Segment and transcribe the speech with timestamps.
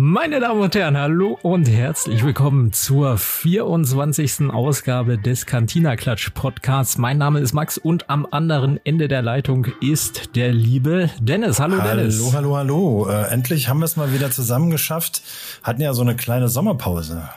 [0.00, 4.48] Meine Damen und Herren, hallo und herzlich willkommen zur 24.
[4.48, 6.98] Ausgabe des Cantina Klatsch Podcasts.
[6.98, 11.58] Mein Name ist Max und am anderen Ende der Leitung ist der liebe Dennis.
[11.58, 12.32] Hallo, hallo Dennis.
[12.32, 13.10] Hallo, hallo, hallo.
[13.10, 15.20] Äh, endlich haben wir es mal wieder zusammen geschafft.
[15.64, 17.28] Hatten ja so eine kleine Sommerpause.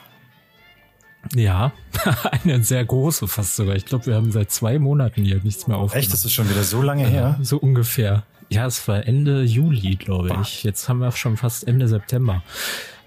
[1.34, 1.72] Ja,
[2.44, 3.76] eine sehr große fast sogar.
[3.76, 6.04] Ich glaube, wir haben seit zwei Monaten hier nichts mehr aufgenommen.
[6.04, 7.40] Echt, das ist schon wieder so lange her?
[7.42, 8.22] So ungefähr.
[8.52, 10.64] Ja, es war Ende Juli, glaube ich.
[10.66, 12.44] Jetzt haben wir schon fast Ende September.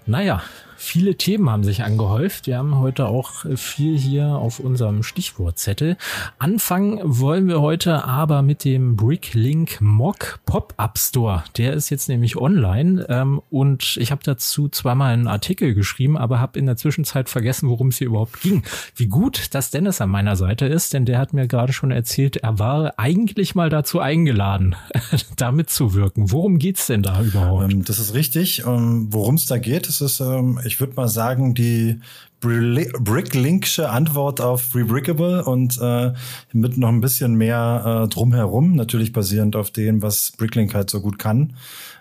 [0.07, 0.41] Naja,
[0.77, 2.47] Viele Themen haben sich angehäuft.
[2.47, 5.97] Wir haben heute auch viel hier auf unserem Stichwortzettel.
[6.37, 11.43] Anfangen wollen wir heute aber mit dem Bricklink Mock Pop-Up Store.
[11.57, 16.39] Der ist jetzt nämlich online ähm, und ich habe dazu zweimal einen Artikel geschrieben, aber
[16.39, 18.63] habe in der Zwischenzeit vergessen, worum es hier überhaupt ging.
[18.95, 22.37] Wie gut, dass Dennis an meiner Seite ist, denn der hat mir gerade schon erzählt,
[22.37, 24.75] er war eigentlich mal dazu eingeladen,
[25.37, 26.31] da mitzuwirken.
[26.31, 27.71] Worum geht's denn da überhaupt?
[27.71, 28.63] Ähm, das ist richtig.
[28.65, 31.99] Ähm, worum es da geht, das ist ähm, ich würde mal sagen, die
[32.41, 36.13] Bricklinksche Antwort auf Rebrickable und äh,
[36.53, 41.01] mit noch ein bisschen mehr äh, drumherum, natürlich basierend auf dem, was Bricklink halt so
[41.01, 41.55] gut kann.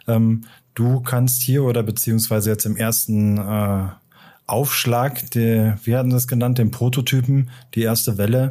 [0.06, 0.42] Ähm,
[0.74, 3.88] du kannst hier oder beziehungsweise jetzt im ersten äh,
[4.46, 8.50] Aufschlag, der, wir hatten das genannt, den Prototypen, die erste Welle,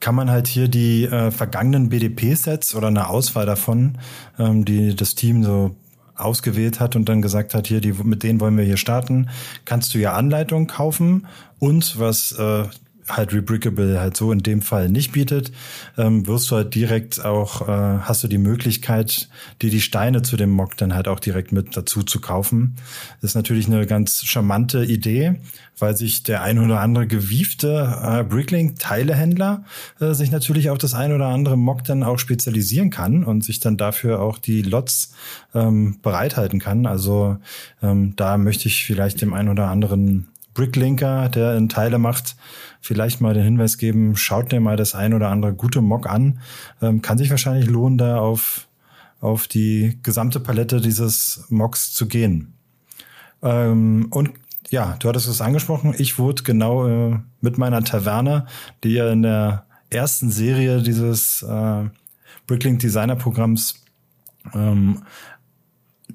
[0.00, 3.98] kann man halt hier die äh, vergangenen BDP-Sets oder eine Auswahl davon,
[4.38, 5.76] ähm, die das Team so
[6.16, 9.28] ausgewählt hat und dann gesagt hat, hier, die, mit denen wollen wir hier starten,
[9.64, 11.26] kannst du ja Anleitungen kaufen
[11.58, 12.64] und was äh,
[13.08, 15.52] halt Rebrickable halt so in dem Fall nicht bietet,
[15.98, 19.28] ähm, wirst du halt direkt auch, äh, hast du die Möglichkeit,
[19.60, 22.76] dir die Steine zu dem Mock dann halt auch direkt mit dazu zu kaufen.
[23.20, 25.36] Das ist natürlich eine ganz charmante Idee,
[25.78, 29.64] weil sich der ein oder andere gewiefte äh, Bricklink-Teilehändler
[30.00, 33.58] äh, sich natürlich auf das ein oder andere Mock dann auch spezialisieren kann und sich
[33.60, 35.14] dann dafür auch die Lots
[35.54, 36.86] ähm, bereithalten kann.
[36.86, 37.38] Also
[37.82, 42.36] ähm, da möchte ich vielleicht dem ein oder anderen Bricklinker, der in Teile macht,
[42.82, 46.40] vielleicht mal den Hinweis geben, schaut dir mal das ein oder andere gute Mock an.
[46.82, 48.68] Ähm, kann sich wahrscheinlich lohnen, da auf,
[49.20, 52.54] auf die gesamte Palette dieses Mocks zu gehen.
[53.42, 54.30] Ähm, und
[54.70, 55.94] ja, du hattest es angesprochen.
[55.96, 58.46] Ich wurde genau äh, mit meiner Taverne,
[58.82, 61.84] die ja in der ersten Serie dieses äh,
[62.46, 63.84] Bricklink Designer Programms
[64.54, 65.02] ähm,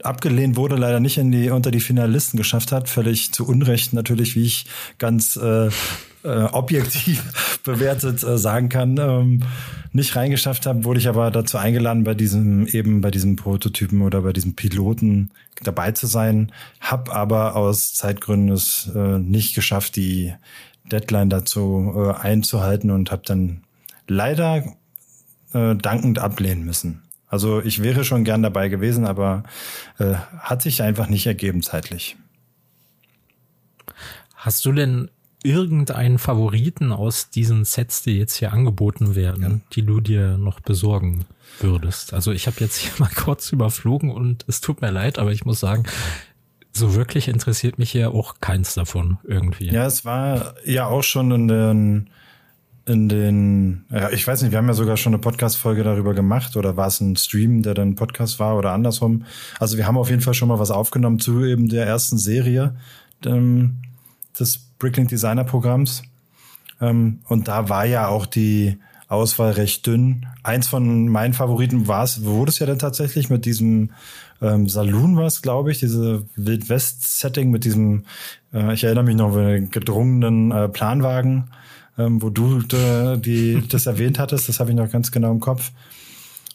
[0.03, 4.35] abgelehnt wurde, leider nicht in die unter die Finalisten geschafft hat, völlig zu Unrecht natürlich,
[4.35, 4.65] wie ich
[4.97, 5.69] ganz äh,
[6.23, 9.43] äh, objektiv bewertet äh, sagen kann, ähm,
[9.93, 14.21] nicht reingeschafft habe, wurde ich aber dazu eingeladen, bei diesem eben bei diesem Prototypen oder
[14.21, 15.31] bei diesem Piloten
[15.63, 20.33] dabei zu sein, hab aber aus Zeitgründen es äh, nicht geschafft, die
[20.91, 23.63] Deadline dazu äh, einzuhalten und habe dann
[24.07, 24.63] leider
[25.53, 27.01] äh, dankend ablehnen müssen.
[27.27, 29.43] Also ich wäre schon gern dabei gewesen, aber
[29.99, 32.15] äh, hat sich einfach nicht ergeben zeitlich.
[34.35, 35.09] Hast du denn
[35.47, 39.59] irgendeinen Favoriten aus diesen Sets, die jetzt hier angeboten werden, ja.
[39.73, 41.25] die du dir noch besorgen
[41.59, 42.13] würdest?
[42.13, 45.45] Also ich habe jetzt hier mal kurz überflogen und es tut mir leid, aber ich
[45.45, 45.83] muss sagen,
[46.73, 49.71] so wirklich interessiert mich hier auch keins davon irgendwie.
[49.71, 52.09] Ja, es war ja auch schon in den
[52.85, 56.55] in den, ja, ich weiß nicht, wir haben ja sogar schon eine Podcast-Folge darüber gemacht
[56.55, 59.25] oder war es ein Stream, der dann Podcast war oder andersrum.
[59.59, 62.77] Also wir haben auf jeden Fall schon mal was aufgenommen zu eben der ersten Serie
[63.25, 63.81] ähm,
[64.39, 66.03] des Bricklink Designer Programms.
[66.81, 68.77] Ähm, und da war ja auch die
[69.07, 70.25] Auswahl recht dünn.
[70.43, 73.91] Eins von meinen Favoriten war es, wurde es ja dann tatsächlich mit diesem
[74.41, 78.05] ähm, Saloon war es, glaube ich, diese Wildwest-Setting mit diesem,
[78.53, 79.33] äh, ich erinnere mich noch,
[79.71, 81.49] gedrungenen äh, Planwagen
[81.97, 84.47] ähm, wo du äh, die, das erwähnt hattest.
[84.47, 85.71] Das habe ich noch ganz genau im Kopf.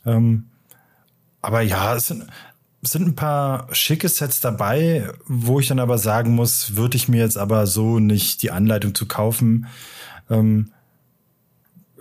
[0.07, 0.45] Ähm,
[1.41, 2.25] aber ja, es sind,
[2.83, 7.21] sind ein paar schicke Sets dabei, wo ich dann aber sagen muss, würde ich mir
[7.21, 9.67] jetzt aber so nicht die Anleitung zu kaufen.
[10.29, 10.73] Ähm,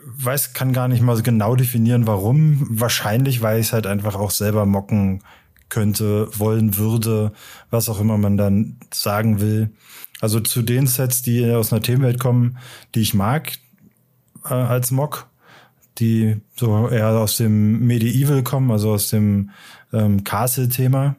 [0.03, 2.65] weiß, kann gar nicht mal so genau definieren, warum.
[2.69, 5.21] Wahrscheinlich, weil ich es halt einfach auch selber mocken
[5.69, 7.31] könnte, wollen würde,
[7.69, 9.69] was auch immer man dann sagen will.
[10.19, 12.57] Also zu den Sets, die aus einer Themenwelt kommen,
[12.95, 13.53] die ich mag
[14.45, 15.27] äh, als Mock,
[15.99, 19.51] die so eher aus dem Medieval kommen, also aus dem
[19.93, 21.15] ähm, Castle-Thema,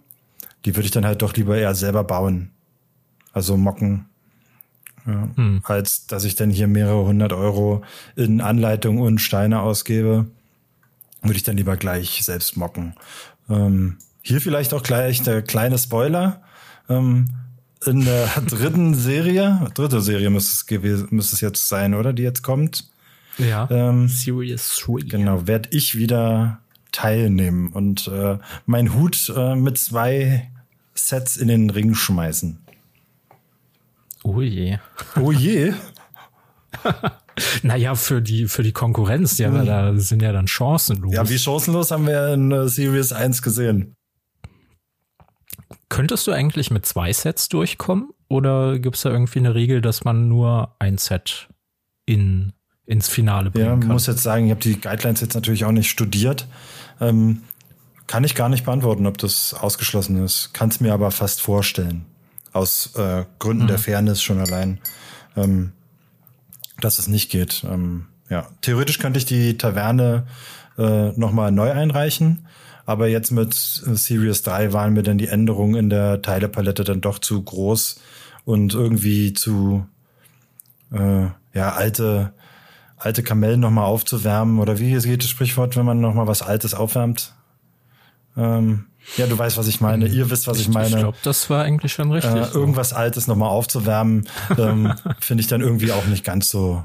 [0.65, 2.51] die würde ich dann halt doch lieber eher selber bauen.
[3.33, 4.07] Also mocken.
[5.07, 5.63] Ja, hm.
[5.65, 7.83] Als dass ich dann hier mehrere hundert Euro
[8.15, 10.27] in Anleitung und Steine ausgebe,
[11.23, 12.95] würde ich dann lieber gleich selbst mocken.
[13.49, 16.43] Ähm, hier vielleicht auch gleich der kleine Spoiler.
[16.89, 17.27] Ähm,
[17.85, 22.13] in der dritten Serie, dritte Serie müsste es gewesen, müsste es jetzt sein, oder?
[22.13, 22.89] Die jetzt kommt.
[23.39, 23.69] Ja.
[23.71, 25.09] Ähm, Series 3.
[25.09, 26.62] Genau, werde ich wieder
[26.93, 30.51] teilnehmen und äh, mein Hut äh, mit zwei
[30.95, 32.59] Sets in den Ring schmeißen.
[34.25, 34.79] Oh je.
[35.21, 35.73] Oh je.
[37.63, 39.67] naja, für die, für die Konkurrenz, ja, hm.
[39.67, 41.15] da sind ja dann chancenlos.
[41.15, 43.97] Ja, wie chancenlos haben wir in uh, Series 1 gesehen.
[45.89, 48.11] Könntest du eigentlich mit zwei Sets durchkommen?
[48.29, 51.49] Oder gibt es da irgendwie eine Regel, dass man nur ein Set
[52.07, 52.55] in,
[52.87, 53.83] ins Finale bringen ja, kann?
[53.83, 56.47] Ja, muss jetzt sagen, ich habe die Guidelines jetzt natürlich auch nicht studiert.
[57.03, 57.43] Ähm,
[58.07, 60.53] kann ich gar nicht beantworten, ob das ausgeschlossen ist.
[60.53, 62.07] Kann es mir aber fast vorstellen.
[62.53, 63.69] Aus äh, Gründen mhm.
[63.69, 64.81] der Fairness schon allein,
[65.37, 65.73] ähm,
[66.81, 67.65] dass es nicht geht.
[67.69, 70.27] Ähm, ja, theoretisch könnte ich die Taverne
[70.79, 72.47] äh, nochmal neu einreichen.
[72.85, 77.19] Aber jetzt mit Series 3 waren mir dann die Änderungen in der Teilepalette dann doch
[77.19, 78.01] zu groß
[78.45, 79.87] und irgendwie zu
[80.91, 82.35] äh, ja alte
[83.05, 87.35] alte Kamellen nochmal aufzuwärmen oder wie geht das Sprichwort, wenn man nochmal was Altes aufwärmt?
[88.37, 90.07] Ähm, ja, du weißt, was ich meine.
[90.07, 90.89] Ihr wisst, was ich, ich meine.
[90.89, 92.33] Ich glaube, das war eigentlich schon richtig.
[92.33, 96.85] Äh, irgendwas Altes nochmal aufzuwärmen, ähm, finde ich dann irgendwie auch nicht ganz so,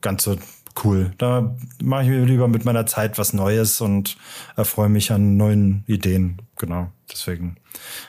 [0.00, 0.36] ganz so
[0.84, 1.12] cool.
[1.18, 4.16] Da mache ich mir lieber mit meiner Zeit was Neues und
[4.56, 6.40] erfreue mich an neuen Ideen.
[6.56, 7.56] Genau, deswegen.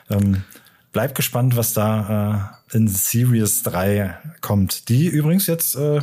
[0.10, 0.44] Ähm,
[0.92, 4.90] bleib gespannt, was da äh, in Series 3 kommt.
[4.90, 6.02] Die übrigens jetzt äh,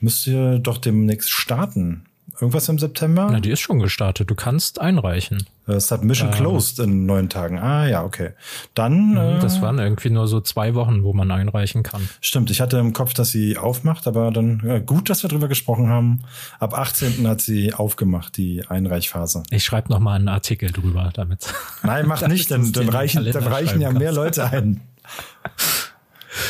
[0.00, 2.04] müsst ihr doch demnächst starten.
[2.40, 3.28] Irgendwas im September?
[3.32, 4.30] Na, die ist schon gestartet.
[4.30, 5.44] Du kannst einreichen.
[5.66, 7.58] Uh, Submission äh, closed in neun Tagen.
[7.58, 8.30] Ah, ja, okay.
[8.74, 9.10] Dann.
[9.10, 12.08] Mhm, äh, das waren irgendwie nur so zwei Wochen, wo man einreichen kann.
[12.20, 12.50] Stimmt.
[12.50, 15.88] Ich hatte im Kopf, dass sie aufmacht, aber dann ja, gut, dass wir drüber gesprochen
[15.88, 16.20] haben.
[16.60, 17.26] Ab 18.
[17.26, 19.42] hat sie aufgemacht, die Einreichphase.
[19.50, 21.52] Ich schreibe noch mal einen Artikel drüber, damit.
[21.82, 24.80] Nein, mach nicht, dann, dann reichen, dann reichen ja mehr Leute ein.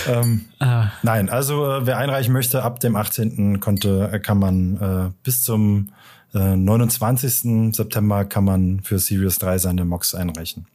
[0.07, 0.89] ähm, ah.
[1.03, 3.61] Nein, also äh, wer einreichen möchte, ab dem 18.
[3.61, 5.93] konnte, äh, kann man äh, bis zum
[6.35, 7.75] äh, 29.
[7.75, 10.67] September kann man für Series 3 seine Mocks einreichen.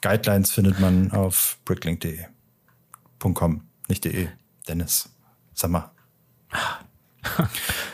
[0.00, 4.28] Guidelines findet man auf bricklink.de.com, nicht de.
[4.68, 5.08] Dennis,
[5.54, 5.90] sag mal.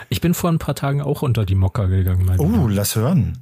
[0.08, 2.28] Ich bin vor ein paar Tagen auch unter die Mocker gegangen.
[2.38, 2.70] oh, Mann.
[2.70, 3.38] lass hören.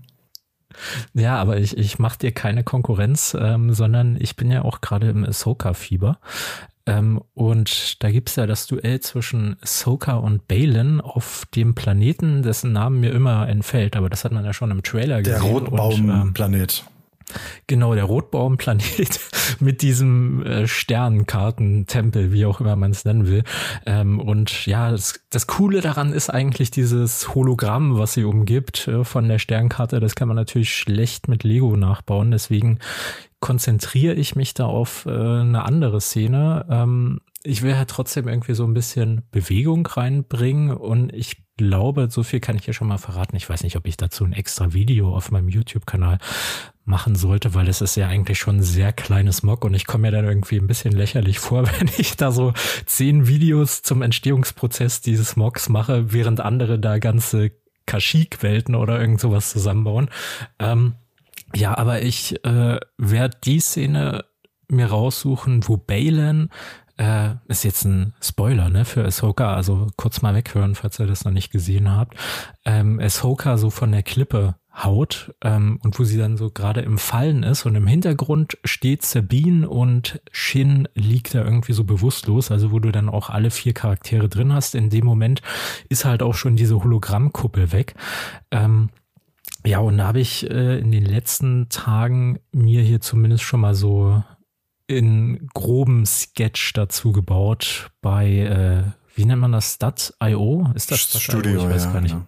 [1.15, 5.11] Ja, aber ich, ich mache dir keine Konkurrenz, ähm, sondern ich bin ja auch gerade
[5.11, 6.19] im Ahsoka-Fieber.
[6.87, 12.73] Ähm, und da gibt's ja das Duell zwischen Ahsoka und Balin auf dem Planeten, dessen
[12.73, 15.43] Namen mir immer entfällt, aber das hat man ja schon im Trailer gesehen.
[15.43, 16.85] Der Rotbaumplanet.
[17.67, 19.21] Genau, der Rotbaumplanet
[19.61, 23.45] mit diesem äh, Sternkartentempel, wie auch immer man es nennen will.
[23.87, 29.05] Ähm, und ja, das, das Coole daran ist eigentlich dieses Hologramm, was sie umgibt äh,
[29.05, 30.01] von der Sternkarte.
[30.01, 32.31] Das kann man natürlich schlecht mit Lego nachbauen.
[32.31, 32.79] Deswegen
[33.41, 36.67] konzentriere ich mich da auf äh, eine andere Szene.
[36.71, 42.23] Ähm, ich will halt trotzdem irgendwie so ein bisschen Bewegung reinbringen und ich glaube, so
[42.23, 43.37] viel kann ich hier schon mal verraten.
[43.37, 46.19] Ich weiß nicht, ob ich dazu ein extra Video auf meinem YouTube-Kanal
[46.85, 50.03] machen sollte, weil es ist ja eigentlich schon ein sehr kleines Mock und ich komme
[50.03, 52.53] mir dann irgendwie ein bisschen lächerlich vor, wenn ich da so
[52.87, 57.53] zehn Videos zum Entstehungsprozess dieses Mocks mache, während andere da ganze
[57.87, 60.09] Kashyyyk-Welten oder irgend sowas zusammenbauen.
[60.59, 60.95] Ähm,
[61.55, 64.25] ja, aber ich äh, werde die Szene
[64.69, 66.49] mir raussuchen, wo Balen
[66.97, 71.25] äh, ist jetzt ein Spoiler, ne, für Ahsoka, also kurz mal weghören, falls ihr das
[71.25, 72.17] noch nicht gesehen habt.
[72.65, 76.97] Ähm, Ahsoka so von der Klippe haut ähm, und wo sie dann so gerade im
[76.99, 82.73] Fallen ist und im Hintergrund steht Sabine und Shin liegt da irgendwie so bewusstlos, also
[82.73, 84.75] wo du dann auch alle vier Charaktere drin hast.
[84.75, 85.43] In dem Moment
[85.89, 87.95] ist halt auch schon diese Hologrammkuppel weg.
[88.51, 88.89] Ähm,
[89.65, 93.75] ja, und da habe ich äh, in den letzten Tagen mir hier zumindest schon mal
[93.75, 94.23] so
[94.87, 98.83] in groben Sketch dazu gebaut bei, äh,
[99.15, 100.71] wie nennt man das, Stat.io?
[100.75, 101.61] Ist das Studio?
[101.61, 102.15] Ich weiß ja, gar nicht.
[102.15, 102.27] Ja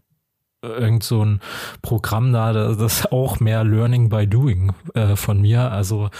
[0.64, 1.40] irgend so ein
[1.82, 5.70] Programm da, das ist auch mehr Learning by Doing äh, von mir.
[5.70, 6.10] Also,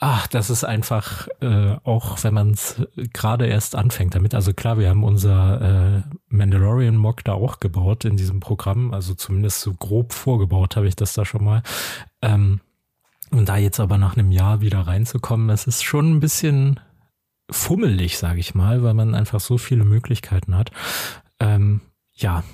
[0.00, 2.82] ach, das ist einfach, äh, auch wenn man es
[3.12, 4.34] gerade erst anfängt damit.
[4.34, 8.92] Also klar, wir haben unser äh, Mandalorian Mock da auch gebaut in diesem Programm.
[8.92, 11.62] Also zumindest so grob vorgebaut habe ich das da schon mal.
[12.20, 12.60] Ähm,
[13.30, 16.78] und da jetzt aber nach einem Jahr wieder reinzukommen, das ist schon ein bisschen
[17.50, 20.70] fummelig, sage ich mal, weil man einfach so viele Möglichkeiten hat.
[21.40, 21.80] Ähm,
[22.12, 22.44] ja,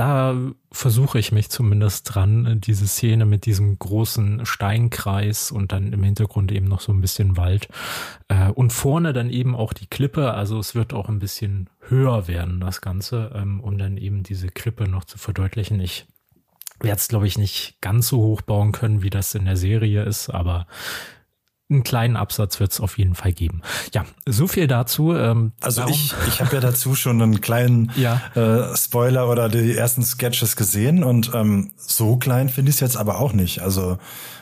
[0.00, 0.34] da
[0.72, 6.50] versuche ich mich zumindest dran, diese Szene mit diesem großen Steinkreis und dann im Hintergrund
[6.52, 7.68] eben noch so ein bisschen Wald
[8.28, 10.32] äh, und vorne dann eben auch die Klippe.
[10.32, 14.48] Also es wird auch ein bisschen höher werden, das Ganze, ähm, um dann eben diese
[14.48, 15.80] Klippe noch zu verdeutlichen.
[15.80, 16.06] Ich
[16.80, 20.04] werde es, glaube ich, nicht ganz so hoch bauen können, wie das in der Serie
[20.04, 20.66] ist, aber
[21.70, 23.62] einen kleinen Absatz wird es auf jeden Fall geben.
[23.94, 25.14] Ja, so viel dazu.
[25.14, 28.20] Ähm, also darum, ich, ich habe ja dazu schon einen kleinen ja.
[28.34, 32.96] äh, Spoiler oder die ersten Sketches gesehen und ähm, so klein finde ich es jetzt
[32.96, 33.62] aber auch nicht.
[33.62, 33.98] Also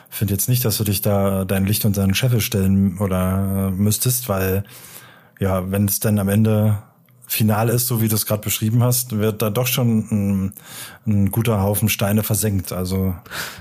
[0.09, 3.71] finde jetzt nicht, dass du dich da dein Licht und seinen Scheffel stellen oder äh,
[3.71, 4.63] müsstest, weil
[5.39, 6.79] ja, wenn es dann am Ende
[7.29, 10.53] final ist, so wie du es gerade beschrieben hast, wird da doch schon ein,
[11.05, 12.73] ein guter Haufen Steine versenkt.
[12.73, 13.15] Also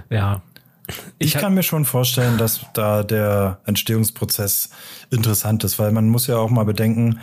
[0.08, 0.40] ja,
[1.18, 4.70] ich, kann mir schon vorstellen, dass da der Entstehungsprozess
[5.10, 7.20] interessant ist, weil man muss ja auch mal bedenken,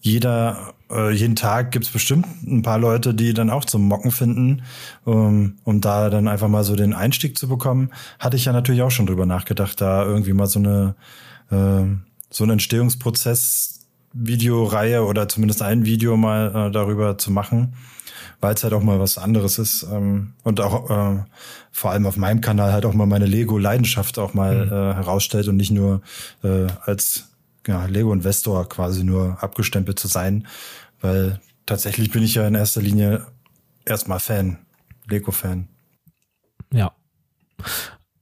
[0.00, 4.62] jeder, äh, jeden Tag gibt's bestimmt ein paar Leute, die dann auch zum Mocken finden,
[5.04, 7.90] um, um da dann einfach mal so den Einstieg zu bekommen.
[8.18, 10.96] Hatte ich ja natürlich auch schon drüber nachgedacht, da irgendwie mal so eine
[11.50, 11.84] äh,
[12.30, 17.74] so einen Entstehungsprozess Videoreihe oder zumindest ein Video mal äh, darüber zu machen
[18.42, 21.24] weil es halt auch mal was anderes ist ähm, und auch äh,
[21.70, 24.72] vor allem auf meinem Kanal halt auch mal meine Lego-Leidenschaft auch mal mhm.
[24.72, 26.02] äh, herausstellt und nicht nur
[26.42, 27.30] äh, als
[27.66, 30.48] ja, Lego-Investor quasi nur abgestempelt zu sein,
[31.00, 33.26] weil tatsächlich bin ich ja in erster Linie
[33.84, 34.58] erstmal Fan,
[35.08, 35.68] Lego-Fan.
[36.72, 36.92] Ja,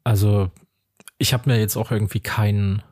[0.05, 0.51] also
[1.17, 2.83] ich habe mir jetzt auch irgendwie keinen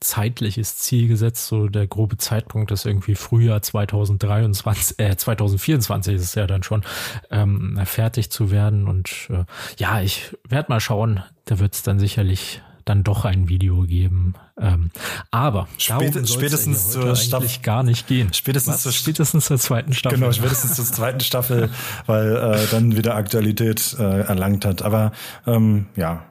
[0.00, 1.46] zeitliches Ziel gesetzt.
[1.46, 6.82] So der grobe Zeitpunkt ist irgendwie Frühjahr 2023, äh, 2024 ist es ja dann schon,
[7.30, 8.88] ähm, fertig zu werden.
[8.88, 9.44] Und äh,
[9.78, 11.22] ja, ich werde mal schauen.
[11.44, 14.34] Da wird es dann sicherlich dann doch ein Video geben.
[14.58, 14.90] Ähm,
[15.30, 18.32] aber Spät, spätestens ja zur Staffel gar nicht gehen.
[18.32, 20.18] Spätestens, zur, spätestens zur zweiten Staffel.
[20.18, 21.68] Genau, spätestens zur zweiten Staffel,
[22.06, 24.82] weil äh, dann wieder Aktualität äh, erlangt hat.
[24.82, 25.12] Aber
[25.46, 26.24] ähm, ja,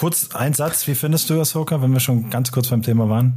[0.00, 3.34] Kurz ein Satz, wie findest du Ahsoka, wenn wir schon ganz kurz beim Thema waren?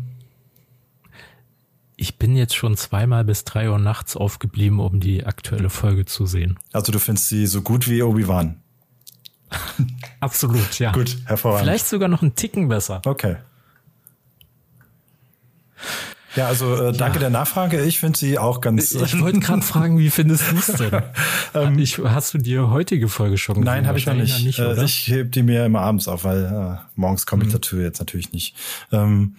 [1.98, 6.26] Ich bin jetzt schon zweimal bis drei Uhr nachts aufgeblieben, um die aktuelle Folge zu
[6.26, 6.58] sehen.
[6.72, 8.62] Also du findest sie so gut wie Obi-Wan?
[10.22, 10.94] Absolut, ja.
[10.94, 11.66] Gut, hervorragend.
[11.66, 13.02] Vielleicht sogar noch einen Ticken besser.
[13.06, 13.36] Okay.
[16.36, 17.22] Ja, also äh, danke ja.
[17.22, 17.82] der Nachfrage.
[17.84, 18.92] Ich finde sie auch ganz.
[18.94, 21.02] Ich wollte gerade fragen, wie findest du es denn?
[21.54, 23.66] ähm, ich, hast du die heutige Folge schon gesehen?
[23.66, 24.44] Nein, habe ich noch nicht.
[24.44, 27.54] nicht äh, ich heb die mir immer abends auf, weil äh, morgens komme ich mhm.
[27.54, 28.56] dazu jetzt natürlich nicht.
[28.92, 29.36] Ähm,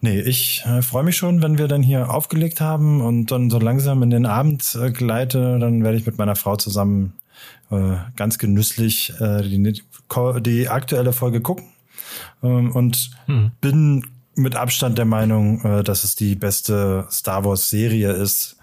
[0.00, 3.58] nee, ich äh, freue mich schon, wenn wir dann hier aufgelegt haben und dann so
[3.58, 5.58] langsam in den Abend äh, gleite.
[5.58, 7.14] Dann werde ich mit meiner Frau zusammen
[7.70, 9.82] äh, ganz genüsslich äh, die,
[10.40, 11.66] die aktuelle Folge gucken.
[12.42, 13.52] Ähm, und mhm.
[13.60, 18.56] bin mit Abstand der Meinung, äh, dass es die beste Star Wars Serie ist,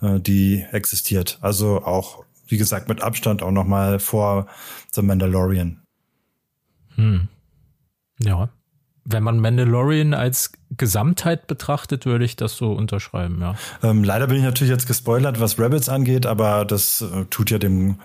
[0.00, 1.38] äh, die existiert.
[1.40, 4.46] Also auch, wie gesagt, mit Abstand auch noch mal vor
[4.92, 5.82] The Mandalorian.
[6.94, 7.28] Hm.
[8.20, 8.50] Ja.
[9.04, 13.54] Wenn man Mandalorian als Gesamtheit betrachtet, würde ich das so unterschreiben, ja.
[13.82, 17.58] Ähm, leider bin ich natürlich jetzt gespoilert, was Rabbits angeht, aber das äh, tut ja
[17.58, 17.96] dem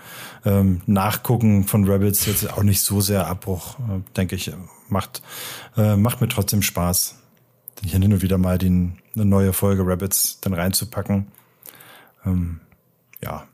[0.44, 4.52] ähm, Nachgucken von Rabbits jetzt auch nicht so sehr Abbruch, äh, denke ich.
[4.88, 5.22] Macht,
[5.76, 7.18] äh, macht mir trotzdem Spaß,
[7.82, 11.28] hier hin und wieder mal den, eine neue Folge Rabbits dann reinzupacken.
[12.26, 12.60] Ähm,
[13.22, 13.44] ja.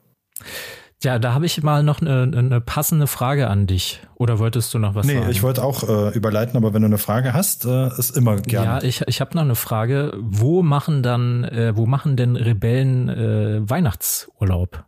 [1.02, 4.00] Ja, da habe ich mal noch eine, eine, passende Frage an dich.
[4.14, 5.26] Oder wolltest du noch was nee, sagen?
[5.26, 8.36] Nee, ich wollte auch äh, überleiten, aber wenn du eine Frage hast, äh, ist immer
[8.36, 8.66] gerne.
[8.66, 10.14] Ja, ich, ich habe noch eine Frage.
[10.18, 14.84] Wo machen dann, äh, wo machen denn Rebellen äh, Weihnachtsurlaub?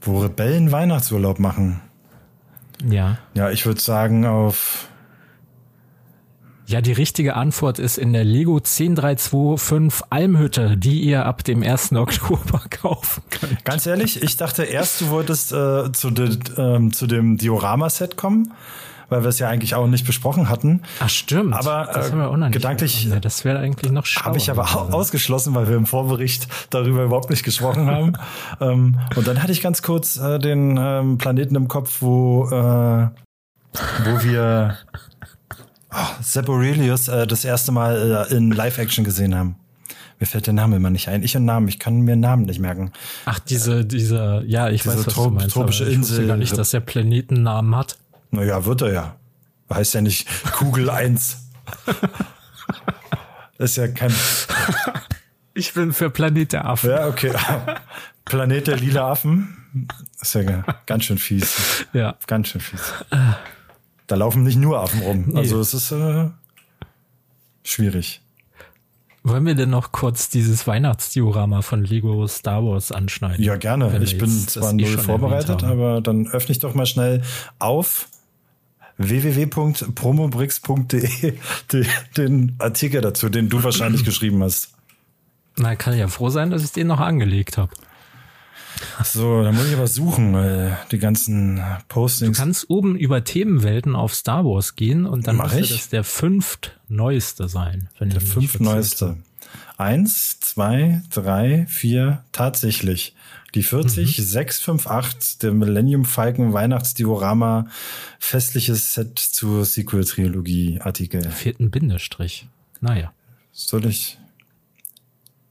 [0.00, 1.82] Wo Rebellen Weihnachtsurlaub machen?
[2.88, 3.18] Ja.
[3.34, 4.88] Ja, ich würde sagen auf
[6.68, 11.92] ja, die richtige Antwort ist in der Lego 10325 Almhütte, die ihr ab dem 1.
[11.92, 13.64] Oktober kaufen könnt.
[13.64, 18.52] Ganz ehrlich, ich dachte erst, du wolltest äh, zu, de, ähm, zu dem Diorama-Set kommen
[19.10, 20.82] weil wir es ja eigentlich auch nicht besprochen hatten.
[21.00, 21.54] Ach stimmt.
[21.54, 24.26] Aber auch gedanklich, ja, das wäre eigentlich noch schlauer.
[24.26, 28.12] Habe ich aber auch ausgeschlossen, weil wir im Vorbericht darüber überhaupt nicht gesprochen haben.
[28.60, 33.08] ähm, und dann hatte ich ganz kurz äh, den ähm, Planeten im Kopf, wo äh,
[34.04, 34.76] wo wir
[35.92, 39.56] oh, Sepp Aurelius äh, das erste Mal äh, in Live-Action gesehen haben.
[40.20, 41.22] Mir fällt der Name immer nicht ein.
[41.22, 42.92] Ich und Namen, ich kann mir Namen nicht merken.
[43.24, 46.26] Ach, diese, diese, ja, ich diese weiß, was trop, du meinst, tropische ich Insel.
[46.26, 47.98] gar nicht, dass der Planetennamen hat.
[48.32, 49.16] Naja, wird er ja.
[49.72, 51.36] Heißt ja nicht Kugel 1.
[53.58, 54.12] ist ja kein.
[55.54, 56.90] Ich bin für Planet der Affen.
[56.90, 57.32] Ja, okay.
[58.24, 59.56] Planet der lila Affen.
[60.20, 61.86] Ist ja ganz schön fies.
[61.92, 62.16] Ja.
[62.26, 62.92] Ganz schön fies.
[64.08, 65.26] Da laufen nicht nur Affen rum.
[65.28, 65.38] Nee.
[65.38, 66.30] Also es ist äh,
[67.62, 68.20] schwierig.
[69.22, 73.44] Wollen wir denn noch kurz dieses Weihnachtsdiorama von Lego Star Wars anschneiden?
[73.44, 74.02] Ja, gerne.
[74.02, 77.20] Ich bin zwar null eh vorbereitet, aber dann öffne ich doch mal schnell
[77.58, 78.08] auf
[78.96, 81.34] www.promobrix.de
[82.16, 84.70] den Artikel dazu, den du wahrscheinlich geschrieben hast.
[85.56, 87.72] Na, kann ja froh sein, dass ich den noch angelegt habe.
[89.04, 92.36] So, da muss ich aber suchen, weil die ganzen Postings.
[92.36, 96.04] Du kannst oben über Themenwelten auf Star Wars gehen und dann Mach müsste das der
[96.04, 97.88] fünftneueste sein.
[98.00, 99.16] Der fünftneueste.
[99.76, 103.14] Eins, zwei, drei, vier, tatsächlich.
[103.54, 107.66] Die 40, 658, der Millennium Falcon Weihnachtsdiorama
[108.18, 111.26] festliches Set zur Sequel-Trilogie-Artikel.
[111.58, 112.46] ein Bindestrich.
[112.80, 113.12] Naja,
[113.52, 114.18] Soll ich?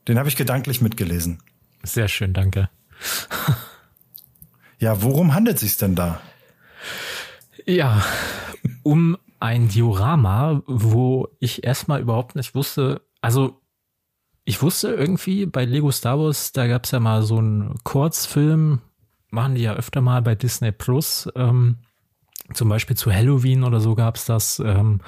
[0.07, 1.39] Den habe ich gedanklich mitgelesen.
[1.83, 2.69] sehr schön, danke.
[4.79, 6.21] Ja, worum handelt sich's denn da?
[7.65, 8.03] Ja,
[8.83, 13.59] um ein Diorama, wo ich erstmal überhaupt nicht wusste, also
[14.45, 18.79] ich wusste irgendwie bei Lego Star Wars, da gab's ja mal so einen Kurzfilm,
[19.29, 21.77] machen die ja öfter mal bei Disney Plus, ähm,
[22.53, 24.99] zum Beispiel zu Halloween oder so gab's das, ähm,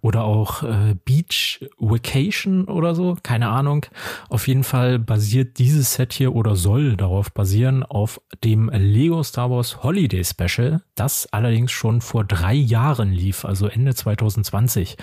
[0.00, 3.86] oder auch äh, Beach Vacation oder so, keine Ahnung.
[4.28, 9.50] Auf jeden Fall basiert dieses Set hier oder soll darauf basieren auf dem Lego Star
[9.50, 14.96] Wars Holiday Special, das allerdings schon vor drei Jahren lief, also Ende 2020.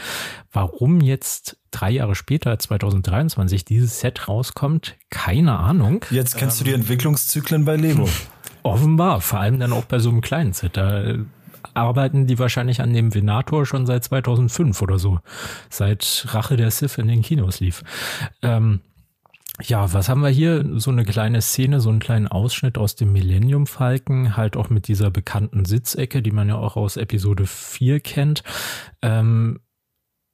[0.52, 6.06] Warum jetzt drei Jahre später, 2023, dieses Set rauskommt, keine Ahnung.
[6.12, 8.08] Jetzt kennst du die Entwicklungszyklen bei Lego.
[8.64, 10.78] Offenbar, vor allem dann auch bei so einem kleinen Set.
[10.78, 11.20] Da äh,
[11.76, 15.20] arbeiten die wahrscheinlich an dem Venator schon seit 2005 oder so.
[15.70, 17.84] Seit Rache der Sith in den Kinos lief.
[18.42, 18.82] Ähm,
[19.62, 20.66] ja, was haben wir hier?
[20.80, 24.88] So eine kleine Szene, so einen kleinen Ausschnitt aus dem Millennium Falcon, halt auch mit
[24.88, 28.44] dieser bekannten Sitzecke, die man ja auch aus Episode 4 kennt.
[29.02, 29.60] Ähm,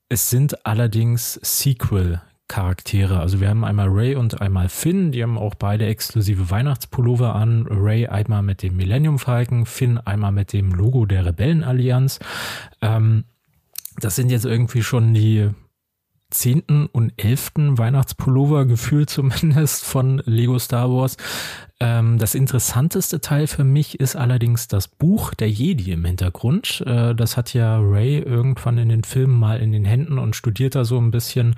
[0.09, 2.21] es sind allerdings Sequel
[2.51, 3.21] Charaktere.
[3.21, 7.65] Also wir haben einmal Ray und einmal Finn, die haben auch beide exklusive Weihnachtspullover an.
[7.69, 12.19] Ray einmal mit dem Millennium Falcon, Finn einmal mit dem Logo der Rebellenallianz.
[12.81, 13.23] Ähm,
[14.01, 15.49] das sind jetzt irgendwie schon die
[16.31, 21.17] zehnten und elften Weihnachtspullover gefühlt zumindest von Lego Star Wars.
[21.79, 26.83] Ähm, das interessanteste Teil für mich ist allerdings das Buch der Jedi im Hintergrund.
[26.85, 30.75] Äh, das hat ja Ray irgendwann in den Filmen mal in den Händen und studiert
[30.75, 31.55] da so ein bisschen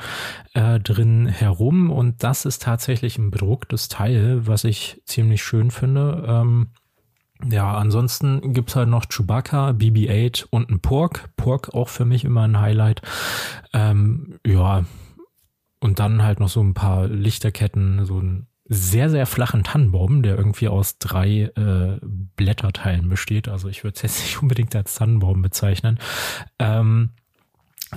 [0.53, 1.91] äh, drin herum.
[1.91, 6.23] Und das ist tatsächlich ein bedrucktes Teil, was ich ziemlich schön finde.
[6.25, 6.67] Ähm,
[7.49, 11.29] ja, ansonsten gibt's halt noch Chewbacca, BB-8 und ein Pork.
[11.35, 13.01] Pork auch für mich immer ein Highlight.
[13.73, 14.85] Ähm, ja,
[15.79, 20.37] und dann halt noch so ein paar Lichterketten, so einen sehr, sehr flachen Tannenbaum, der
[20.37, 23.49] irgendwie aus drei äh, Blätterteilen besteht.
[23.49, 25.99] Also ich würde es jetzt nicht unbedingt als Tannenbaum bezeichnen.
[26.59, 27.11] Ähm,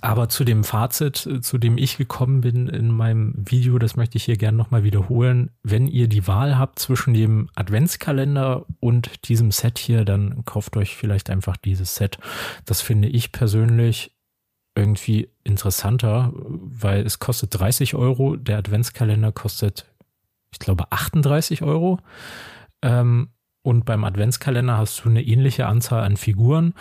[0.00, 4.16] aber zu dem Fazit, äh, zu dem ich gekommen bin in meinem Video, das möchte
[4.16, 5.50] ich hier gerne nochmal wiederholen.
[5.62, 10.96] Wenn ihr die Wahl habt zwischen dem Adventskalender und diesem Set hier, dann kauft euch
[10.96, 12.18] vielleicht einfach dieses Set.
[12.64, 14.12] Das finde ich persönlich
[14.74, 18.37] irgendwie interessanter, weil es kostet 30 Euro.
[18.37, 19.87] Der Adventskalender kostet,
[20.52, 21.98] ich glaube, 38 Euro.
[22.82, 23.30] Ähm,
[23.62, 26.74] und beim Adventskalender hast du eine ähnliche Anzahl an Figuren.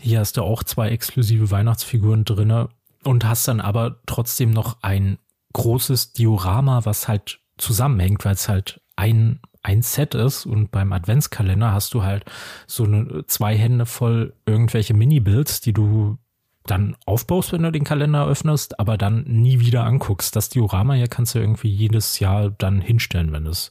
[0.00, 2.68] Hier hast du auch zwei exklusive Weihnachtsfiguren drinne
[3.04, 5.18] und hast dann aber trotzdem noch ein
[5.52, 11.72] großes Diorama, was halt zusammenhängt, weil es halt ein, ein Set ist und beim Adventskalender
[11.72, 12.24] hast du halt
[12.66, 16.18] so eine zwei Hände voll irgendwelche Mini-Builds, die du
[16.66, 20.34] dann aufbaust, wenn du den Kalender öffnest, aber dann nie wieder anguckst.
[20.34, 23.70] Das Diorama hier kannst du irgendwie jedes Jahr dann hinstellen, wenn du es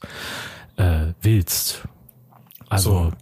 [0.76, 1.88] äh, willst.
[2.68, 3.12] Also So,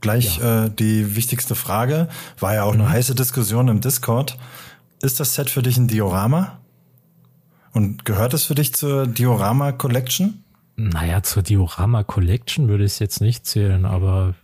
[0.00, 2.08] gleich äh, die wichtigste Frage,
[2.38, 4.38] war ja auch eine heiße Diskussion im Discord.
[5.02, 6.58] Ist das Set für dich ein Diorama?
[7.72, 10.42] Und gehört es für dich zur Diorama Collection?
[10.76, 14.34] Naja, zur Diorama Collection würde ich es jetzt nicht zählen, aber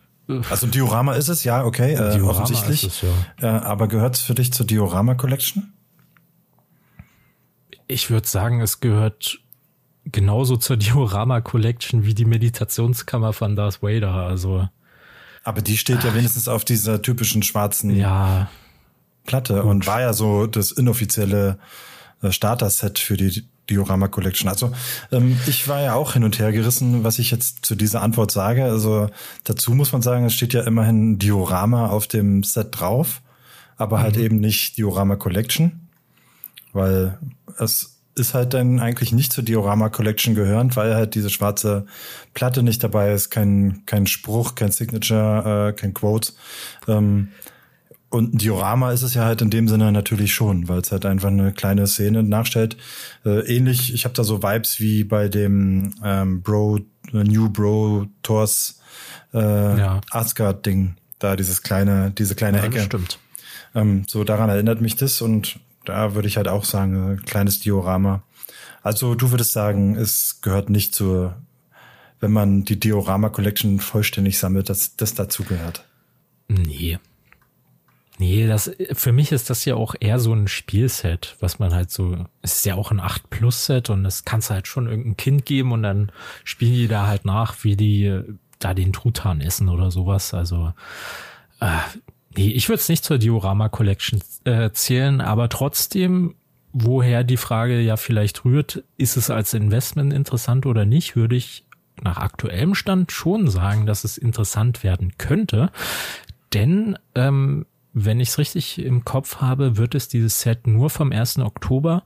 [0.51, 2.85] Also ein Diorama ist es, ja, okay, äh, offensichtlich.
[2.85, 3.09] es, ja.
[3.41, 5.73] äh, aber gehört es für dich zur Diorama Collection?
[7.89, 9.39] ich würde sagen, es gehört
[10.05, 14.13] genauso zur Diorama Collection wie die Meditationskammer von Darth Vader.
[14.13, 14.69] Also
[15.47, 18.51] Aber die steht ja wenigstens auf dieser typischen schwarzen ja,
[19.27, 21.61] Platte und war ja so das inoffizielle
[22.21, 24.49] äh, Starter-Set für die Diorama Collection.
[24.49, 24.73] Also
[25.13, 28.33] ähm, ich war ja auch hin und her gerissen, was ich jetzt zu dieser Antwort
[28.33, 28.65] sage.
[28.65, 29.09] Also
[29.45, 33.23] dazu muss man sagen, es steht ja immerhin Diorama auf dem Set drauf,
[33.77, 35.89] aber halt eben nicht Diorama Collection,
[36.73, 37.21] weil
[37.57, 41.87] es ist halt dann eigentlich nicht zur Diorama Collection gehörend, weil halt diese schwarze
[42.35, 46.33] Platte nicht dabei ist, kein, kein Spruch, kein Signature, äh, kein Quote.
[46.89, 47.29] Ähm,
[48.09, 51.05] und ein Diorama ist es ja halt in dem Sinne natürlich schon, weil es halt
[51.05, 52.77] einfach eine kleine Szene nachstellt.
[53.25, 56.79] Äh, ähnlich, ich habe da so Vibes wie bei dem ähm, Bro,
[57.13, 58.81] äh, New Bro Tours
[59.35, 60.01] äh, Ja.
[60.11, 60.97] Asgard-Ding.
[61.19, 62.81] Da dieses kleine, diese kleine ja Ecke.
[62.81, 63.19] stimmt.
[63.75, 67.61] Ähm, so daran erinnert mich das und da würde ich halt auch sagen, äh, kleines
[67.61, 68.23] Diorama.
[68.83, 71.37] Also du würdest sagen, es gehört nicht zur
[72.21, 75.85] wenn man die Diorama Collection vollständig sammelt, dass das dazugehört.
[76.49, 76.99] Nee.
[78.19, 81.91] Nee, das, für mich ist das ja auch eher so ein Spielset, was man halt
[81.91, 84.87] so, es ist ja auch ein 8 Plus Set und das kannst du halt schon
[84.87, 86.11] irgendein Kind geben und dann
[86.43, 88.23] spielen die da halt nach, wie die
[88.59, 90.33] da den Truthahn essen oder sowas.
[90.33, 90.73] Also,
[91.61, 91.77] äh,
[92.37, 96.35] nee, ich würde es nicht zur Diorama Collection äh, zählen, aber trotzdem,
[96.73, 101.65] woher die Frage ja vielleicht rührt, ist es als Investment interessant oder nicht, würde ich
[102.03, 105.71] nach aktuellem Stand schon sagen, dass es interessant werden könnte.
[106.53, 111.13] Denn ähm, wenn ich es richtig im Kopf habe, wird es dieses Set nur vom
[111.13, 111.39] 1.
[111.39, 112.05] Oktober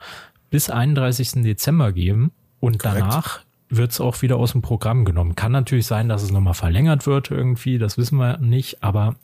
[0.48, 1.42] bis 31.
[1.42, 3.00] Dezember geben und Korrekt.
[3.00, 5.36] danach wird es auch wieder aus dem Programm genommen.
[5.36, 9.16] Kann natürlich sein, dass es nochmal verlängert wird irgendwie, das wissen wir nicht, aber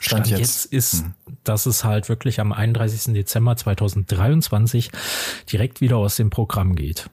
[0.00, 0.72] Stand, Stand jetzt.
[0.72, 0.72] jetzt.
[0.72, 1.14] ist, hm.
[1.44, 3.12] dass es halt wirklich am 31.
[3.14, 4.90] Dezember 2023
[5.50, 7.10] direkt wieder aus dem Programm geht.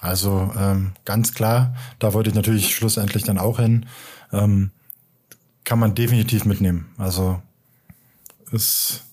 [0.00, 3.86] Also ähm, ganz klar, da wollte ich natürlich schlussendlich dann auch hin.
[4.32, 4.70] Ähm,
[5.64, 6.86] kann man definitiv mitnehmen.
[6.96, 7.42] Also
[8.50, 9.04] ist,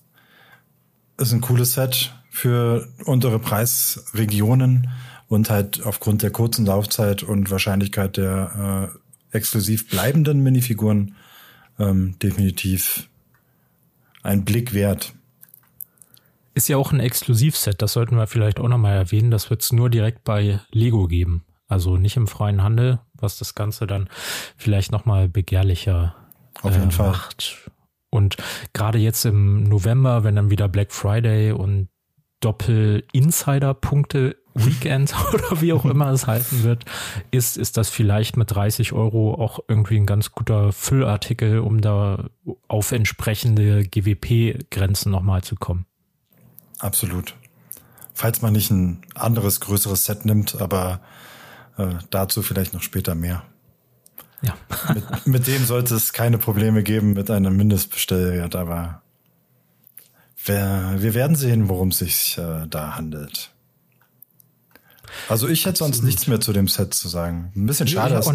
[1.18, 4.88] ist ein cooles Set für untere Preisregionen
[5.28, 8.90] und halt aufgrund der kurzen Laufzeit und Wahrscheinlichkeit der
[9.32, 11.16] äh, exklusiv bleibenden Minifiguren
[11.78, 13.08] ähm, definitiv
[14.22, 15.14] ein Blick wert.
[16.54, 19.30] Ist ja auch ein Exklusivset, das sollten wir vielleicht auch nochmal erwähnen.
[19.30, 21.44] Das wird es nur direkt bei Lego geben.
[21.68, 24.08] Also nicht im freien Handel, was das Ganze dann
[24.56, 26.16] vielleicht nochmal begehrlicher
[26.62, 27.10] Auf jeden äh, Fall.
[27.10, 27.70] macht.
[28.10, 28.38] Und
[28.72, 31.88] gerade jetzt im November, wenn dann wieder Black Friday und
[32.40, 36.84] Doppel-Insider-Punkte Weekend oder wie auch immer es heißen wird,
[37.30, 42.28] ist, ist das vielleicht mit 30 Euro auch irgendwie ein ganz guter Füllartikel, um da
[42.68, 45.86] auf entsprechende GWP-Grenzen nochmal zu kommen.
[46.78, 47.34] Absolut.
[48.14, 51.00] Falls man nicht ein anderes, größeres Set nimmt, aber
[51.76, 53.44] äh, dazu vielleicht noch später mehr.
[54.42, 54.54] Ja.
[54.94, 59.02] mit, mit dem sollte es keine Probleme geben mit einem Mindestbestellwert, aber
[60.44, 63.52] wir, wir werden sehen, worum es sich äh, da handelt.
[65.28, 65.94] Also ich hätte Absolut.
[65.94, 67.52] sonst nichts mehr zu dem Set zu sagen.
[67.56, 68.30] Ein bisschen schade, dass,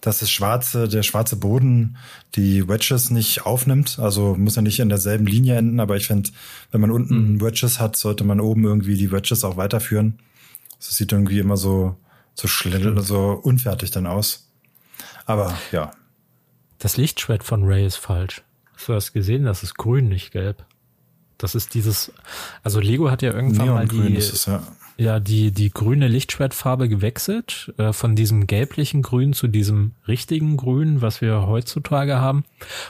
[0.00, 1.96] dass das schwarze, der schwarze Boden
[2.34, 3.98] die Wedges nicht aufnimmt.
[3.98, 6.30] Also muss ja nicht in derselben Linie enden, aber ich finde,
[6.70, 7.40] wenn man unten mhm.
[7.40, 10.18] Wedges hat, sollte man oben irgendwie die Wedges auch weiterführen.
[10.78, 11.96] Das sieht irgendwie immer so,
[12.34, 14.48] so schnell, so unfertig dann aus.
[15.24, 15.90] Aber ja.
[16.78, 18.42] Das Lichtschwert von Ray ist falsch.
[18.74, 19.44] Hast du das gesehen?
[19.44, 20.64] Das ist grün, nicht gelb.
[21.38, 22.12] Das ist dieses,
[22.62, 24.62] also Lego hat ja irgendwann mal die, es, ja.
[24.96, 25.20] Ja.
[25.20, 31.20] die, die grüne Lichtschwertfarbe gewechselt, äh, von diesem gelblichen Grün zu diesem richtigen Grün, was
[31.20, 32.44] wir heutzutage haben.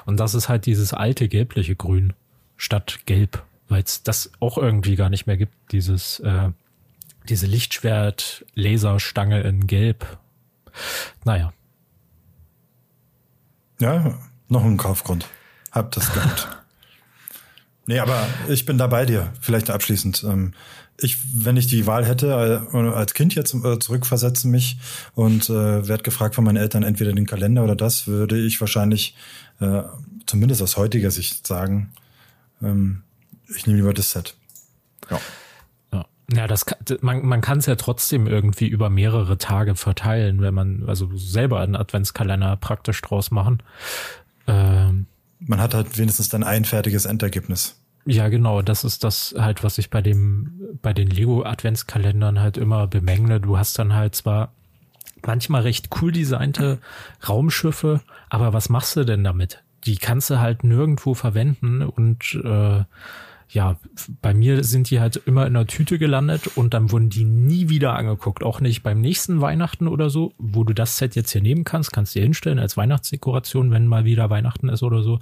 [0.05, 2.13] Und das ist halt dieses alte gelbliche Grün
[2.57, 6.51] statt gelb, weil es das auch irgendwie gar nicht mehr gibt, dieses, äh,
[7.29, 10.19] diese Lichtschwert-Laserstange in gelb.
[11.25, 11.53] Naja.
[13.79, 15.27] Ja, noch ein Kaufgrund.
[15.73, 16.49] Hab das gehabt.
[17.89, 19.33] Nee, aber ich bin da bei dir.
[19.41, 20.25] Vielleicht abschließend.
[20.25, 20.55] Ähm,
[21.01, 24.79] ich, wenn ich die Wahl hätte, äh, als Kind jetzt äh, zurückversetzen mich
[25.15, 29.15] und äh, werde gefragt von meinen Eltern entweder den Kalender oder das, würde ich wahrscheinlich
[29.61, 29.83] äh,
[30.27, 31.93] zumindest aus heutiger Sicht sagen,
[32.63, 33.03] ähm,
[33.55, 34.35] ich nehme lieber das Set.
[35.11, 35.21] Ja.
[36.33, 40.55] Ja, das kann, man, man kann es ja trotzdem irgendwie über mehrere Tage verteilen, wenn
[40.55, 43.63] man also selber einen Adventskalender praktisch draus machen.
[44.49, 45.07] Ähm,
[45.39, 47.77] man hat halt wenigstens dann ein fertiges Endergebnis.
[48.07, 48.63] Ja, genau.
[48.63, 53.41] Das ist das halt, was ich bei dem, bei den Lego Adventskalendern halt immer bemängle.
[53.41, 54.53] Du hast dann halt zwar
[55.27, 56.79] manchmal recht cool designte
[57.29, 59.65] Raumschiffe, aber was machst du denn damit?
[59.85, 62.85] Die kannst du halt nirgendwo verwenden und äh,
[63.49, 63.77] ja,
[64.23, 67.69] bei mir sind die halt immer in der Tüte gelandet und dann wurden die nie
[67.69, 68.43] wieder angeguckt.
[68.43, 71.93] Auch nicht beim nächsten Weihnachten oder so, wo du das Set jetzt hier nehmen kannst,
[71.93, 75.21] kannst du dir hinstellen als Weihnachtsdekoration, wenn mal wieder Weihnachten ist oder so.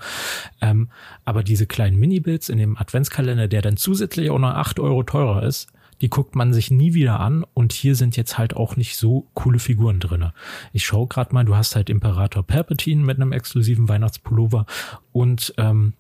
[0.60, 0.88] Ähm,
[1.24, 5.42] aber diese kleinen Mini-Bits in dem Adventskalender, der dann zusätzlich auch noch acht Euro teurer
[5.42, 5.68] ist,
[6.00, 9.26] die guckt man sich nie wieder an und hier sind jetzt halt auch nicht so
[9.34, 10.32] coole Figuren drinne.
[10.72, 14.66] Ich schaue gerade mal, du hast halt Imperator Palpatine mit einem exklusiven Weihnachtspullover
[15.12, 15.94] und ähm,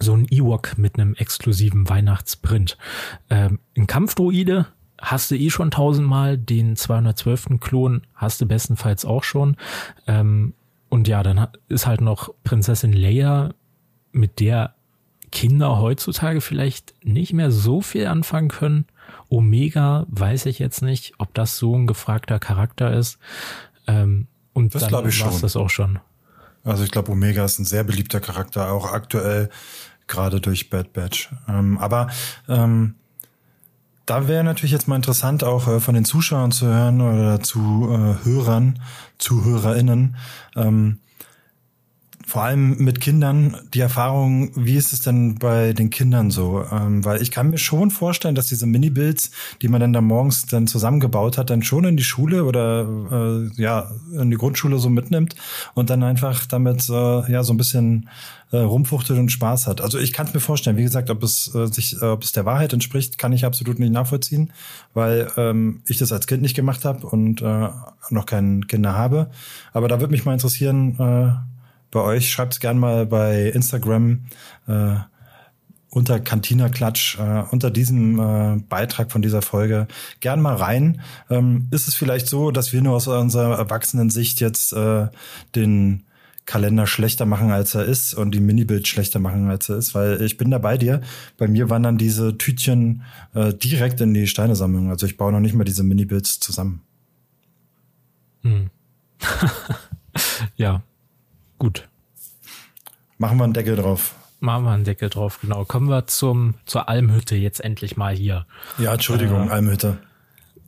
[0.00, 2.76] so ein Ewok mit einem exklusiven Weihnachtsprint.
[3.28, 4.66] Ähm, ein Kampfdroide
[5.00, 7.60] hast du eh schon tausendmal, den 212.
[7.60, 9.56] Klon hast du bestenfalls auch schon.
[10.06, 10.54] Ähm,
[10.88, 13.54] und ja, dann ist halt noch Prinzessin Leia,
[14.12, 14.74] mit der
[15.30, 18.86] Kinder heutzutage vielleicht nicht mehr so viel anfangen können.
[19.28, 23.18] Omega weiß ich jetzt nicht, ob das so ein gefragter Charakter ist.
[23.86, 26.00] Ähm, und das dann war es das auch schon.
[26.64, 29.48] Also ich glaube, Omega ist ein sehr beliebter Charakter, auch aktuell
[30.10, 31.30] gerade durch Bad Batch.
[31.48, 32.08] Ähm, aber
[32.48, 32.96] ähm,
[34.06, 37.88] da wäre natürlich jetzt mal interessant, auch äh, von den Zuschauern zu hören oder zu
[37.90, 38.80] äh, Hörern,
[39.18, 40.16] ZuhörerInnen,
[40.56, 40.98] ähm,
[42.30, 46.64] vor allem mit Kindern die Erfahrung, wie ist es denn bei den Kindern so?
[46.70, 50.46] Ähm, weil ich kann mir schon vorstellen, dass diese Mini-Builds, die man dann da morgens
[50.46, 54.88] dann zusammengebaut hat, dann schon in die Schule oder äh, ja in die Grundschule so
[54.88, 55.34] mitnimmt
[55.74, 58.08] und dann einfach damit äh, ja so ein bisschen
[58.52, 59.80] äh, rumfuchtelt und Spaß hat.
[59.80, 60.76] Also ich kann es mir vorstellen.
[60.76, 63.78] Wie gesagt, ob es äh, sich, äh, ob es der Wahrheit entspricht, kann ich absolut
[63.78, 64.52] nicht nachvollziehen,
[64.94, 67.68] weil ähm, ich das als Kind nicht gemacht habe und äh,
[68.10, 69.30] noch kein Kinder habe.
[69.72, 70.98] Aber da würde mich mal interessieren.
[70.98, 71.50] Äh,
[71.90, 72.30] bei euch.
[72.30, 74.24] Schreibt gerne mal bei Instagram
[74.66, 74.96] äh,
[75.90, 79.88] unter Cantina Klatsch, äh, unter diesem äh, Beitrag von dieser Folge
[80.20, 81.00] gern mal rein.
[81.28, 85.08] Ähm, ist es vielleicht so, dass wir nur aus unserer Erwachsenensicht jetzt äh,
[85.56, 86.04] den
[86.50, 90.20] Kalender schlechter machen, als er ist und die Minibild schlechter machen, als er ist, weil
[90.20, 91.00] ich bin da bei dir.
[91.38, 93.02] Bei mir wandern diese Tütchen
[93.34, 94.90] äh, direkt in die Steinesammlung.
[94.90, 96.82] Also ich baue noch nicht mal diese Minibilds zusammen.
[98.42, 98.70] Hm.
[100.56, 100.82] ja,
[101.60, 101.88] Gut.
[103.18, 104.14] Machen wir einen Deckel drauf.
[104.40, 105.66] Machen wir einen Deckel drauf, genau.
[105.66, 108.46] Kommen wir zum, zur Almhütte jetzt endlich mal hier.
[108.78, 109.98] Ja, Entschuldigung, äh, Almhütte.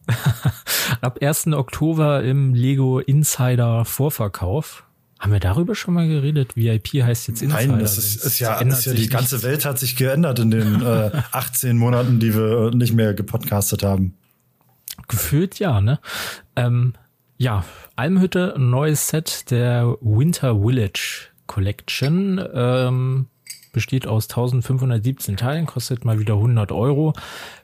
[1.01, 1.47] Ab 1.
[1.47, 4.85] Oktober im Lego Insider Vorverkauf.
[5.23, 6.57] Haben wir darüber schon mal geredet?
[6.57, 7.69] VIP heißt jetzt Insider.
[7.69, 9.49] Nein, das ist, ist ja, ist ja die ganze nichts.
[9.49, 14.17] Welt hat sich geändert in den äh, 18 Monaten, die wir nicht mehr gepodcastet haben.
[15.07, 16.01] Gefühlt ja, ne?
[16.57, 16.95] Ähm,
[17.37, 22.45] ja, Almhütte, neues Set der Winter Village Collection.
[22.53, 23.27] Ähm,
[23.73, 27.13] besteht aus 1517 Teilen, kostet mal wieder 100 Euro.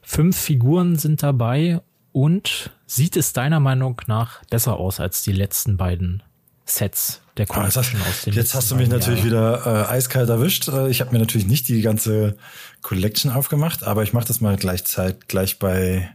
[0.03, 1.81] Fünf Figuren sind dabei
[2.13, 6.23] und sieht es deiner Meinung nach besser aus als die letzten beiden
[6.65, 10.69] Sets der ah, Collection aus den Jetzt hast du mich natürlich wieder äh, eiskalt erwischt.
[10.69, 12.37] Äh, ich habe mir natürlich nicht die ganze
[12.83, 16.11] Collection aufgemacht, aber ich mache das mal gleichzeitig gleich bei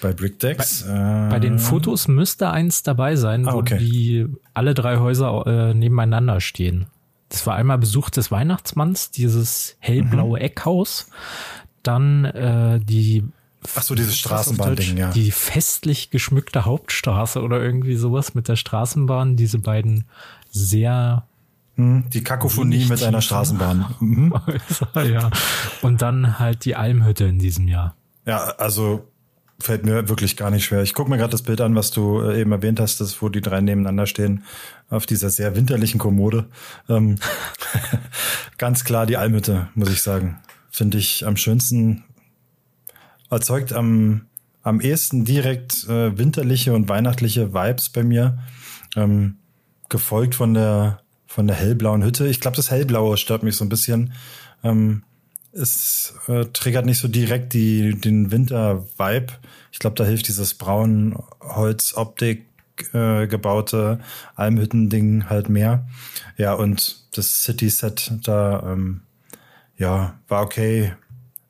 [0.00, 0.84] bei BrickDecks?
[0.84, 3.74] Bei, äh, bei, den Fotos müsste eins dabei sein, ah, okay.
[3.74, 6.86] wo die alle drei Häuser äh, nebeneinander stehen.
[7.30, 10.44] Das war einmal Besuch des Weihnachtsmanns, dieses hellblaue mhm.
[10.44, 11.08] Eckhaus.
[11.82, 13.24] Dann äh, die
[13.76, 15.10] Ach so, dieses Straßenbahn-Ding, ja.
[15.12, 19.36] Die festlich geschmückte Hauptstraße oder irgendwie sowas mit der Straßenbahn.
[19.36, 20.04] Diese beiden
[20.52, 21.26] sehr
[21.76, 23.86] hm, die Kakophonie mit einer Straßenbahn.
[24.00, 24.34] Mhm.
[24.94, 25.30] ja.
[25.80, 27.96] Und dann halt die Almhütte in diesem Jahr.
[28.26, 29.08] Ja, also
[29.58, 30.82] fällt mir wirklich gar nicht schwer.
[30.82, 33.28] Ich gucke mir gerade das Bild an, was du äh, eben erwähnt hast, das, wo
[33.28, 34.44] die drei nebeneinander stehen,
[34.90, 36.46] auf dieser sehr winterlichen Kommode.
[36.88, 37.18] Ähm,
[38.58, 40.40] ganz klar die Almhütte, muss ich sagen.
[40.70, 42.04] Finde ich am schönsten,
[43.30, 44.26] erzeugt am,
[44.62, 48.38] am ehesten direkt äh, winterliche und weihnachtliche Vibes bei mir.
[48.96, 49.36] Ähm,
[49.92, 52.26] gefolgt von der, von der hellblauen Hütte.
[52.26, 54.12] Ich glaube, das hellblaue stört mich so ein bisschen.
[54.64, 55.04] Ähm,
[55.52, 59.34] es äh, triggert nicht so direkt die, den Winter-Vibe.
[59.70, 62.46] Ich glaube, da hilft dieses braun Holz-Optik
[62.92, 64.00] äh, gebaute
[64.34, 65.86] Almhütten-Ding halt mehr.
[66.38, 69.02] Ja, und das City-Set da, ähm,
[69.76, 70.94] ja, war okay.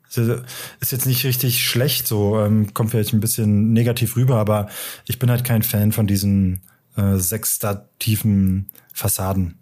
[0.09, 4.69] Ist jetzt nicht richtig schlecht, so ähm, kommt vielleicht ein bisschen negativ rüber, aber
[5.07, 6.61] ich bin halt kein Fan von diesen
[6.97, 9.59] äh, sechstativen Fassaden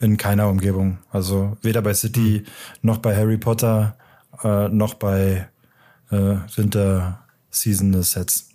[0.00, 0.98] in keiner Umgebung.
[1.10, 2.48] Also weder bei City mhm.
[2.82, 3.96] noch bei Harry Potter
[4.42, 5.48] äh, noch bei
[6.10, 8.48] äh, Winter Season Sets.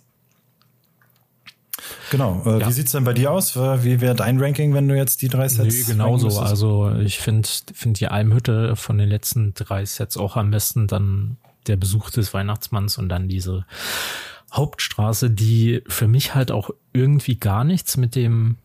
[2.10, 2.42] Genau.
[2.44, 2.68] Äh, ja.
[2.68, 3.56] Wie sieht's denn bei dir aus?
[3.56, 5.74] Wie wäre dein Ranking, wenn du jetzt die drei Sets?
[5.74, 6.40] Nee, genauso.
[6.40, 10.86] Also ich finde find die Almhütte von den letzten drei Sets auch am besten.
[10.86, 11.36] Dann
[11.66, 13.64] der Besuch des Weihnachtsmanns und dann diese
[14.52, 18.56] Hauptstraße, die für mich halt auch irgendwie gar nichts mit dem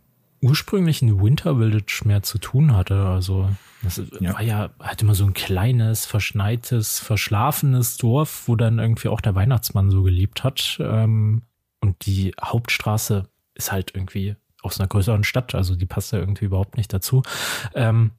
[0.42, 3.06] ursprünglichen Winter Village mehr zu tun hatte.
[3.06, 3.50] Also
[3.82, 4.34] das ja.
[4.34, 9.36] war ja halt immer so ein kleines, verschneites, verschlafenes Dorf, wo dann irgendwie auch der
[9.36, 10.78] Weihnachtsmann so gelebt hat.
[10.80, 11.44] Ähm,
[11.82, 16.46] und die Hauptstraße ist halt irgendwie aus einer größeren Stadt, also die passt ja irgendwie
[16.46, 17.24] überhaupt nicht dazu.
[17.76, 18.12] Ähm,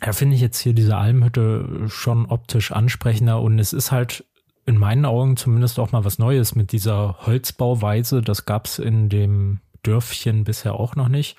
[0.00, 4.24] da finde ich jetzt hier diese Almhütte schon optisch ansprechender und es ist halt
[4.66, 8.22] in meinen Augen zumindest auch mal was Neues mit dieser Holzbauweise.
[8.22, 11.36] Das gab's in dem Dörfchen bisher auch noch nicht.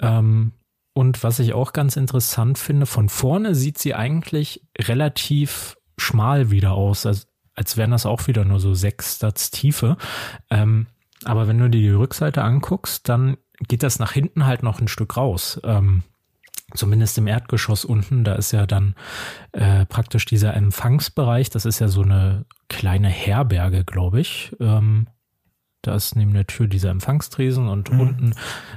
[0.00, 0.52] Ähm,
[0.92, 6.72] und was ich auch ganz interessant finde, von vorne sieht sie eigentlich relativ schmal wieder
[6.72, 9.96] aus, als, als wären das auch wieder nur so sechs Stats Tiefe.
[10.50, 10.86] Ähm,
[11.24, 13.36] aber wenn du dir die Rückseite anguckst, dann
[13.68, 15.60] geht das nach hinten halt noch ein Stück raus.
[15.64, 16.02] Ähm,
[16.74, 18.94] zumindest im Erdgeschoss unten, da ist ja dann
[19.52, 24.54] äh, praktisch dieser Empfangsbereich, das ist ja so eine kleine Herberge, glaube ich.
[24.60, 25.06] Ähm,
[25.82, 28.00] Da ist neben der Tür dieser Empfangstresen und mhm.
[28.00, 28.34] unten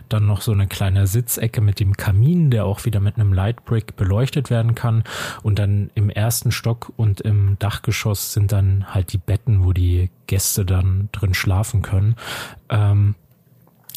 [0.07, 3.97] dann noch so eine kleine Sitzecke mit dem Kamin, der auch wieder mit einem Lightbrick
[3.97, 5.03] beleuchtet werden kann.
[5.43, 10.11] Und dann im ersten Stock und im Dachgeschoss sind dann halt die Betten, wo die
[10.27, 12.15] Gäste dann drin schlafen können.
[12.69, 13.15] Ähm,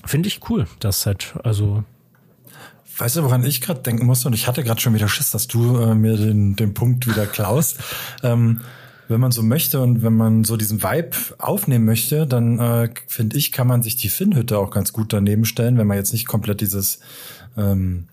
[0.04, 1.36] Finde ich cool, das Set.
[1.44, 1.84] Also
[2.98, 4.28] Weißt du, woran ich gerade denken musste?
[4.28, 7.26] Und ich hatte gerade schon wieder Schiss, dass du äh, mir den, den Punkt wieder
[7.26, 7.78] klaust.
[8.22, 8.62] ähm,
[9.08, 13.36] wenn man so möchte und wenn man so diesen Vibe aufnehmen möchte, dann äh, finde
[13.36, 16.26] ich, kann man sich die Finnhütte auch ganz gut daneben stellen, wenn man jetzt nicht
[16.26, 16.98] komplett dieses
[17.56, 18.08] ähm,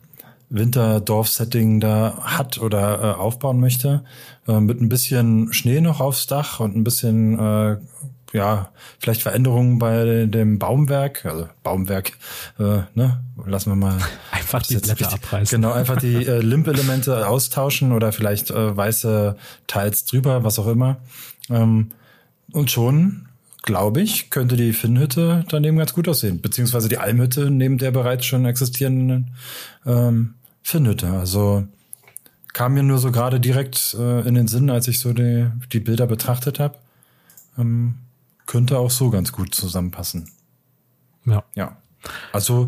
[0.49, 4.03] Winterdorf-Setting da hat oder äh, aufbauen möchte.
[4.47, 7.77] Äh, mit ein bisschen Schnee noch aufs Dach und ein bisschen äh,
[8.33, 12.13] ja, vielleicht Veränderungen bei dem Baumwerk, also Baumwerk,
[12.59, 13.99] äh, ne, lassen wir mal.
[14.31, 15.55] Einfach die Blätter richtig, abreißen.
[15.55, 20.97] Genau, einfach die äh, Limp-Elemente austauschen oder vielleicht äh, weiße Teils drüber, was auch immer.
[21.49, 21.91] Ähm,
[22.51, 23.27] und schon,
[23.61, 28.25] glaube ich, könnte die Finnhütte daneben ganz gut aussehen, beziehungsweise die Almhütte neben der bereits
[28.25, 29.31] schon existierenden
[29.85, 31.07] ähm, Finnhütte.
[31.11, 31.67] Also
[32.53, 35.79] kam mir nur so gerade direkt äh, in den Sinn, als ich so die, die
[35.79, 36.77] Bilder betrachtet habe.
[37.57, 37.95] Ähm,
[38.53, 40.29] könnte auch so ganz gut zusammenpassen.
[41.25, 41.43] Ja.
[41.55, 41.77] Ja.
[42.31, 42.67] Also,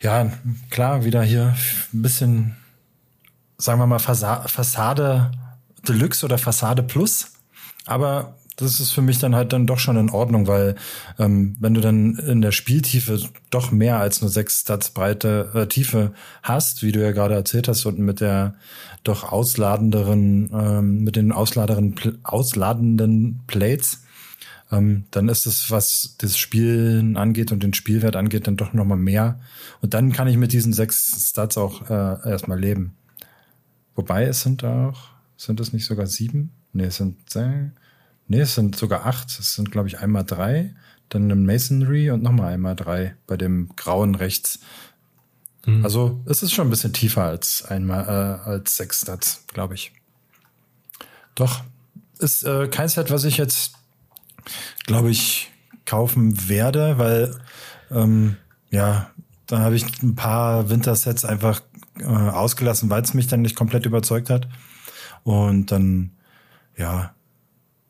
[0.00, 0.32] ja,
[0.68, 1.54] klar, wieder hier
[1.94, 2.56] ein bisschen,
[3.56, 5.30] sagen wir mal, Fassa Fassade
[5.86, 7.34] Deluxe oder Fassade Plus.
[7.86, 10.74] Aber das ist für mich dann halt dann doch schon in Ordnung, weil
[11.20, 15.66] ähm, wenn du dann in der Spieltiefe doch mehr als nur sechs Stats breite äh,
[15.68, 18.56] Tiefe hast, wie du ja gerade erzählt hast, und mit der
[19.04, 24.02] doch ausladenderen, ähm, mit den ausladeren, ausladenden Plates,
[24.70, 28.98] ähm, dann ist es, was das Spielen angeht und den Spielwert angeht, dann doch nochmal
[28.98, 29.40] mehr.
[29.80, 32.94] Und dann kann ich mit diesen sechs Stats auch äh, erstmal leben.
[33.96, 36.52] Wobei es sind auch, sind es nicht sogar sieben?
[36.72, 37.70] Nee, es sind, äh,
[38.28, 39.28] nee, es sind sogar acht.
[39.38, 40.74] Es sind, glaube ich, einmal drei,
[41.08, 44.60] dann eine Masonry und nochmal einmal drei bei dem grauen rechts.
[45.66, 45.84] Mhm.
[45.84, 49.92] Also es ist schon ein bisschen tiefer als einmal äh, als sechs Stats, glaube ich.
[51.34, 51.64] Doch
[52.18, 53.74] ist äh, kein Set, was ich jetzt
[54.86, 55.50] glaube ich,
[55.84, 57.38] kaufen werde, weil
[57.90, 58.36] ähm,
[58.70, 59.10] ja,
[59.46, 61.62] da habe ich ein paar Wintersets einfach
[61.98, 64.48] äh, ausgelassen, weil es mich dann nicht komplett überzeugt hat.
[65.24, 66.12] Und dann,
[66.76, 67.14] ja,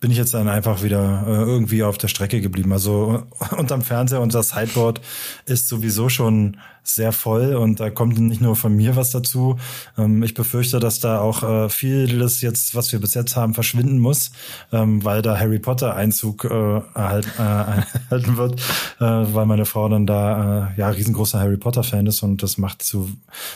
[0.00, 2.72] bin ich jetzt dann einfach wieder äh, irgendwie auf der Strecke geblieben.
[2.72, 3.24] Also
[3.56, 5.00] unterm Fernseher, unser Sideboard
[5.44, 9.58] ist sowieso schon sehr voll und da kommt nicht nur von mir was dazu.
[9.98, 13.98] Ähm, ich befürchte, dass da auch äh, vieles jetzt, was wir bis jetzt haben, verschwinden
[13.98, 14.32] muss,
[14.72, 18.60] ähm, weil da Harry Potter Einzug äh, erhalt, erhalten wird,
[18.98, 23.10] weil meine Frau dann da ja riesengroßer Harry Potter Fan ist und das macht zu,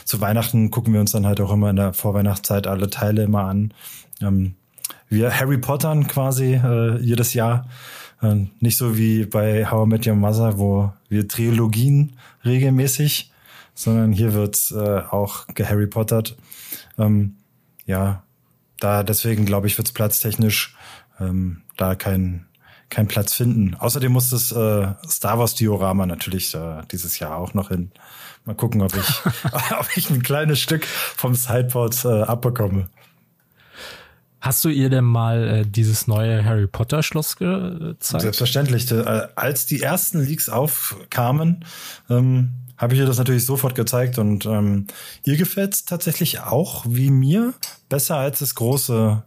[0.05, 3.45] zu Weihnachten gucken wir uns dann halt auch immer in der Vorweihnachtszeit alle Teile immer
[3.45, 3.73] an.
[4.21, 4.55] Ähm,
[5.09, 7.67] wir Harry Pottern quasi äh, jedes Jahr.
[8.21, 13.31] Äh, nicht so wie bei How I Met Your Mother, wo wir Trilogien regelmäßig,
[13.73, 16.35] sondern hier wird äh, auch geharry Pottert.
[16.97, 17.35] Ähm,
[17.85, 18.23] ja,
[18.79, 20.75] da deswegen glaube ich, wird es platztechnisch
[21.19, 22.45] ähm, da kein
[22.89, 23.75] kein Platz finden.
[23.75, 27.91] Außerdem muss das äh, Star Wars Diorama natürlich äh, dieses Jahr auch noch hin.
[28.45, 29.21] Mal gucken, ob ich,
[29.79, 32.87] ob ich ein kleines Stück vom Sideboard äh, abbekomme.
[34.45, 38.21] Hast du ihr denn mal äh, dieses neue Harry Potter Schloss gezeigt?
[38.21, 38.91] Selbstverständlich.
[38.91, 41.65] Äh, als die ersten Leaks aufkamen,
[42.11, 44.85] ähm, habe ich ihr das natürlich sofort gezeigt und ähm,
[45.23, 47.55] ihr gefällt es tatsächlich auch wie mir
[47.89, 49.23] besser als das große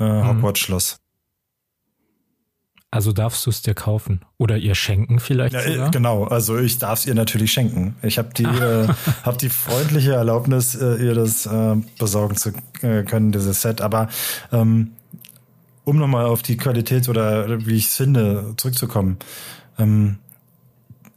[0.00, 0.26] äh, mhm.
[0.26, 0.96] Hogwarts Schloss.
[2.90, 5.90] Also darfst du es dir kaufen oder ihr schenken vielleicht ja, sogar?
[5.90, 7.96] Genau, also ich darf es ihr natürlich schenken.
[8.02, 8.88] Ich habe die, äh,
[9.24, 13.82] hab die freundliche Erlaubnis, äh, ihr das äh, besorgen zu äh, können, dieses Set.
[13.82, 14.08] Aber
[14.52, 14.92] ähm,
[15.84, 19.18] um nochmal auf die Qualität oder wie ich es finde, zurückzukommen.
[19.78, 20.18] Ähm,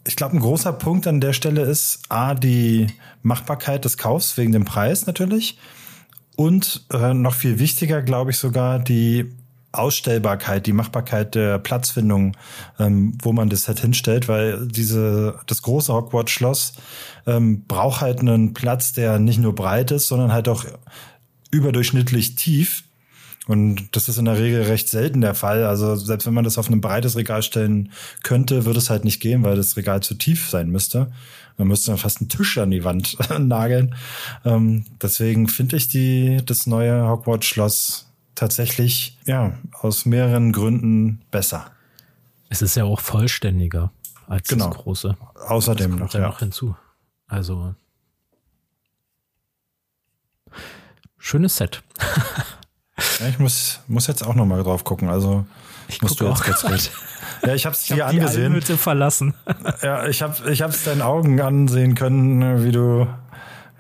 [0.06, 2.88] ich glaube, ein großer Punkt an der Stelle ist A, die
[3.22, 5.58] Machbarkeit des Kaufs wegen dem Preis natürlich.
[6.36, 9.32] Und äh, noch viel wichtiger, glaube ich, sogar die
[9.72, 12.36] Ausstellbarkeit, die Machbarkeit der Platzfindung,
[12.80, 16.74] ähm, wo man das halt hinstellt, weil diese das große Hogwarts Schloss
[17.26, 20.66] ähm, braucht halt einen Platz, der nicht nur breit ist, sondern halt auch
[21.52, 22.84] überdurchschnittlich tief.
[23.48, 25.66] Und das ist in der Regel recht selten der Fall.
[25.66, 27.92] Also selbst wenn man das auf ein breites Regal stellen
[28.24, 31.12] könnte, würde es halt nicht gehen, weil das Regal zu tief sein müsste.
[31.58, 33.96] Man müsste dann fast einen Tisch an die Wand nageln.
[34.46, 41.72] Ähm, deswegen finde ich die das neue Hogwarts Schloss tatsächlich, ja, aus mehreren Gründen besser.
[42.50, 43.92] Es ist ja auch vollständiger
[44.28, 44.68] als genau.
[44.68, 45.18] das große.
[45.48, 46.28] Außerdem das noch, ja.
[46.28, 46.76] noch hinzu.
[47.28, 47.76] Also
[51.18, 51.84] schönes Set.
[53.20, 55.10] Ja, ich muss, muss jetzt auch noch mal drauf gucken.
[55.10, 55.46] Also
[55.88, 56.92] Ich musst du jetzt auch kurz mit.
[57.46, 58.46] Ja, ich habe es dir hab die angesehen.
[58.46, 59.34] Almhütte verlassen.
[59.82, 63.08] Ja, ich habe ich hab's deinen Augen ansehen können, wie du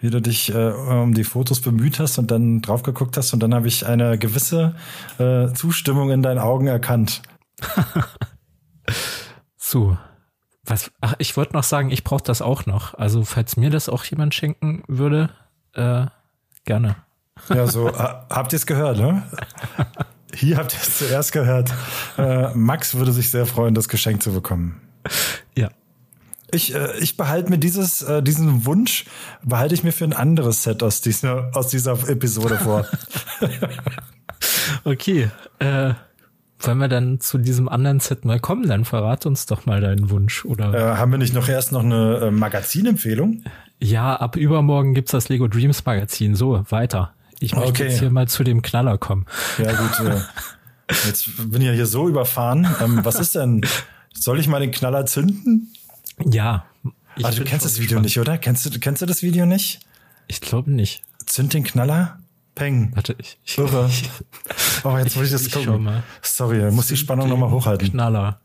[0.02, 3.40] wie du dich äh, um die Fotos bemüht hast und dann drauf geguckt hast und
[3.40, 4.76] dann habe ich eine gewisse
[5.20, 7.22] äh, Zustimmung in deinen Augen erkannt.
[9.72, 9.98] So.
[10.66, 12.94] Was, ach, ich wollte noch sagen, ich brauche das auch noch.
[12.96, 15.30] Also, falls mir das auch jemand schenken würde,
[15.74, 16.08] äh,
[16.66, 16.98] gerne.
[17.48, 19.24] Ja, so äh, habt ihr es gehört, ne?
[20.34, 21.74] Hier habt ihr es zuerst gehört.
[22.18, 24.82] Äh, Max würde sich sehr freuen, das Geschenk zu bekommen.
[25.58, 25.70] Ja.
[26.54, 29.06] Ich, äh, ich behalte mir dieses, äh, diesen Wunsch,
[29.44, 32.86] behalte ich mir für ein anderes Set aus dieser, aus dieser Episode vor.
[34.84, 35.30] Okay.
[35.60, 35.94] Äh,
[36.60, 38.68] wollen wir dann zu diesem anderen Set mal kommen?
[38.68, 40.46] Dann verrate uns doch mal deinen Wunsch.
[40.46, 43.44] Oder äh, haben wir nicht noch erst noch eine äh, Magazinempfehlung?
[43.80, 46.36] ja, ab übermorgen gibt's das Lego Dreams Magazin.
[46.36, 47.14] So, weiter.
[47.40, 47.84] Ich möchte Okay.
[47.88, 49.26] jetzt hier mal zu dem Knaller kommen.
[49.58, 50.00] Ja, gut.
[50.08, 50.20] Äh,
[51.08, 52.68] jetzt bin ich ja hier so überfahren.
[52.82, 53.62] Ähm, was ist denn?
[54.14, 55.74] Soll ich mal den Knaller zünden?
[56.26, 56.66] Ja.
[57.24, 58.06] Ah, du kennst das Video gespannt.
[58.06, 58.38] nicht, oder?
[58.38, 59.80] Kennst du, kennst du das Video nicht?
[60.28, 61.04] Ich glaube nicht.
[61.26, 62.20] Zünd den Knaller?
[62.56, 62.92] Peng.
[62.96, 63.90] Warte, ich, ich, Irre.
[63.90, 64.10] ich
[64.84, 65.84] Oh, jetzt muss ich das Ich gucken.
[65.84, 66.04] mal.
[66.22, 67.92] Sorry, muss die Spannung nochmal hochhalten.
[67.92, 68.40] Knaller.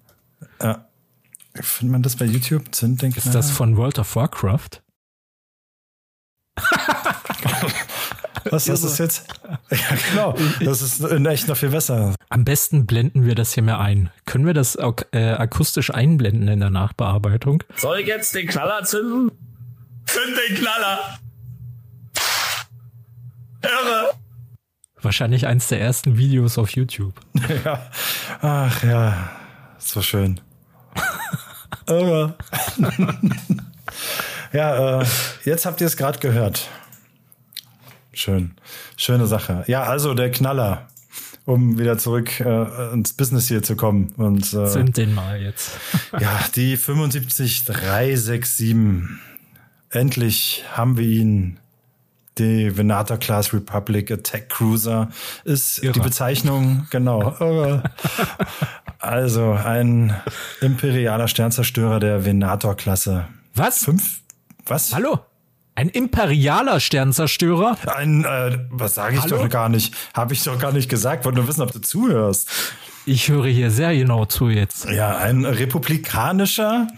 [0.62, 0.86] Ja.
[1.54, 2.74] Findet man das bei YouTube?
[2.74, 3.26] Zünd den Knaller?
[3.26, 4.82] Ist das von World of Warcraft?
[8.50, 9.26] Was ist das jetzt?
[9.70, 9.78] Ja,
[10.10, 10.34] genau.
[10.64, 12.14] Das ist in echt noch viel besser.
[12.28, 14.10] Am besten blenden wir das hier mal ein.
[14.24, 17.64] Können wir das ak äh, akustisch einblenden in der Nachbearbeitung?
[17.76, 19.32] Soll ich jetzt den Knaller zünden?
[20.06, 21.18] Zünd den Knaller!
[23.62, 24.10] Irre!
[25.02, 27.14] Wahrscheinlich eins der ersten Videos auf YouTube.
[27.64, 27.90] Ja.
[28.40, 29.30] Ach ja,
[29.78, 30.40] so schön.
[31.88, 32.34] Irre.
[34.52, 35.06] ja, äh,
[35.44, 36.68] jetzt habt ihr es gerade gehört.
[38.16, 38.52] Schön.
[38.96, 39.64] Schöne Sache.
[39.66, 40.88] Ja, also der Knaller,
[41.44, 44.14] um wieder zurück äh, ins Business hier zu kommen.
[44.16, 45.72] Und äh, Zünd den mal jetzt.
[46.18, 48.74] ja, die 75367.
[49.90, 51.58] Endlich haben wir ihn.
[52.38, 55.08] Die Venata Class Republic Attack Cruiser
[55.44, 55.94] ist Irre.
[55.94, 57.34] die Bezeichnung, genau.
[58.98, 60.14] Also ein
[60.60, 63.28] imperialer Sternzerstörer der Venator-Klasse.
[63.54, 63.84] Was?
[63.84, 64.20] Fünf?
[64.66, 64.94] Was?
[64.94, 65.20] Hallo?
[65.76, 67.76] Ein imperialer Sternzerstörer?
[67.94, 69.42] Ein, äh, was sage ich Hallo?
[69.42, 69.94] doch gar nicht?
[70.14, 71.26] Habe ich doch gar nicht gesagt.
[71.26, 72.50] Wollte nur wissen, ob du zuhörst.
[73.04, 74.88] Ich höre hier sehr genau zu jetzt.
[74.90, 76.88] Ja, ein republikanischer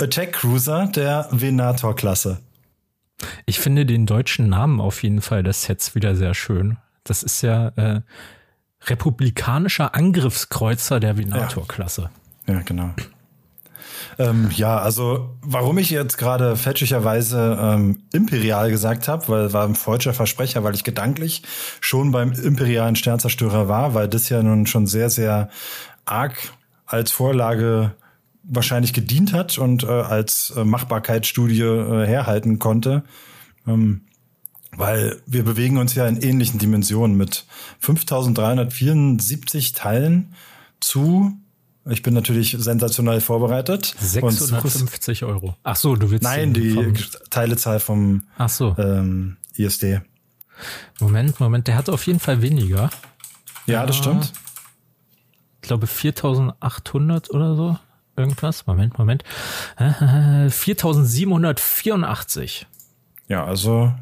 [0.00, 2.40] Attack Cruiser der Venator-Klasse.
[3.46, 6.78] Ich finde den deutschen Namen auf jeden Fall des Sets wieder sehr schön.
[7.04, 8.00] Das ist ja äh,
[8.86, 12.10] republikanischer Angriffskreuzer der Venator-Klasse.
[12.46, 12.94] Ja, genau.
[14.18, 19.76] Ähm, ja, also warum ich jetzt gerade fälschlicherweise ähm, imperial gesagt habe, weil war ein
[19.76, 21.42] falscher Versprecher, weil ich gedanklich
[21.80, 25.50] schon beim imperialen Sternzerstörer war, weil das ja nun schon sehr, sehr
[26.04, 26.52] arg
[26.84, 27.94] als Vorlage
[28.42, 33.04] wahrscheinlich gedient hat und äh, als äh, Machbarkeitsstudie äh, herhalten konnte.
[33.66, 34.00] Ähm,
[34.76, 37.46] weil wir bewegen uns ja in ähnlichen Dimensionen mit
[37.80, 40.34] 5374 Teilen
[40.80, 41.36] zu,
[41.90, 43.94] ich bin natürlich sensationell vorbereitet.
[44.20, 45.56] Und zu- 650 Euro.
[45.62, 46.94] Ach so, du willst Nein, die vom-
[47.30, 50.00] Teilezahl vom Ach so, ähm, ISD.
[51.00, 52.90] Moment, Moment, der hat auf jeden Fall weniger.
[53.66, 54.32] Ja, das stimmt.
[55.62, 57.78] Ich glaube 4800 oder so.
[58.16, 58.66] Irgendwas.
[58.66, 59.22] Moment, Moment.
[59.78, 62.66] Äh, 4784.
[63.28, 63.92] Ja, also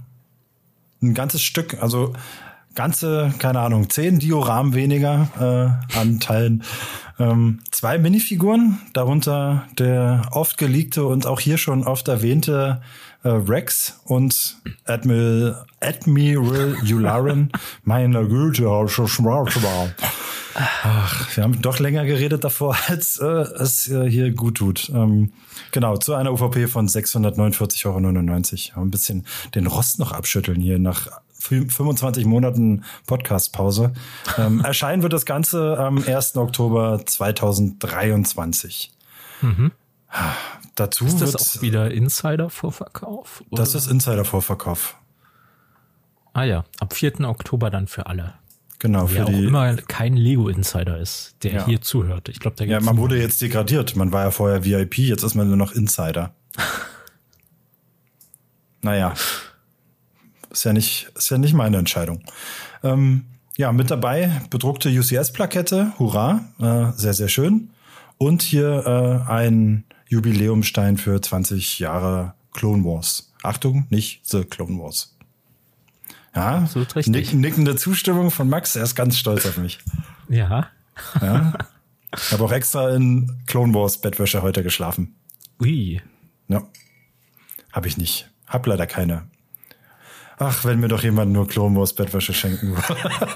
[1.03, 2.12] ein ganzes Stück, also
[2.74, 5.28] ganze, keine Ahnung, zehn Dioramen weniger
[5.93, 6.62] äh, an Teilen.
[7.19, 12.83] Ähm, zwei Minifiguren, darunter der oft geleakte und auch hier schon oft erwähnte
[13.23, 17.51] äh, Rex und Admiral, Admiral Yularen.
[17.85, 19.91] Meine Güte, schon schwarz war.
[20.55, 24.91] Ach, wir haben doch länger geredet davor, als äh, es äh, hier gut tut.
[24.95, 25.33] Ähm,
[25.73, 28.83] genau, zu einer UVP von 649,99 Euro.
[28.83, 31.09] Ein bisschen den Rost noch abschütteln hier nach
[31.47, 33.93] 25 Monaten Podcast-Pause.
[34.39, 36.37] Ähm, erscheinen wird das Ganze am 1.
[36.37, 38.93] Oktober 2023.
[40.75, 41.09] Dazu Mhm.
[41.11, 43.45] Ist das wird, auch wieder Insider-Vorverkauf?
[43.51, 44.97] das ist Insider-Vorverkauf.
[46.33, 47.21] Ah ja, ab 4.
[47.29, 48.35] Oktober dann für alle.
[48.79, 49.45] Genau, für Wer auch die.
[49.47, 51.67] immer kein Lego-Insider ist, der Ja.
[51.67, 52.29] hier zuhört.
[52.29, 53.97] Ich glaube, da Ja, man wurde jetzt degradiert.
[53.97, 56.35] Man war ja vorher VIP, jetzt ist man nur noch Insider.
[58.83, 59.15] naja.
[60.57, 62.23] Ist ja nicht, ist ja nicht meine Entscheidung.
[62.83, 63.27] Ähm,
[63.59, 65.93] ja, mit dabei bedruckte UCS-Plakette.
[65.99, 66.47] Hurra.
[66.59, 67.69] Äh, sehr, sehr schön.
[68.17, 68.87] Und hier
[69.29, 73.35] äh, ein Jubiläumstein für 20 Jahre Clone Wars.
[73.43, 75.15] Achtung, nicht The Clone Wars.
[76.35, 77.15] Ja, absolut richtig.
[77.15, 79.79] Nick, nickende Zustimmung von Max, er ist ganz stolz auf mich.
[80.31, 80.71] Ja.
[81.21, 81.53] ja.
[82.17, 85.17] Ich habe auch extra in Clone Wars Bettwäsche heute geschlafen.
[85.61, 86.01] Ui.
[86.49, 86.63] Ja.
[87.73, 88.31] Habe ich nicht.
[88.47, 89.29] Hab leider keine.
[90.39, 92.97] Ach, wenn mir doch jemand nur Clone Wars Bettwäsche schenken würde.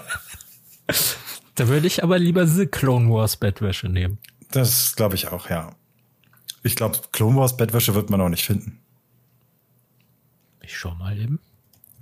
[1.54, 4.18] da würde ich aber lieber The Clone Wars Bettwäsche nehmen.
[4.50, 5.74] Das glaube ich auch, ja.
[6.62, 8.80] Ich glaube, Clone Wars Bettwäsche wird man auch nicht finden.
[10.62, 11.40] Ich schau mal eben.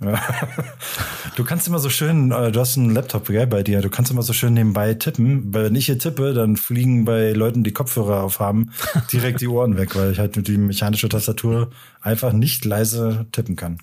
[1.35, 4.11] du kannst immer so schön, äh, du hast einen Laptop gell, bei dir, du kannst
[4.11, 5.53] immer so schön nebenbei tippen.
[5.53, 8.71] Weil wenn ich hier tippe, dann fliegen bei Leuten, die Kopfhörer aufhaben,
[9.11, 11.69] direkt die Ohren weg, weil ich halt mit die mechanische Tastatur
[12.01, 13.79] einfach nicht leise tippen kann.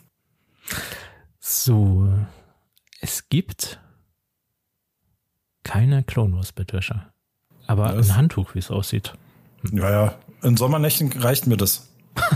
[1.48, 2.08] So,
[3.00, 3.78] es gibt
[5.62, 7.02] keine Clone Wars Bettwäsche.
[7.68, 9.14] Aber das ein Handtuch, wie es aussieht.
[9.70, 10.14] Ja, ja.
[10.42, 11.88] In Sommernächten reicht mir das.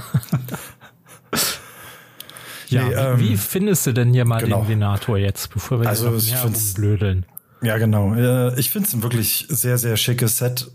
[2.68, 4.61] Ja, nee, ähm, wie findest du denn hier mal genau.
[4.61, 7.26] den Venator jetzt, bevor wir also, jetzt noch mehr blödeln?
[7.62, 8.14] Ja, genau.
[8.54, 10.70] Ich finde es ein wirklich sehr, sehr schickes Set.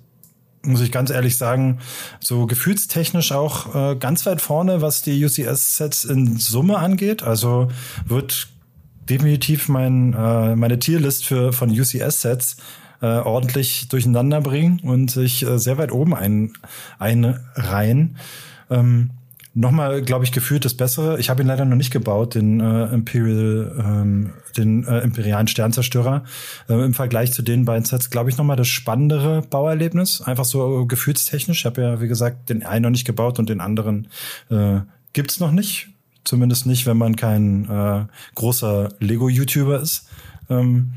[0.66, 1.80] Muss ich ganz ehrlich sagen,
[2.20, 7.24] so gefühlstechnisch auch äh, ganz weit vorne, was die UCS-Sets in Summe angeht.
[7.24, 7.70] Also
[8.05, 8.47] wird
[9.09, 12.57] definitiv mein, äh, meine Tierlist für, von UCS-Sets
[13.01, 16.53] äh, ordentlich durcheinander bringen und sich äh, sehr weit oben ein,
[16.97, 18.18] einreihen.
[18.70, 19.11] Ähm,
[19.55, 21.19] nochmal, glaube ich, gefühlt das Bessere.
[21.19, 26.23] Ich habe ihn leider noch nicht gebaut, den äh, Imperial, ähm, den äh, imperialen Sternzerstörer.
[26.69, 30.21] Äh, Im Vergleich zu den beiden Sets, glaube ich, nochmal das spannendere Bauerlebnis.
[30.21, 31.59] Einfach so gefühlstechnisch.
[31.59, 34.09] Ich habe ja, wie gesagt, den einen noch nicht gebaut und den anderen
[34.49, 34.81] äh,
[35.13, 35.87] gibt's noch nicht.
[36.25, 40.09] Zumindest nicht, wenn man kein äh, großer Lego-YouTuber ist.
[40.49, 40.93] Ähm,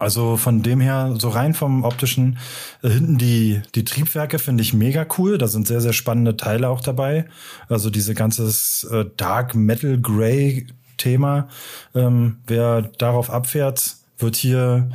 [0.00, 2.38] also von dem her, so rein vom optischen,
[2.82, 5.36] äh, hinten die, die Triebwerke finde ich mega cool.
[5.36, 7.26] Da sind sehr, sehr spannende Teile auch dabei.
[7.68, 11.48] Also diese ganzes äh, Dark Metal Grey Thema.
[11.94, 14.88] Ähm, wer darauf abfährt, wird hier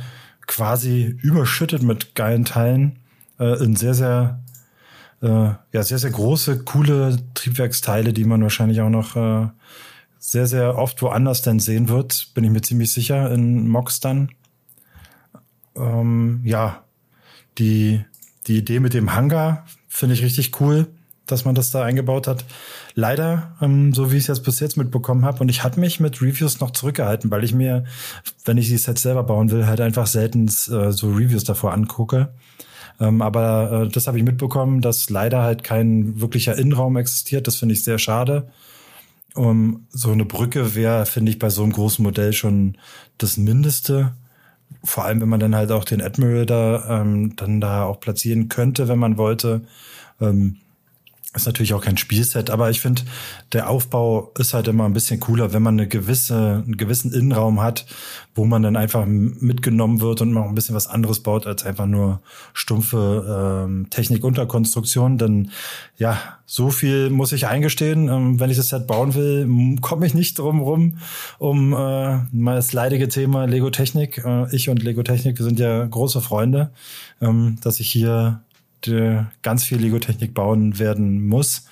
[0.46, 2.98] quasi überschüttet mit geilen Teilen.
[3.38, 4.40] Äh, in sehr, sehr,
[5.22, 9.48] äh, ja, sehr, sehr große, coole Triebwerksteile, die man wahrscheinlich auch noch äh,
[10.18, 12.34] sehr, sehr oft woanders denn sehen wird.
[12.34, 14.30] Bin ich mir ziemlich sicher in Mox dann
[15.76, 16.84] ähm, ja,
[17.58, 18.04] die,
[18.46, 20.86] die Idee mit dem Hangar finde ich richtig cool,
[21.26, 22.44] dass man das da eingebaut hat.
[22.94, 26.00] Leider, ähm, so wie ich es jetzt bis jetzt mitbekommen habe, und ich hatte mich
[26.00, 27.84] mit Reviews noch zurückgehalten, weil ich mir,
[28.44, 32.32] wenn ich die Sets selber bauen will, halt einfach selten äh, so Reviews davor angucke.
[33.00, 37.46] Ähm, aber äh, das habe ich mitbekommen, dass leider halt kein wirklicher Innenraum existiert.
[37.46, 38.48] Das finde ich sehr schade.
[39.34, 42.78] Um, so eine Brücke wäre, finde ich, bei so einem großen Modell schon
[43.18, 44.14] das Mindeste
[44.84, 48.48] vor allem, wenn man dann halt auch den Admiral da ähm, dann da auch platzieren
[48.48, 49.62] könnte, wenn man wollte.
[50.20, 50.56] Ähm,
[51.36, 53.02] ist natürlich auch kein Spielset, aber ich finde,
[53.52, 57.62] der Aufbau ist halt immer ein bisschen cooler, wenn man eine gewisse, einen gewissen Innenraum
[57.62, 57.86] hat,
[58.34, 61.86] wo man dann einfach mitgenommen wird und noch ein bisschen was anderes baut, als einfach
[61.86, 62.20] nur
[62.52, 65.18] stumpfe ähm, Technik unter Konstruktion.
[65.18, 65.50] Denn
[65.96, 68.08] ja, so viel muss ich eingestehen.
[68.08, 70.98] Ähm, wenn ich das Set bauen will, komme ich nicht drum rum,
[71.38, 74.22] um äh, mal das leidige Thema Lego Technik.
[74.24, 76.70] Äh, ich und Lego Technik sind ja große Freunde,
[77.20, 78.40] ähm, dass ich hier
[79.42, 81.66] ganz viel Lego-Technik bauen werden muss.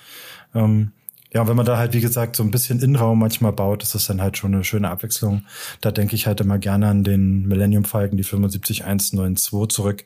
[0.53, 0.91] Ähm,
[1.35, 4.07] ja, wenn man da halt, wie gesagt, so ein bisschen Innenraum manchmal baut, ist das
[4.07, 5.43] dann halt schon eine schöne Abwechslung.
[5.81, 10.05] Da denke ich halt immer gerne an den Millennium Falcon, die 75192 zurück.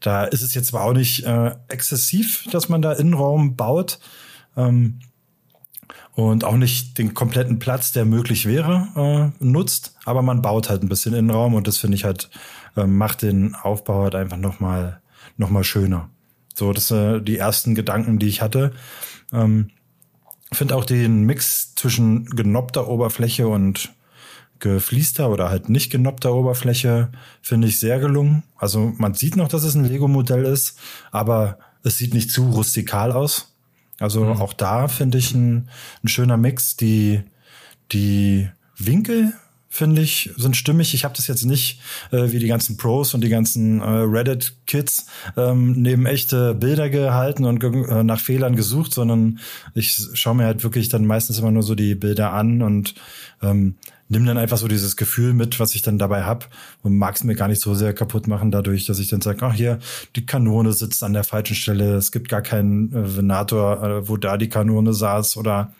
[0.00, 3.98] Da ist es jetzt zwar auch nicht äh, exzessiv, dass man da Innenraum baut.
[4.56, 5.00] Ähm,
[6.14, 10.82] und auch nicht den kompletten Platz, der möglich wäre, äh, nutzt, aber man baut halt
[10.82, 12.30] ein bisschen Innenraum und das finde ich halt,
[12.76, 15.00] äh, macht den Aufbau halt einfach nochmal
[15.36, 16.08] noch schöner.
[16.54, 18.72] So, das sind die ersten Gedanken, die ich hatte.
[19.32, 19.70] Ähm,
[20.52, 23.92] finde auch den Mix zwischen genoppter Oberfläche und
[24.58, 28.42] gefliester oder halt nicht genoppter Oberfläche finde ich sehr gelungen.
[28.56, 30.78] Also man sieht noch, dass es ein Lego-Modell ist,
[31.10, 33.54] aber es sieht nicht zu rustikal aus.
[33.98, 34.40] Also mhm.
[34.40, 35.68] auch da finde ich ein,
[36.04, 36.76] ein schöner Mix.
[36.76, 37.22] Die,
[37.92, 39.34] die Winkel
[39.72, 40.94] finde ich, sind stimmig.
[40.94, 45.06] Ich habe das jetzt nicht äh, wie die ganzen Pros und die ganzen äh, Reddit-Kids
[45.36, 49.38] ähm, neben echte Bilder gehalten und äh, nach Fehlern gesucht, sondern
[49.74, 52.96] ich schaue mir halt wirklich dann meistens immer nur so die Bilder an und
[53.42, 53.76] ähm,
[54.08, 56.48] nimm dann einfach so dieses Gefühl mit, was ich dann dabei hab
[56.82, 59.38] und mag es mir gar nicht so sehr kaputt machen dadurch, dass ich dann sage,
[59.46, 59.78] ach hier,
[60.16, 64.16] die Kanone sitzt an der falschen Stelle, es gibt gar keinen äh, Venator, äh, wo
[64.16, 65.72] da die Kanone saß oder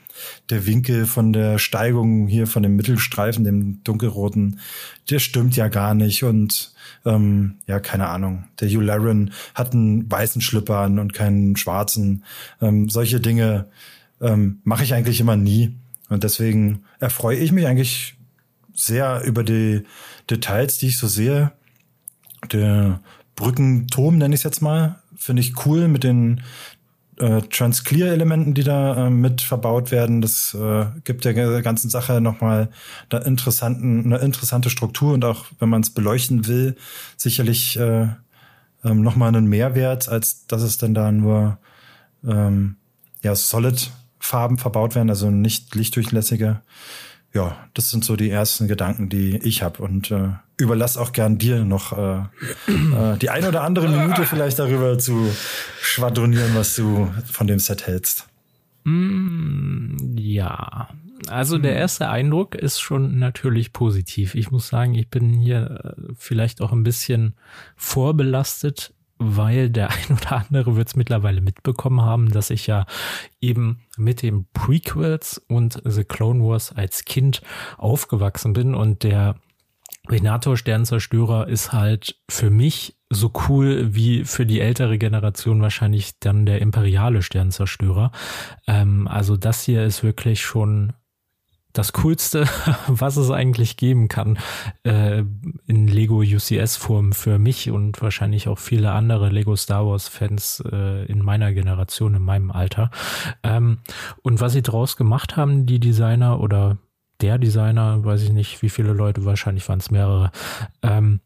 [0.51, 4.61] der Winkel von der Steigung hier von dem Mittelstreifen, dem dunkelroten,
[5.11, 6.25] der stimmt ja gar nicht.
[6.25, 6.73] Und
[7.05, 8.45] ähm, ja, keine Ahnung.
[8.61, 12.25] Der Hugh Laren hat einen weißen Schlipper an und keinen schwarzen.
[12.61, 13.66] Ähm, solche Dinge
[14.21, 15.75] ähm, mache ich eigentlich immer nie.
[16.09, 18.16] Und deswegen erfreue ich mich eigentlich
[18.75, 19.83] sehr über die
[20.29, 21.53] Details, die ich so sehe.
[22.53, 23.01] Der
[23.37, 26.43] Brückenturm nenne ich es jetzt mal, finde ich cool mit den
[27.21, 30.23] äh, Transclear-Elementen, die da äh, mit verbaut werden.
[30.23, 32.71] Das äh, gibt der ganzen Sache nochmal
[33.11, 36.77] eine, interessanten, eine interessante Struktur und auch, wenn man es beleuchten will,
[37.16, 38.09] sicherlich äh,
[38.85, 41.59] ähm, nochmal einen Mehrwert, als dass es dann da nur
[42.27, 42.77] ähm,
[43.23, 46.62] ja, Solid-Farben verbaut werden, also nicht lichtdurchlässige.
[47.33, 51.39] Ja, das sind so die ersten Gedanken, die ich habe und äh, überlass auch gern
[51.39, 52.18] dir noch äh,
[52.68, 55.31] äh, die ein oder andere Minute vielleicht darüber zu
[55.81, 58.26] schwadronieren, was du von dem Set hältst.
[58.85, 60.89] Mm, ja,
[61.28, 64.35] also der erste Eindruck ist schon natürlich positiv.
[64.35, 67.35] Ich muss sagen, ich bin hier äh, vielleicht auch ein bisschen
[67.76, 72.87] vorbelastet, weil der ein oder andere wird es mittlerweile mitbekommen haben, dass ich ja
[73.41, 77.43] eben mit den Prequels und The Clone Wars als Kind
[77.77, 79.37] aufgewachsen bin und der
[80.09, 86.47] Venator Sternzerstörer ist halt für mich so cool wie für die ältere Generation wahrscheinlich dann
[86.47, 88.12] der imperiale Sternzerstörer.
[88.66, 90.95] Ähm, also das hier ist wirklich schon
[91.73, 92.47] das Coolste,
[92.87, 94.39] was es eigentlich geben kann
[94.85, 95.23] äh,
[95.66, 101.23] in Lego UCS-Form für mich und wahrscheinlich auch viele andere Lego Star Wars-Fans äh, in
[101.23, 102.91] meiner Generation, in meinem Alter.
[103.43, 103.79] Ähm,
[104.23, 106.79] und was sie draus gemacht haben, die Designer oder
[107.21, 110.31] der Designer, weiß ich nicht, wie viele Leute, wahrscheinlich waren es mehrere,
[110.83, 111.21] ähm,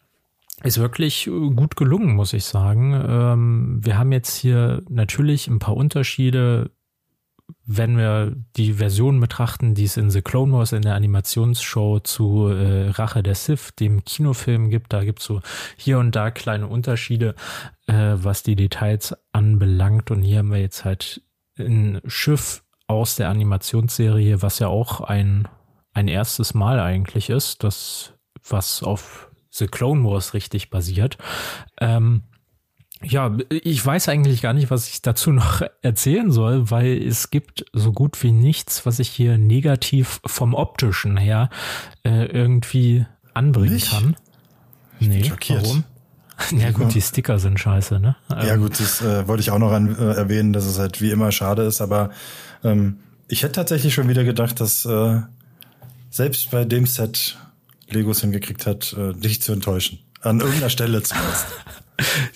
[0.63, 2.95] ist wirklich gut gelungen, muss ich sagen.
[2.95, 6.71] Ähm, wir haben jetzt hier natürlich ein paar Unterschiede,
[7.67, 12.49] wenn wir die Version betrachten, die es in The Clone Wars in der Animationsshow zu
[12.49, 15.41] äh, Rache der Sith, dem Kinofilm gibt, da gibt es so
[15.77, 17.35] hier und da kleine Unterschiede,
[17.87, 20.11] äh, was die Details anbelangt.
[20.11, 21.23] Und hier haben wir jetzt halt
[21.59, 25.49] ein Schiff aus der Animationsserie, was ja auch ein
[25.95, 28.13] ein erstes Mal eigentlich ist, das
[28.47, 31.17] was auf The Clone Wars richtig basiert.
[31.81, 32.25] Ähm,
[33.03, 37.65] ja, ich weiß eigentlich gar nicht, was ich dazu noch erzählen soll, weil es gibt
[37.73, 41.51] so gut wie nichts, was ich hier negativ vom optischen her
[42.05, 43.91] äh, irgendwie anbringen nicht?
[43.91, 44.17] kann.
[45.01, 45.85] Ich nee, warum?
[46.51, 48.17] Ja gut, die Sticker sind scheiße, ne?
[48.29, 51.01] Ja ähm, gut, das äh, wollte ich auch noch an, äh, erwähnen, dass es halt
[51.01, 52.11] wie immer schade ist, aber
[52.65, 55.21] ähm, ich hätte tatsächlich schon wieder gedacht, dass äh,
[56.11, 57.37] selbst bei dem Set
[57.89, 60.01] Legos hingekriegt hat, äh, dich zu enttäuschen.
[60.23, 61.47] An irgendeiner Stelle zumindest.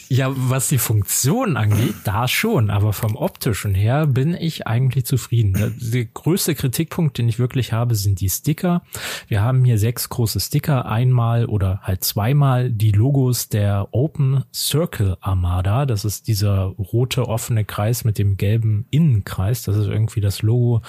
[0.08, 5.76] Ja, was die Funktion angeht, da schon, aber vom optischen her bin ich eigentlich zufrieden.
[5.80, 8.82] Der größte Kritikpunkt, den ich wirklich habe, sind die Sticker.
[9.26, 15.16] Wir haben hier sechs große Sticker, einmal oder halt zweimal die Logos der Open Circle
[15.20, 15.86] Armada.
[15.86, 19.62] Das ist dieser rote offene Kreis mit dem gelben Innenkreis.
[19.62, 20.82] Das ist irgendwie das Logo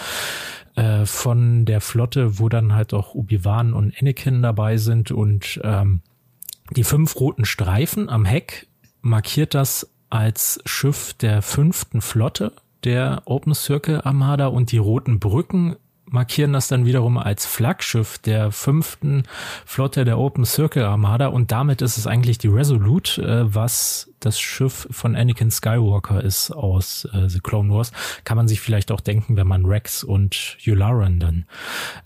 [0.76, 6.02] äh, von der Flotte, wo dann halt auch Obi-Wan und Anakin dabei sind und ähm,
[6.76, 8.68] die fünf roten Streifen am Heck
[9.02, 12.54] markiert das als Schiff der fünften Flotte
[12.84, 15.76] der Open Circle Armada und die roten Brücken
[16.12, 19.24] markieren das dann wiederum als Flaggschiff der fünften
[19.66, 24.40] Flotte der Open Circle Armada und damit ist es eigentlich die Resolute, äh, was das
[24.40, 27.92] Schiff von Anakin Skywalker ist aus äh, The Clone Wars.
[28.24, 31.46] Kann man sich vielleicht auch denken, wenn man Rex und Yularen dann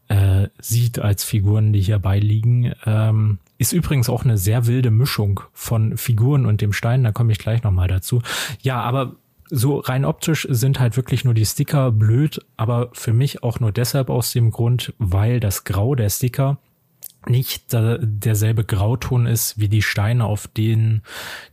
[0.10, 2.74] äh, sieht als Figuren, die hier beiliegen.
[2.86, 7.32] Ähm, ist übrigens auch eine sehr wilde Mischung von Figuren und dem Stein, da komme
[7.32, 8.22] ich gleich nochmal dazu.
[8.62, 9.16] Ja, aber
[9.50, 13.72] so rein optisch sind halt wirklich nur die Sticker blöd, aber für mich auch nur
[13.72, 16.58] deshalb aus dem Grund, weil das Grau der Sticker
[17.26, 21.04] nicht derselbe Grauton ist wie die Steine, auf denen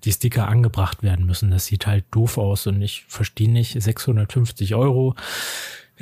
[0.05, 1.53] die Sticker angebracht werden müssen.
[1.53, 5.15] Das sieht halt doof aus und ich verstehe nicht, 650 Euro.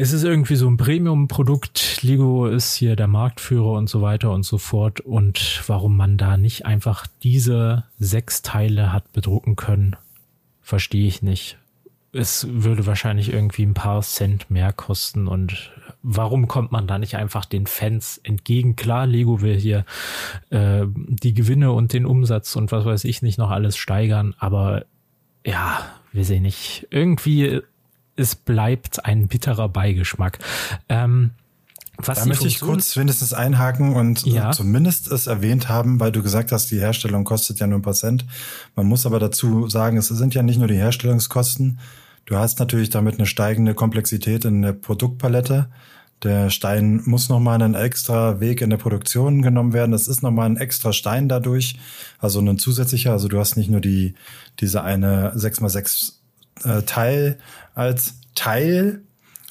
[0.01, 2.05] Es ist irgendwie so ein Premium-Produkt.
[2.05, 5.01] Lego ist hier der Marktführer und so weiter und so fort.
[5.01, 9.97] Und warum man da nicht einfach diese sechs Teile hat bedrucken können,
[10.63, 11.59] verstehe ich nicht
[12.13, 15.71] es würde wahrscheinlich irgendwie ein paar Cent mehr kosten und
[16.03, 18.77] warum kommt man da nicht einfach den Fans entgegen?
[18.77, 19.85] Klar, Lego will hier
[20.49, 24.87] äh, die Gewinne und den Umsatz und was weiß ich nicht noch alles steigern, aber
[25.45, 26.87] ja, wir sehen nicht.
[26.91, 27.61] Irgendwie,
[28.19, 30.39] es bleibt ein bitterer Beigeschmack.
[30.89, 31.31] Ähm,
[31.97, 34.51] was da möchte ich kurz wenigstens einhaken und äh, ja.
[34.53, 37.95] zumindest es erwähnt haben, weil du gesagt hast, die Herstellung kostet ja nur ein paar
[37.95, 38.25] Cent.
[38.77, 41.81] Man muss aber dazu sagen, es sind ja nicht nur die Herstellungskosten.
[42.25, 45.71] Du hast natürlich damit eine steigende Komplexität in der Produktpalette.
[46.23, 49.93] Der Stein muss nochmal einen extra Weg in der Produktion genommen werden.
[49.93, 51.79] Das ist nochmal ein extra Stein dadurch.
[52.19, 53.13] Also ein zusätzlicher.
[53.13, 54.15] Also du hast nicht nur die,
[54.61, 56.18] diese eine 6x6
[56.65, 57.39] äh, Teil
[57.75, 59.03] als Teil,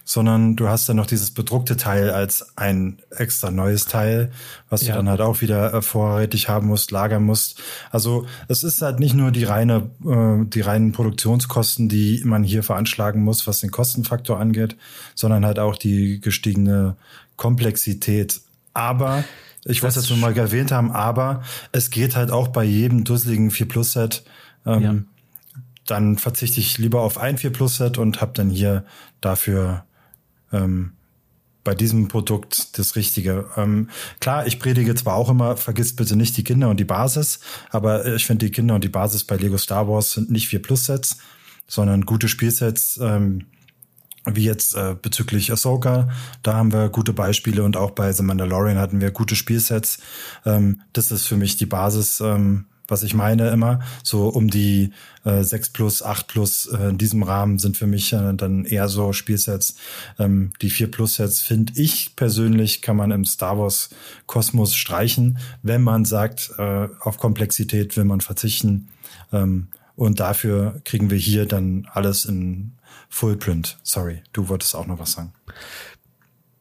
[0.08, 4.32] sondern du hast dann noch dieses bedruckte Teil als ein extra neues Teil,
[4.70, 4.94] was ja.
[4.94, 7.62] du dann halt auch wieder äh, vorrätig haben musst, lagern musst.
[7.92, 12.64] Also es ist halt nicht nur die reine, äh, die reinen Produktionskosten, die man hier
[12.64, 14.78] veranschlagen muss, was den Kostenfaktor angeht,
[15.14, 16.96] sondern halt auch die gestiegene
[17.36, 18.40] Komplexität.
[18.74, 19.26] Aber
[19.66, 21.44] ich wollte es jetzt nur mal erwähnt haben, aber
[21.74, 24.24] es geht halt auch bei jedem dusseligen 4 Plus Set.
[24.66, 24.96] Ähm, ja.
[25.88, 28.86] Dann verzichte ich lieber auf ein 4 Plus Set und habe dann hier
[29.20, 29.86] dafür
[30.52, 30.92] ähm,
[31.64, 33.50] bei diesem Produkt das Richtige.
[33.58, 33.90] Ähm,
[34.22, 38.06] klar, ich predige zwar auch immer, vergisst bitte nicht die Kinder und die Basis, aber
[38.06, 40.86] ich finde die Kinder und die Basis bei Lego Star Wars sind nicht 4 Plus
[40.86, 41.18] Sets,
[41.68, 43.48] sondern gute Spielsets, ähm,
[44.26, 46.10] wie jetzt äh, bezüglich Ahsoka,
[46.42, 50.00] da haben wir gute Beispiele und auch bei The Mandalorian hatten wir gute Spielsets.
[50.46, 53.80] Ähm, das ist für mich die Basis, ähm, was ich meine immer.
[54.04, 54.92] So um die
[55.24, 58.88] äh, 6 plus, 8 plus äh, in diesem Rahmen sind für mich äh, dann eher
[58.90, 59.76] so Spielsets.
[60.20, 63.90] Ähm, die 4 plus Sets finde ich persönlich kann man im Star Wars
[64.26, 68.90] Kosmos streichen, wenn man sagt, äh, auf Komplexität will man verzichten.
[69.32, 72.74] Ähm, und dafür kriegen wir hier dann alles in
[73.10, 73.78] Fullprint.
[73.84, 75.34] Sorry, du wolltest auch noch was sagen.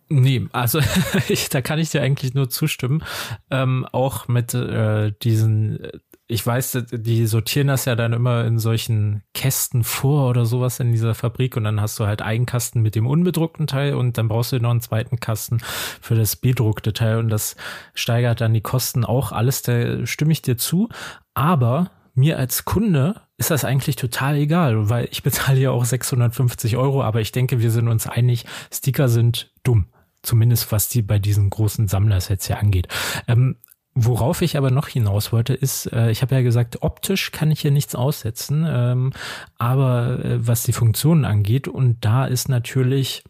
[0.08, 0.80] Nee, also
[1.28, 3.02] ich, da kann ich dir eigentlich nur zustimmen.
[3.50, 5.80] Ähm, auch mit äh, diesen,
[6.28, 10.90] ich weiß, die sortieren das ja dann immer in solchen Kästen vor oder sowas in
[10.90, 14.26] dieser Fabrik und dann hast du halt einen Kasten mit dem unbedruckten Teil und dann
[14.26, 15.58] brauchst du noch einen zweiten Kasten
[16.00, 17.54] für das bedruckte Teil und das
[17.94, 20.88] steigert dann die Kosten auch alles, da stimme ich dir zu.
[21.34, 26.76] Aber mir als Kunde ist das eigentlich total egal, weil ich bezahle ja auch 650
[26.76, 29.86] Euro, aber ich denke, wir sind uns einig, Sticker sind dumm.
[30.22, 32.88] Zumindest was die bei diesen großen Sammlersets ja angeht.
[33.28, 33.58] Ähm,
[33.98, 37.60] Worauf ich aber noch hinaus wollte, ist, äh, ich habe ja gesagt, optisch kann ich
[37.60, 39.14] hier nichts aussetzen, ähm,
[39.56, 43.24] aber äh, was die Funktionen angeht, und da ist natürlich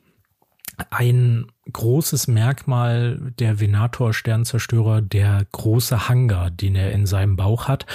[0.90, 7.86] ein großes Merkmal der Venator Sternzerstörer der große Hangar, den er in seinem Bauch hat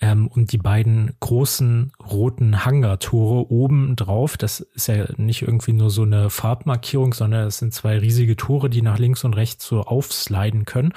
[0.00, 4.36] ähm, und die beiden großen roten Hangartore oben drauf.
[4.36, 8.68] Das ist ja nicht irgendwie nur so eine Farbmarkierung, sondern es sind zwei riesige Tore,
[8.68, 10.92] die nach links und rechts so aufsliden können.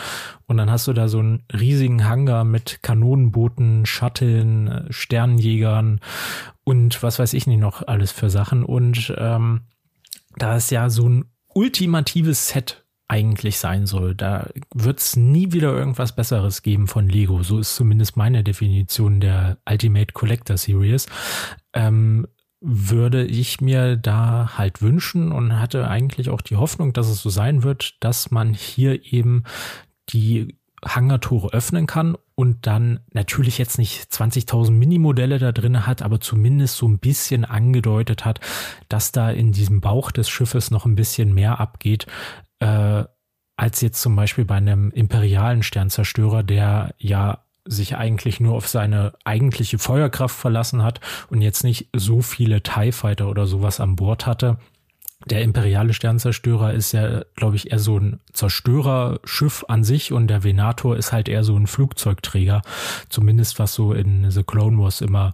[0.47, 5.99] Und dann hast du da so einen riesigen Hangar mit Kanonenbooten, Shuttlen, Sternjägern
[6.63, 9.61] und was weiß ich nicht noch alles für Sachen und ähm,
[10.38, 14.15] da es ja so ein ultimatives Set eigentlich sein soll.
[14.15, 17.43] Da wird es nie wieder irgendwas Besseres geben von Lego.
[17.43, 21.07] So ist zumindest meine Definition der Ultimate Collector Series.
[21.73, 22.27] Ähm,
[22.61, 27.29] würde ich mir da halt wünschen und hatte eigentlich auch die Hoffnung, dass es so
[27.29, 29.43] sein wird, dass man hier eben
[30.09, 36.19] die Hangartore öffnen kann und dann natürlich jetzt nicht 20.000 Minimodelle da drin hat, aber
[36.19, 38.39] zumindest so ein bisschen angedeutet hat,
[38.88, 42.05] dass da in diesem Bauch des Schiffes noch ein bisschen mehr abgeht,
[42.59, 43.03] äh,
[43.57, 49.13] als jetzt zum Beispiel bei einem imperialen Sternzerstörer, der ja sich eigentlich nur auf seine
[49.23, 54.27] eigentliche Feuerkraft verlassen hat und jetzt nicht so viele TIE Fighter oder sowas an Bord
[54.27, 54.59] hatte
[55.26, 60.43] der imperiale Sternzerstörer ist ja, glaube ich, eher so ein Zerstörerschiff an sich und der
[60.43, 62.61] Venator ist halt eher so ein Flugzeugträger,
[63.09, 65.34] zumindest was so in The Clone Wars immer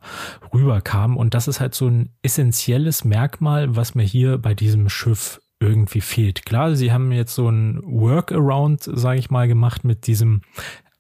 [0.54, 1.18] rüberkam.
[1.18, 6.02] Und das ist halt so ein essentielles Merkmal, was mir hier bei diesem Schiff irgendwie
[6.02, 6.46] fehlt.
[6.46, 10.42] Klar, sie haben jetzt so ein Workaround, sage ich mal, gemacht mit diesem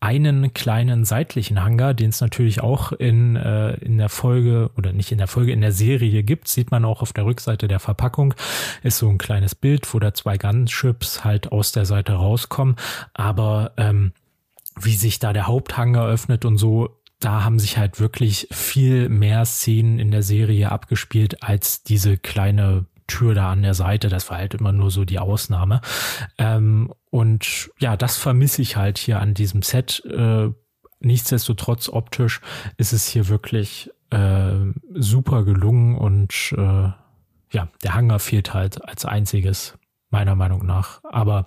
[0.01, 5.11] einen kleinen seitlichen Hangar, den es natürlich auch in, äh, in der Folge oder nicht
[5.11, 8.33] in der Folge, in der Serie gibt, sieht man auch auf der Rückseite der Verpackung,
[8.81, 12.77] ist so ein kleines Bild, wo da zwei Gunships halt aus der Seite rauskommen.
[13.13, 14.13] Aber ähm,
[14.79, 19.45] wie sich da der Haupthangar öffnet und so, da haben sich halt wirklich viel mehr
[19.45, 24.09] Szenen in der Serie abgespielt als diese kleine Tür da an der Seite.
[24.09, 25.81] Das war halt immer nur so die Ausnahme.
[26.39, 30.01] Ähm, und ja, das vermisse ich halt hier an diesem Set.
[30.05, 30.49] Äh,
[31.01, 32.41] nichtsdestotrotz optisch
[32.77, 34.53] ist es hier wirklich äh,
[34.93, 36.89] super gelungen und äh,
[37.53, 39.77] ja, der Hangar fehlt halt als einziges
[40.09, 41.01] meiner Meinung nach.
[41.03, 41.45] Aber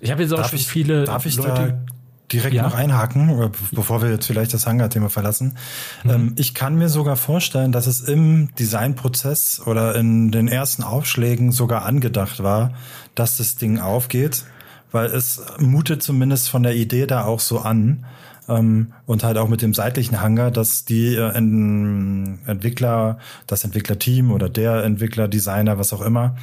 [0.00, 1.84] ich habe jetzt auch darf schon ich, viele darf ich Leute
[2.32, 2.62] direkt ja.
[2.62, 5.58] noch einhaken, äh, bevor wir jetzt vielleicht das Hangar-Thema verlassen.
[6.04, 6.10] Mhm.
[6.10, 11.52] Ähm, ich kann mir sogar vorstellen, dass es im Designprozess oder in den ersten Aufschlägen
[11.52, 12.72] sogar angedacht war,
[13.14, 14.44] dass das Ding aufgeht,
[14.92, 18.04] weil es mutet zumindest von der Idee da auch so an.
[18.48, 24.48] Ähm, und halt auch mit dem seitlichen Hangar, dass die äh, Entwickler, das Entwicklerteam oder
[24.48, 26.36] der Entwickler, Designer, was auch immer,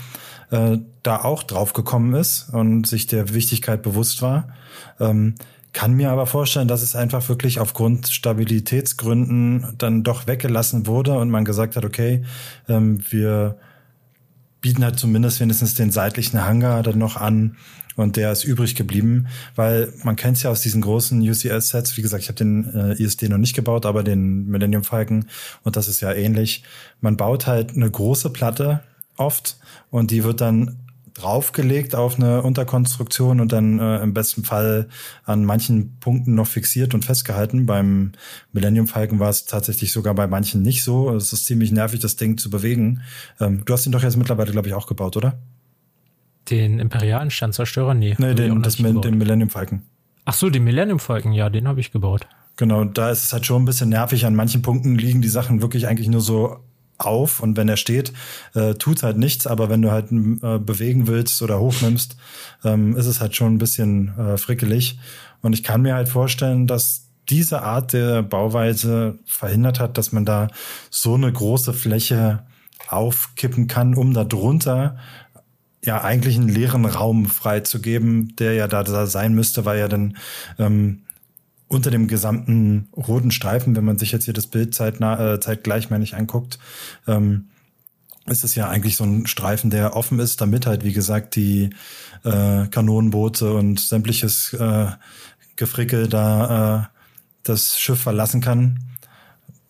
[0.51, 4.49] äh, da auch drauf gekommen ist und sich der Wichtigkeit bewusst war.
[4.99, 5.35] Ähm,
[5.73, 11.29] kann mir aber vorstellen, dass es einfach wirklich aufgrund Stabilitätsgründen dann doch weggelassen wurde und
[11.29, 12.23] man gesagt hat, okay,
[12.67, 13.57] ähm, wir
[14.61, 17.55] bieten halt zumindest wenigstens den seitlichen Hangar dann noch an
[17.99, 21.97] und der ist übrig geblieben, weil man kennt es ja aus diesen großen UCS-Sets.
[21.97, 25.25] Wie gesagt, ich habe den äh, ISD noch nicht gebaut, aber den Millennium Falcon
[25.63, 26.63] und das ist ja ähnlich.
[27.01, 28.81] Man baut halt eine große Platte
[29.17, 29.57] oft
[29.91, 30.77] und die wird dann
[31.13, 34.87] draufgelegt auf eine Unterkonstruktion und dann äh, im besten Fall
[35.25, 37.65] an manchen Punkten noch fixiert und festgehalten.
[37.65, 38.13] Beim
[38.53, 41.13] Millennium Falcon war es tatsächlich sogar bei manchen nicht so.
[41.13, 43.01] Es ist ziemlich nervig, das Ding zu bewegen.
[43.41, 45.37] Ähm, du hast ihn doch jetzt mittlerweile, glaube ich, auch gebaut, oder?
[46.49, 47.93] Den imperialen Sternzerstörer?
[47.93, 48.15] Nee.
[48.17, 49.83] Nee, den, das, den Millennium Falcon.
[50.25, 52.27] Ach so, den Millennium Falcon, ja, den habe ich gebaut.
[52.55, 54.25] Genau, da ist es halt schon ein bisschen nervig.
[54.25, 56.59] An manchen Punkten liegen die Sachen wirklich eigentlich nur so
[56.97, 58.13] auf und wenn er steht,
[58.53, 62.17] äh, tut halt nichts, aber wenn du halt äh, bewegen willst oder hochnimmst,
[62.63, 64.99] ähm, ist es halt schon ein bisschen äh, frickelig.
[65.41, 70.25] Und ich kann mir halt vorstellen, dass diese Art der Bauweise verhindert hat, dass man
[70.25, 70.49] da
[70.89, 72.43] so eine große Fläche
[72.89, 74.97] aufkippen kann, um da drunter
[75.83, 80.17] ja eigentlich einen leeren Raum freizugeben, der ja da, da sein müsste, weil ja dann
[80.57, 81.03] ähm,
[81.67, 85.89] unter dem gesamten roten Streifen, wenn man sich jetzt hier das Bild zeitnah, äh, zeitgleich,
[85.89, 86.59] meine ich, anguckt,
[87.07, 87.49] ähm,
[88.25, 91.69] ist es ja eigentlich so ein Streifen, der offen ist, damit halt, wie gesagt, die
[92.23, 94.87] äh, Kanonenboote und sämtliches äh,
[95.55, 96.97] Gefrickel da äh,
[97.43, 98.79] das Schiff verlassen kann.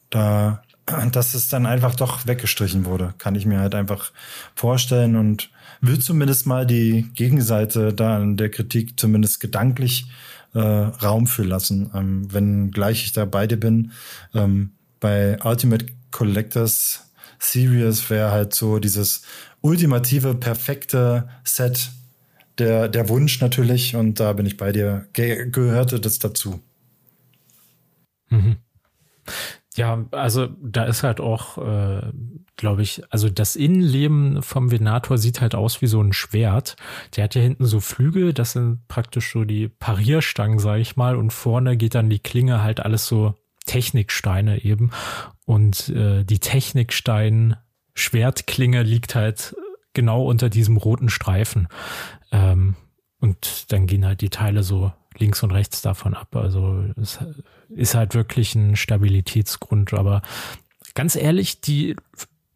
[0.10, 4.12] Da, dass es dann einfach doch weggestrichen wurde, kann ich mir halt einfach
[4.56, 5.52] vorstellen und
[5.82, 10.08] will zumindest mal die Gegenseite da an der Kritik zumindest gedanklich
[10.54, 11.92] äh, Raum für lassen.
[11.94, 13.92] Ähm, wenn gleich ich da bei dir bin,
[14.34, 17.06] ähm, bei Ultimate Collectors
[17.40, 19.22] Series wäre halt so dieses
[19.62, 21.92] ultimative, perfekte Set
[22.58, 25.08] der, der Wunsch natürlich und da bin ich bei dir.
[25.14, 26.62] Ge gehörte das dazu.
[28.30, 28.58] Mhm.
[29.80, 32.12] Ja, also da ist halt auch, äh,
[32.58, 36.76] glaube ich, also das Innenleben vom Venator sieht halt aus wie so ein Schwert.
[37.16, 41.16] Der hat ja hinten so Flügel, das sind praktisch so die Parierstangen, sage ich mal,
[41.16, 43.36] und vorne geht dann die Klinge halt alles so
[43.68, 44.92] Techniksteine eben.
[45.46, 47.56] Und äh, die Technikstein
[47.94, 49.56] Schwertklinge liegt halt
[49.94, 51.70] genau unter diesem roten Streifen.
[52.34, 52.76] Ähm,
[53.22, 56.36] und dann gehen halt die Teile so links und rechts davon ab.
[56.36, 57.20] Also es
[57.70, 59.94] ist halt wirklich ein Stabilitätsgrund.
[59.94, 60.22] Aber
[60.94, 61.96] ganz ehrlich, die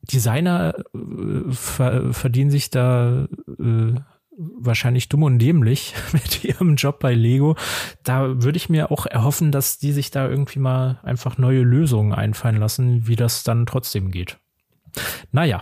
[0.01, 3.27] Designer äh, ver verdienen sich da
[3.59, 3.93] äh,
[4.35, 7.55] wahrscheinlich dumm und dämlich mit ihrem Job bei Lego.
[8.03, 12.13] Da würde ich mir auch erhoffen, dass die sich da irgendwie mal einfach neue Lösungen
[12.13, 14.37] einfallen lassen, wie das dann trotzdem geht.
[15.31, 15.61] Naja,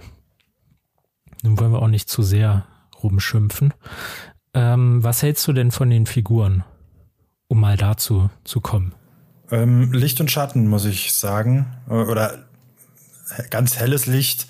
[1.44, 2.66] nun wollen wir auch nicht zu sehr
[3.02, 3.74] rumschimpfen.
[4.54, 6.64] Ähm, was hältst du denn von den Figuren?
[7.52, 8.94] um mal dazu zu kommen?
[9.52, 11.68] Ähm, Licht und Schatten, muss ich sagen.
[11.90, 12.40] Äh, oder
[13.50, 14.48] ganz helles Licht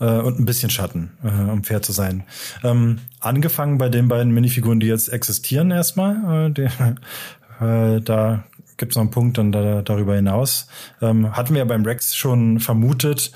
[0.00, 2.24] äh, und ein bisschen Schatten, äh, um fair zu sein.
[2.62, 6.48] Ähm, angefangen bei den beiden Minifiguren, die jetzt existieren erstmal.
[6.48, 6.62] Äh, die,
[7.64, 8.44] äh, da
[8.76, 10.66] gibt es noch einen Punkt dann da, darüber hinaus.
[11.00, 13.30] Ähm, hatten wir beim Rex schon vermutet,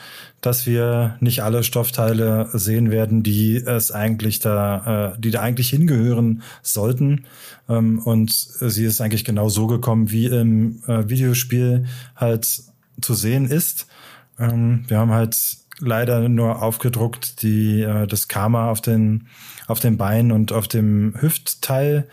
[0.45, 5.71] dass wir nicht alle Stoffteile sehen werden, die es eigentlich da, äh, die da eigentlich
[5.71, 7.25] hingehören sollten.
[7.69, 12.63] Ähm, und sie ist eigentlich genau so gekommen, wie im äh, Videospiel halt
[13.01, 13.87] zu sehen ist.
[14.39, 15.37] Ähm, wir haben halt
[15.81, 19.29] leider nur aufgedruckt die äh, das Karma auf den
[19.67, 22.07] auf den Beinen und auf dem Hüftteil.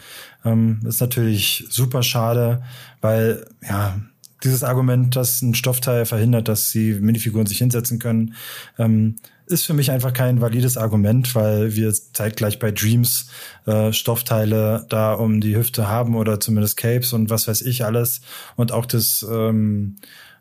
[0.46, 2.64] Ähm, ist natürlich super schade,
[3.02, 4.00] weil ja
[4.44, 8.36] dieses Argument, dass ein Stoffteil verhindert, dass die Minifiguren sich hinsetzen können,
[8.78, 9.16] ähm,
[9.46, 13.30] ist für mich einfach kein valides Argument, weil wir zeitgleich bei Dreams
[13.66, 18.22] äh, Stoffteile da um die Hüfte haben oder zumindest Capes und was weiß ich alles.
[18.56, 19.98] Und auch das ähm,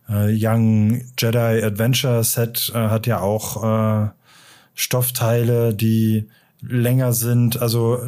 [0.08, 4.10] äh, Young Jedi Adventure Set äh, hat ja auch äh,
[4.74, 6.28] Stoffteile, die
[6.62, 7.60] länger sind.
[7.60, 8.06] Also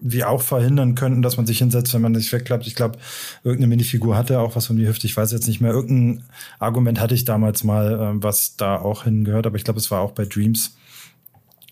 [0.00, 2.66] die auch verhindern könnten, dass man sich hinsetzt, wenn man sich wegklappt.
[2.66, 2.98] Ich glaube,
[3.44, 5.06] irgendeine Minifigur hatte auch was um die Hüfte.
[5.06, 5.72] Ich weiß jetzt nicht mehr.
[5.72, 6.24] Irgendein
[6.58, 10.00] Argument hatte ich damals mal, ähm, was da auch hingehört, aber ich glaube, es war
[10.00, 10.76] auch bei Dreams.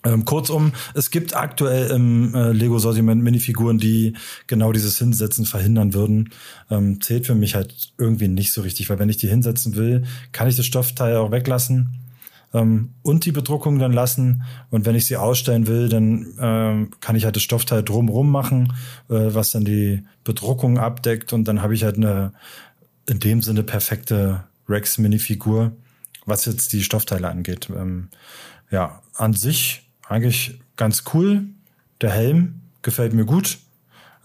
[0.04, 4.14] Ähm, kurzum, es gibt aktuell im äh, Lego-Sortiment Minifiguren, die
[4.46, 6.30] genau dieses Hinsetzen verhindern würden.
[6.70, 10.04] Ähm, zählt für mich halt irgendwie nicht so richtig, weil wenn ich die hinsetzen will,
[10.30, 11.98] kann ich das Stoffteil auch weglassen
[12.54, 14.42] ähm, und die Bedruckung dann lassen.
[14.70, 18.72] Und wenn ich sie ausstellen will, dann ähm, kann ich halt das Stoffteil drumrum machen,
[19.08, 21.32] äh, was dann die Bedruckung abdeckt.
[21.32, 22.32] Und dann habe ich halt eine
[23.08, 25.72] in dem Sinne perfekte Rex-Minifigur,
[26.26, 27.68] was jetzt die Stoffteile angeht.
[27.70, 28.08] Ähm,
[28.70, 31.44] ja, an sich eigentlich ganz cool.
[32.00, 33.58] Der Helm gefällt mir gut.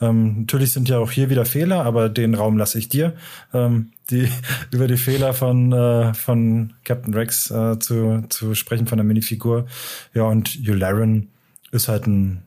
[0.03, 3.13] Ähm, natürlich sind ja auch hier wieder Fehler, aber den Raum lasse ich dir,
[3.53, 4.27] ähm, die
[4.71, 9.65] über die Fehler von äh, von Captain Rex äh, zu zu sprechen von der Minifigur.
[10.13, 11.29] Ja und Yularen
[11.71, 12.43] ist halt ein,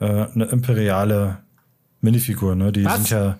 [0.00, 1.38] äh, eine imperiale
[2.00, 2.72] Minifigur, ne?
[2.72, 2.96] Die Was?
[2.96, 3.38] sind ja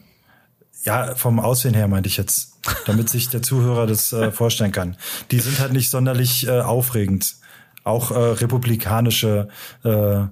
[0.85, 4.97] ja vom Aussehen her meinte ich jetzt, damit sich der Zuhörer das äh, vorstellen kann.
[5.31, 7.37] Die sind halt nicht sonderlich äh, aufregend.
[7.85, 9.49] Auch äh, republikanische
[9.85, 10.23] äh,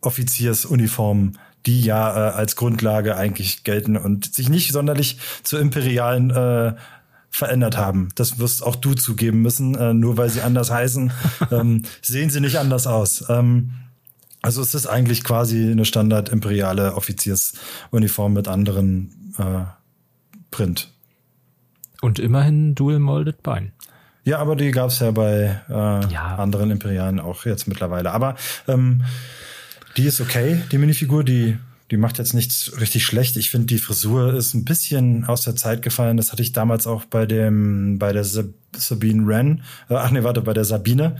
[0.00, 6.74] Offiziersuniformen, die ja äh, als Grundlage eigentlich gelten und sich nicht sonderlich zu imperialen äh,
[7.30, 8.10] verändert haben.
[8.14, 11.12] Das wirst auch du zugeben müssen, äh, nur weil sie anders heißen,
[11.50, 13.24] ähm, sehen sie nicht anders aus.
[13.28, 13.72] Ähm,
[14.42, 19.64] also es ist eigentlich quasi eine Standard imperiale Offiziersuniform mit anderen äh,
[20.50, 20.90] Print.
[22.02, 23.72] Und immerhin Dual Molded Bein.
[24.24, 25.72] Ja, aber die gab's ja bei äh,
[26.12, 26.36] Ja.
[26.36, 28.12] anderen Imperialen auch jetzt mittlerweile.
[28.12, 28.36] Aber
[28.68, 29.04] ähm,
[29.96, 31.56] die ist okay, die Minifigur, die
[31.90, 33.36] die macht jetzt nichts richtig schlecht.
[33.36, 36.16] Ich finde, die Frisur ist ein bisschen aus der Zeit gefallen.
[36.16, 40.24] Das hatte ich damals auch bei dem bei der Sab Sabine Wren, äh, ach nee,
[40.24, 41.16] warte, bei der Sabine,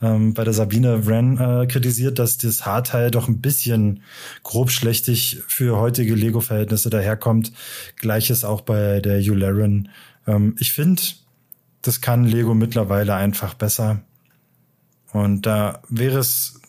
[0.00, 4.02] ähm, bei der Sabine Wren äh, kritisiert, dass das Haarteil doch ein bisschen
[4.44, 7.52] grobschlächtig für heutige Lego-Verhältnisse daherkommt.
[7.96, 9.88] Gleiches auch bei der Yularen.
[10.28, 11.02] Ähm, ich finde,
[11.82, 14.02] das kann Lego mittlerweile einfach besser.
[15.12, 16.60] Und da wäre es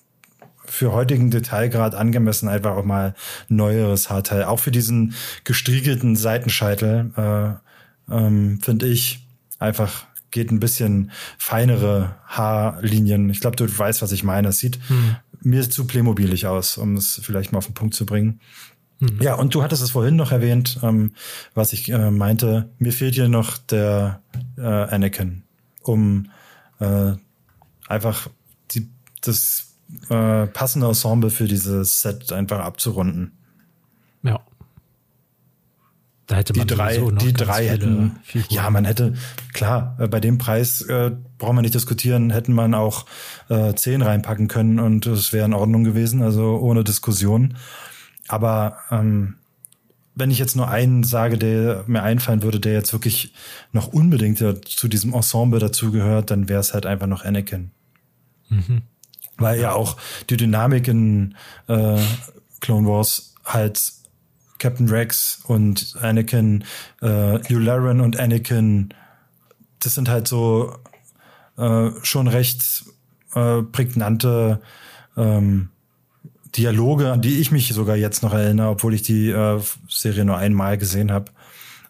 [0.67, 3.15] für heutigen Detailgrad angemessen, einfach auch mal
[3.49, 4.45] neueres Haarteil.
[4.45, 5.13] Auch für diesen
[5.43, 9.25] gestriegelten Seitenscheitel, äh, ähm, finde ich,
[9.59, 13.29] einfach geht ein bisschen feinere Haarlinien.
[13.29, 14.49] Ich glaube, du weißt, was ich meine.
[14.49, 14.79] Es sieht
[15.41, 18.41] mir zu playmobilig aus, um es vielleicht mal auf den Punkt zu bringen.
[19.19, 21.11] Ja, und du hattest es vorhin noch erwähnt, ähm,
[21.53, 22.69] was ich äh, meinte.
[22.79, 24.21] Mir fehlt hier noch der
[24.57, 25.43] äh, Anakin,
[25.81, 26.29] um
[26.79, 27.13] äh,
[27.87, 28.29] einfach
[28.71, 28.89] die,
[29.21, 29.74] das
[30.09, 33.31] äh, passende Ensemble für dieses Set einfach abzurunden.
[34.23, 34.39] Ja.
[36.27, 38.55] Da hätte Die man drei, sowieso noch die drei hätten, Figuren.
[38.55, 39.13] ja, man hätte,
[39.53, 43.05] klar, äh, bei dem Preis äh, braucht man nicht diskutieren, hätten man auch
[43.49, 47.57] äh, zehn reinpacken können und es wäre in Ordnung gewesen, also ohne Diskussion.
[48.27, 49.35] Aber ähm,
[50.15, 53.33] wenn ich jetzt nur einen sage, der mir einfallen würde, der jetzt wirklich
[53.71, 57.69] noch unbedingt zu diesem Ensemble dazugehört, dann wäre es halt einfach noch Anakin.
[59.37, 59.97] Weil ja auch
[60.29, 61.35] die Dynamik in
[61.67, 61.99] äh,
[62.61, 63.91] Clone Wars halt
[64.59, 66.63] Captain Rex und Anakin,
[67.01, 68.89] äh, Yularen und Anakin,
[69.79, 70.75] das sind halt so
[71.57, 72.85] äh, schon recht
[73.33, 74.61] äh, prägnante
[75.17, 75.69] ähm,
[76.55, 79.59] Dialoge, an die ich mich sogar jetzt noch erinnere, obwohl ich die äh,
[79.89, 81.31] Serie nur einmal gesehen habe.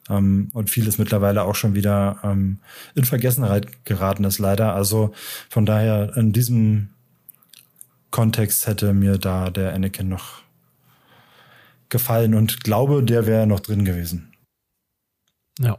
[0.10, 2.60] Ähm, und vieles mittlerweile auch schon wieder ähm,
[2.96, 4.76] in Vergessenheit geraten ist, leider.
[4.76, 5.14] Also
[5.50, 6.90] von daher in diesem
[8.16, 10.42] Kontext hätte mir da der Anakin noch
[11.90, 14.32] gefallen und glaube, der wäre noch drin gewesen.
[15.60, 15.78] Ja.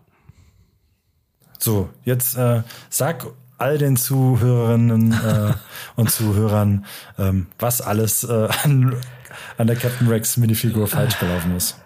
[1.58, 3.26] So, jetzt äh, sag
[3.56, 5.54] all den Zuhörerinnen äh,
[5.96, 6.84] und Zuhörern,
[7.16, 8.94] ähm, was alles äh, an,
[9.56, 11.80] an der Captain Rex Minifigur falsch gelaufen ist.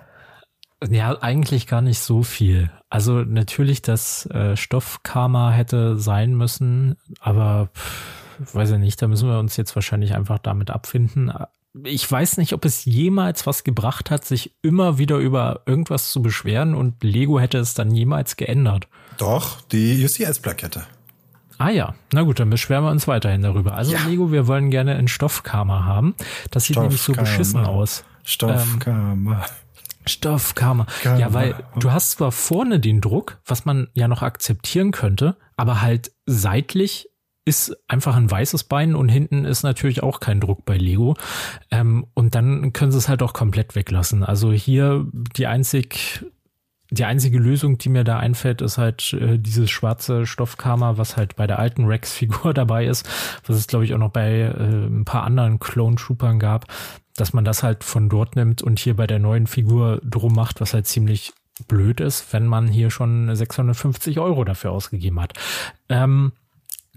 [0.88, 2.72] Ja, eigentlich gar nicht so viel.
[2.88, 8.19] Also natürlich, das äh, Stoffkarma hätte sein müssen, aber pff,
[8.52, 11.32] weiß ich nicht, da müssen wir uns jetzt wahrscheinlich einfach damit abfinden.
[11.84, 16.20] Ich weiß nicht, ob es jemals was gebracht hat, sich immer wieder über irgendwas zu
[16.20, 18.88] beschweren und Lego hätte es dann jemals geändert.
[19.18, 20.82] Doch, die UCS-Plakette.
[21.58, 23.74] Ah ja, na gut, dann beschweren wir uns weiterhin darüber.
[23.74, 24.00] Also Ja.
[24.06, 26.14] Lego, wir wollen gerne ein Stoffkarma haben.
[26.50, 27.30] Das sieht nämlich so Stoffkarma.
[27.30, 28.04] beschissen aus.
[28.24, 29.44] Stoffkarma.
[30.54, 30.86] Karma.
[31.04, 35.82] Ja, weil du hast zwar vorne den Druck, was man ja noch akzeptieren könnte, aber
[35.82, 37.09] halt seitlich
[37.44, 41.16] ist einfach ein weißes Bein und hinten ist natürlich auch kein Druck bei Lego.
[41.70, 44.24] Ähm, und dann können sie es halt auch komplett weglassen.
[44.24, 46.24] Also hier die einzig
[46.92, 51.36] die einzige Lösung, die mir da einfällt, ist halt äh, dieses schwarze Stoffkarma, was halt
[51.36, 53.08] bei der alten Rex-Figur dabei ist,
[53.46, 56.66] was es glaube ich auch noch bei äh, ein paar anderen Clone-Troopern gab,
[57.14, 60.60] dass man das halt von dort nimmt und hier bei der neuen Figur drum macht,
[60.60, 61.32] was halt ziemlich
[61.68, 65.34] blöd ist, wenn man hier schon 650 Euro dafür ausgegeben hat.
[65.88, 66.32] Ähm,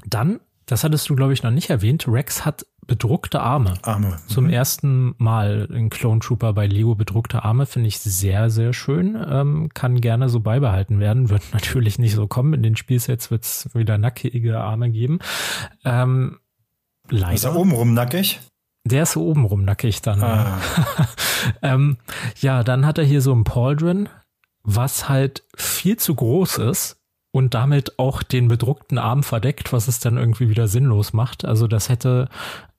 [0.05, 3.75] dann, das hattest du glaube ich noch nicht erwähnt, Rex hat bedruckte Arme.
[3.83, 4.17] Arme.
[4.27, 9.17] Zum ersten Mal in Clone Trooper bei Lego bedruckte Arme finde ich sehr, sehr schön.
[9.29, 11.29] Ähm, kann gerne so beibehalten werden.
[11.29, 12.53] Wird natürlich nicht so kommen.
[12.53, 15.19] In den Spielsets wird es wieder nackige Arme geben.
[15.85, 16.39] Ähm,
[17.09, 17.33] leider.
[17.33, 18.41] Ist er obenrum nackig?
[18.85, 20.21] Der ist so obenrum nackig dann.
[20.21, 20.59] Ah.
[21.61, 21.97] ähm,
[22.41, 24.09] ja, dann hat er hier so ein Pauldron,
[24.63, 26.97] was halt viel zu groß ist
[27.33, 31.45] und damit auch den bedruckten Arm verdeckt, was es dann irgendwie wieder sinnlos macht.
[31.45, 32.29] Also das hätte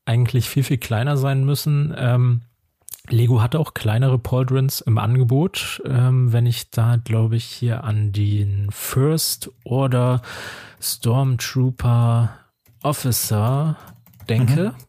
[0.07, 1.93] eigentlich viel, viel kleiner sein müssen.
[1.99, 2.43] Ähm,
[3.09, 5.83] Lego hatte auch kleinere Pauldrons im Angebot.
[5.85, 10.23] Ähm, wenn ich da, glaube ich, hier an den First Order
[10.81, 12.31] Stormtrooper
[12.83, 13.77] Officer
[14.29, 14.71] denke.
[14.71, 14.85] Mhm.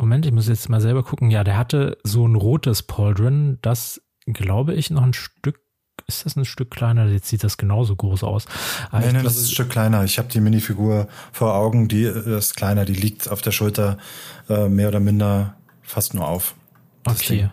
[0.00, 1.30] Moment, ich muss jetzt mal selber gucken.
[1.30, 5.60] Ja, der hatte so ein rotes Pauldron, das glaube ich noch ein Stück
[6.08, 7.06] ist das ein Stück kleiner?
[7.06, 8.46] Jetzt sieht das genauso groß aus.
[8.90, 10.04] Aber nein, nein, das ist ein Stück kleiner.
[10.04, 13.98] Ich habe die Minifigur vor Augen, die ist kleiner, die liegt auf der Schulter
[14.48, 16.54] äh, mehr oder minder fast nur auf.
[17.04, 17.50] Okay.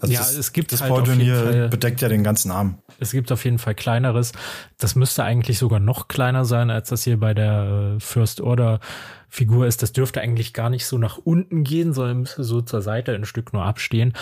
[0.00, 2.78] Also ja, das, es gibt das halt Pauldron hier bedeckt ja den ganzen Arm.
[2.98, 4.32] Es gibt auf jeden Fall kleineres.
[4.78, 8.80] Das müsste eigentlich sogar noch kleiner sein, als das hier bei der äh, First Order
[9.28, 9.82] Figur ist.
[9.82, 13.24] Das dürfte eigentlich gar nicht so nach unten gehen, sondern müsste so zur Seite ein
[13.24, 14.12] Stück nur abstehen.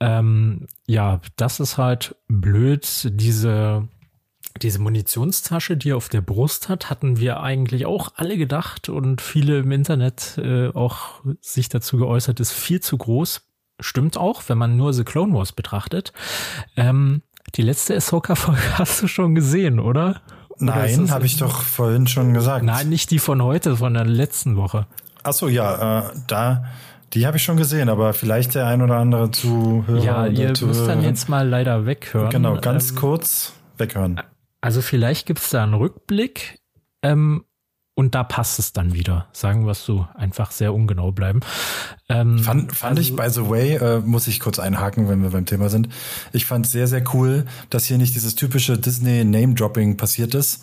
[0.00, 3.10] Ähm, ja, das ist halt blöd.
[3.12, 3.88] Diese
[4.62, 9.20] diese Munitionstasche, die er auf der Brust hat, hatten wir eigentlich auch alle gedacht und
[9.20, 13.42] viele im Internet äh, auch sich dazu geäußert, ist viel zu groß.
[13.80, 16.12] Stimmt auch, wenn man nur The Clone Wars betrachtet.
[16.76, 17.22] Ähm,
[17.54, 20.22] die letzte Ahsoka-Folge hast du schon gesehen, oder?
[20.60, 22.64] Nein, habe ich doch vorhin schon gesagt.
[22.64, 24.86] Nein, nicht die von heute, von der letzten Woche.
[25.22, 26.64] Ach so, ja, äh, da,
[27.12, 30.02] die habe ich schon gesehen, aber vielleicht der ein oder andere Zuhörer.
[30.02, 32.30] Ja, ihr müsst dann jetzt mal leider weghören.
[32.30, 34.20] Genau, ganz ähm, kurz weghören.
[34.60, 36.58] Also vielleicht gibt's da einen Rückblick.
[37.02, 37.44] Ähm,
[37.98, 39.26] und da passt es dann wieder.
[39.32, 41.40] Sagen wir es so, einfach sehr ungenau bleiben.
[42.08, 45.30] Ähm, fand fand also, ich, by the way, äh, muss ich kurz einhaken, wenn wir
[45.30, 45.88] beim Thema sind.
[46.32, 50.62] Ich fand sehr, sehr cool, dass hier nicht dieses typische Disney-Name-Dropping passiert ist.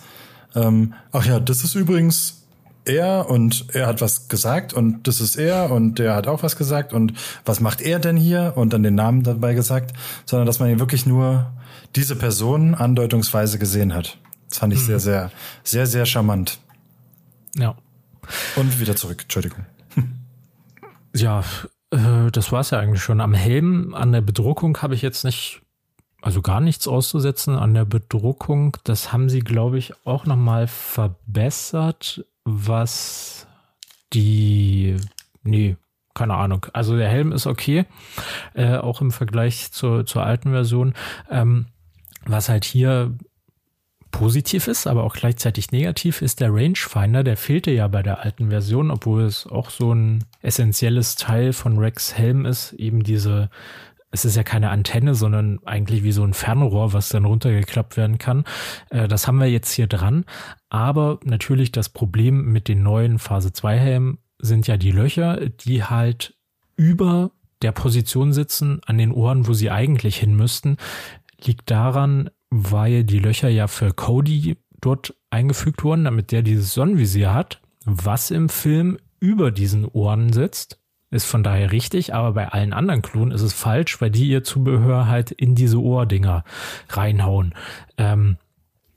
[0.56, 2.46] Ähm, ach ja, das ist übrigens
[2.86, 6.56] er und er hat was gesagt und das ist er und der hat auch was
[6.56, 7.12] gesagt und
[7.44, 9.92] was macht er denn hier und dann den Namen dabei gesagt,
[10.24, 11.52] sondern dass man hier wirklich nur
[11.98, 14.18] diese Person andeutungsweise gesehen hat.
[14.48, 14.86] Das fand ich hm.
[14.86, 15.32] sehr, sehr,
[15.66, 16.60] sehr, sehr charmant.
[17.56, 17.76] Ja.
[18.56, 19.66] Und wieder zurück, Entschuldigung.
[21.18, 21.46] Ja,
[21.92, 23.22] äh, das war's ja eigentlich schon.
[23.22, 25.62] Am Helm, an der Bedruckung habe ich jetzt nicht,
[26.22, 27.56] also gar nichts auszusetzen.
[27.56, 33.48] An der Bedruckung, das haben sie, glaube ich, auch nochmal verbessert, was
[34.12, 34.98] die,
[35.44, 35.78] nee,
[36.14, 36.66] keine Ahnung.
[36.74, 37.86] Also der Helm ist okay,
[38.54, 40.96] äh, auch im Vergleich zur, zur alten Version.
[41.30, 41.68] Ähm,
[42.26, 43.16] was halt hier
[44.16, 47.22] positiv ist, aber auch gleichzeitig negativ, ist der Rangefinder.
[47.22, 51.78] Der fehlte ja bei der alten Version, obwohl es auch so ein essentielles Teil von
[51.78, 52.72] Rex Helm ist.
[52.74, 53.50] Eben diese,
[54.12, 58.18] es ist ja keine Antenne, sondern eigentlich wie so ein Fernrohr, was dann runtergeklappt werden
[58.18, 58.46] kann.
[58.90, 60.24] Äh, das haben wir jetzt hier dran.
[60.70, 65.84] Aber natürlich das Problem mit den neuen Phase 2 Helmen sind ja die Löcher, die
[65.84, 66.36] halt
[66.78, 70.78] über der Position sitzen, an den Ohren, wo sie eigentlich hin müssten,
[71.44, 72.30] liegt daran,
[72.64, 78.32] weil die Löcher ja für Cody dort eingefügt wurden, damit der dieses Sonnenvisier hat, was
[78.32, 80.80] im Film über diesen Ohren sitzt.
[81.12, 84.44] Ist von daher richtig, aber bei allen anderen Klonen ist es falsch, weil die ihr
[84.44, 86.44] Zubehör halt in diese Ohrdinger
[86.90, 87.54] reinhauen.
[87.98, 88.38] Ähm,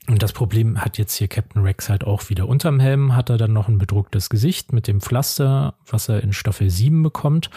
[0.07, 2.47] und das Problem hat jetzt hier Captain Rex halt auch wieder.
[2.47, 6.33] Unterm Helm hat er dann noch ein bedrucktes Gesicht mit dem Pflaster, was er in
[6.33, 7.51] Staffel 7 bekommt.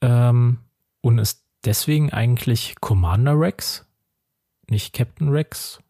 [0.00, 0.58] Ähm,
[1.00, 3.85] und ist deswegen eigentlich Commander Rex,
[4.70, 5.80] nicht Captain Rex.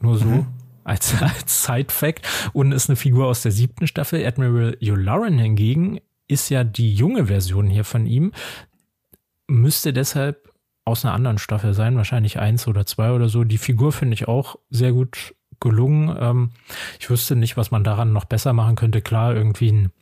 [0.00, 0.26] Nur so.
[0.26, 0.46] Mhm.
[0.84, 2.50] Als, als Side-Fact.
[2.52, 4.24] Und ist eine Figur aus der siebten Staffel.
[4.26, 8.32] Admiral Yularen hingegen ist ja die junge Version hier von ihm.
[9.48, 10.52] Müsste deshalb
[10.84, 13.44] aus einer anderen Staffel sein, wahrscheinlich eins oder zwei oder so.
[13.44, 16.14] Die Figur finde ich auch sehr gut gelungen.
[16.18, 16.50] Ähm,
[16.98, 19.00] ich wüsste nicht, was man daran noch besser machen könnte.
[19.00, 19.92] Klar, irgendwie ein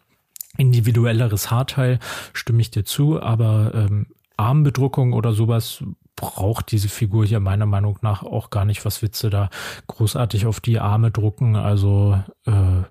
[0.57, 1.99] individuelleres Haarteil,
[2.33, 4.07] stimme ich dir zu, aber ähm,
[4.37, 5.85] Armbedruckung oder sowas
[6.21, 9.49] braucht diese Figur hier meiner Meinung nach auch gar nicht, was Witze da
[9.87, 11.57] großartig auf die Arme drucken.
[11.57, 12.83] Also äh,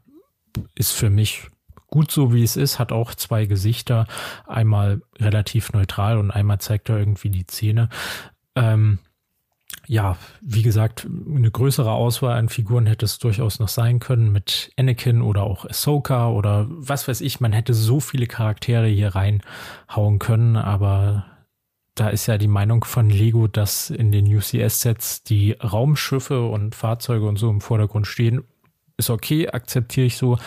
[0.75, 1.47] ist für mich
[1.87, 4.07] gut so, wie es ist, hat auch zwei Gesichter,
[4.47, 7.89] einmal relativ neutral und einmal zeigt er irgendwie die Zähne.
[8.55, 8.97] Ähm,
[9.85, 14.71] ja, wie gesagt, eine größere Auswahl an Figuren hätte es durchaus noch sein können mit
[14.77, 17.39] Anakin oder auch Ahsoka oder was weiß ich.
[17.39, 21.25] Man hätte so viele Charaktere hier reinhauen können, aber
[21.99, 27.27] da ist ja die Meinung von Lego, dass in den UCS-Sets die Raumschiffe und Fahrzeuge
[27.27, 28.45] und so im Vordergrund stehen.
[28.95, 30.37] Ist okay, akzeptiere ich so.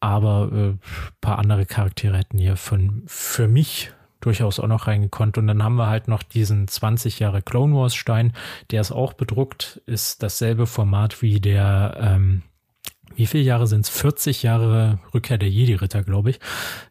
[0.00, 0.74] Aber äh,
[1.20, 5.36] paar andere Charaktere hätten hier von, für mich durchaus auch noch reingekonnt.
[5.36, 8.32] Und dann haben wir halt noch diesen 20 Jahre Clone Wars Stein,
[8.70, 12.42] der ist auch bedruckt, ist dasselbe Format wie der, ähm,
[13.14, 13.90] wie viele Jahre sind es?
[13.90, 16.40] 40 Jahre Rückkehr der Jedi-Ritter, glaube ich.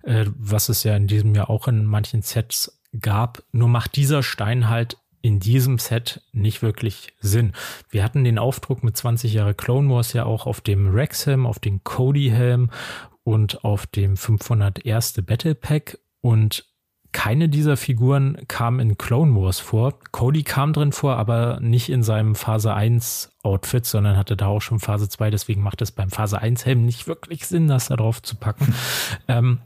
[0.03, 3.43] Äh, was es ja in diesem Jahr auch in manchen Sets gab.
[3.51, 7.53] Nur macht dieser Stein halt in diesem Set nicht wirklich Sinn.
[7.89, 11.59] Wir hatten den Aufdruck mit 20 Jahre Clone Wars ja auch auf dem Rex-Helm, auf
[11.59, 12.69] dem Cody-Helm
[13.23, 15.21] und auf dem 501.
[15.25, 16.65] Battle Pack und
[17.11, 19.95] keine dieser Figuren kam in Clone Wars vor.
[20.11, 24.61] Cody kam drin vor, aber nicht in seinem Phase 1 Outfit, sondern hatte da auch
[24.61, 25.31] schon Phase 2.
[25.31, 28.73] Deswegen macht es beim Phase 1 Helm nicht wirklich Sinn, das da drauf zu packen.
[29.27, 29.59] ähm,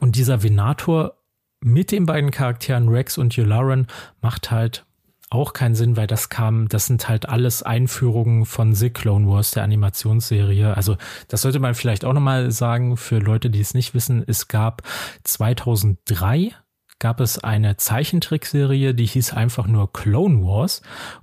[0.00, 1.14] und dieser Venator
[1.60, 3.86] mit den beiden Charakteren Rex und Yularen
[4.20, 4.86] macht halt
[5.28, 9.50] auch keinen Sinn, weil das kam, das sind halt alles Einführungen von The Clone Wars,
[9.50, 10.76] der Animationsserie.
[10.76, 10.96] Also
[11.28, 14.22] das sollte man vielleicht auch nochmal sagen für Leute, die es nicht wissen.
[14.26, 14.82] Es gab
[15.24, 16.52] 2003
[16.98, 20.82] gab es eine Zeichentrickserie, die hieß einfach nur Clone Wars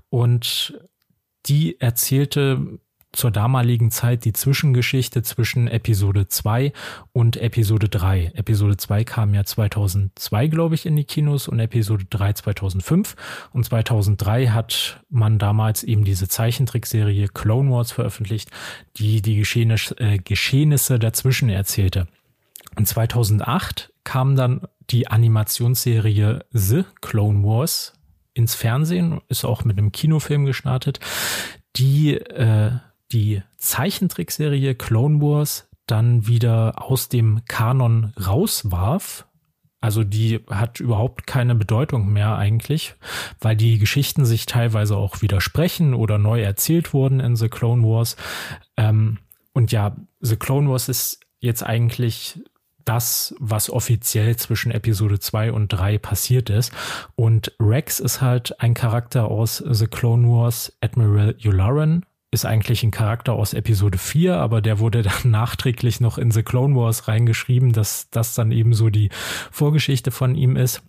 [0.10, 0.78] und
[1.46, 2.80] die erzählte
[3.14, 6.74] zur damaligen Zeit die Zwischengeschichte zwischen Episode 2
[7.14, 8.34] und Episode 3.
[8.34, 13.16] Episode 2 kam ja 2002, glaube ich, in die Kinos und Episode 3 2005.
[13.54, 18.50] Und 2003 hat man damals eben diese Zeichentrickserie Clone Wars veröffentlicht,
[18.98, 22.08] die die Geschehnisse, äh, Geschehnisse dazwischen erzählte.
[22.76, 27.94] Und 2008 kam dann die Animationsserie The Clone Wars
[28.34, 31.00] ins Fernsehen, ist auch mit einem Kinofilm gestartet,
[31.76, 32.72] die äh,
[33.14, 39.28] die Zeichentrickserie Clone Wars dann wieder aus dem Kanon rauswarf.
[39.82, 42.96] Also die hat überhaupt keine Bedeutung mehr eigentlich,
[43.40, 48.16] weil die Geschichten sich teilweise auch widersprechen oder neu erzählt wurden in The Clone Wars.
[48.78, 49.20] Ähm,
[49.54, 52.40] und ja, The Clone Wars ist jetzt eigentlich
[52.86, 56.72] das, was offiziell zwischen Episode 2 und 3 passiert ist.
[57.16, 62.92] Und Rex ist halt ein Charakter aus The Clone Wars, Admiral Yularen, ist eigentlich ein
[62.92, 67.72] Charakter aus Episode 4, aber der wurde dann nachträglich noch in The Clone Wars reingeschrieben,
[67.72, 69.10] dass das dann eben so die
[69.52, 70.82] Vorgeschichte von ihm ist.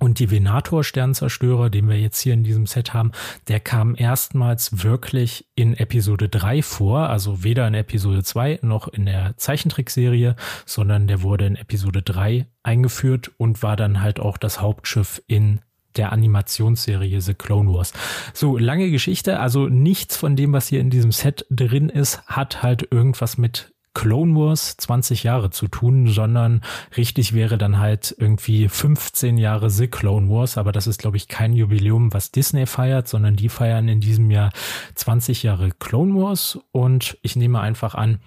[0.00, 3.12] Und die Venator-Sternzerstörer, den wir jetzt hier in diesem Set haben,
[3.46, 9.06] der kam erstmals wirklich in Episode 3 vor, also weder in Episode 2 noch in
[9.06, 10.34] der Zeichentrickserie,
[10.66, 15.60] sondern der wurde in Episode 3 eingeführt und war dann halt auch das Hauptschiff in
[15.96, 17.92] der Animationsserie The Clone Wars.
[18.32, 22.62] So, lange Geschichte, also nichts von dem, was hier in diesem Set drin ist, hat
[22.62, 26.62] halt irgendwas mit Clone Wars 20 Jahre zu tun, sondern
[26.96, 31.28] richtig wäre dann halt irgendwie 15 Jahre The Clone Wars, aber das ist glaube ich
[31.28, 34.50] kein Jubiläum, was Disney feiert, sondern die feiern in diesem Jahr
[34.96, 38.18] 20 Jahre Clone Wars und ich nehme einfach an,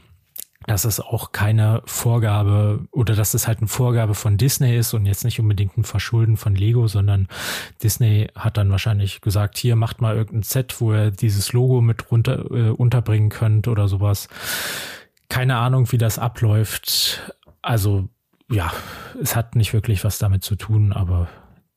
[0.67, 5.05] dass es auch keine Vorgabe oder dass es halt eine Vorgabe von Disney ist und
[5.05, 7.29] jetzt nicht unbedingt ein Verschulden von Lego, sondern
[7.81, 12.11] Disney hat dann wahrscheinlich gesagt, hier macht mal irgendein Set, wo ihr dieses Logo mit
[12.11, 14.27] runter äh, unterbringen könnt oder sowas.
[15.29, 17.33] Keine Ahnung, wie das abläuft.
[17.61, 18.09] Also
[18.51, 18.71] ja,
[19.21, 21.29] es hat nicht wirklich was damit zu tun, aber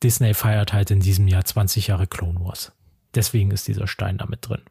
[0.03, 2.73] Disney feiert halt in diesem Jahr 20 Jahre Clone Wars.
[3.15, 4.63] Deswegen ist dieser Stein damit drin.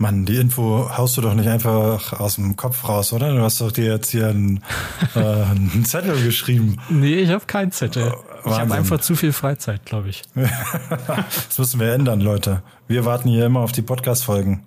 [0.00, 3.34] Mann, die Info haust du doch nicht einfach aus dem Kopf raus, oder?
[3.34, 4.62] Du hast doch dir jetzt hier einen,
[5.16, 6.78] äh, einen Zettel geschrieben.
[6.88, 8.14] Nee, ich habe keinen Zettel.
[8.44, 10.22] Oh, ich habe einfach zu viel Freizeit, glaube ich.
[10.36, 12.62] das müssen wir ändern, Leute.
[12.86, 14.62] Wir warten hier immer auf die Podcast-Folgen.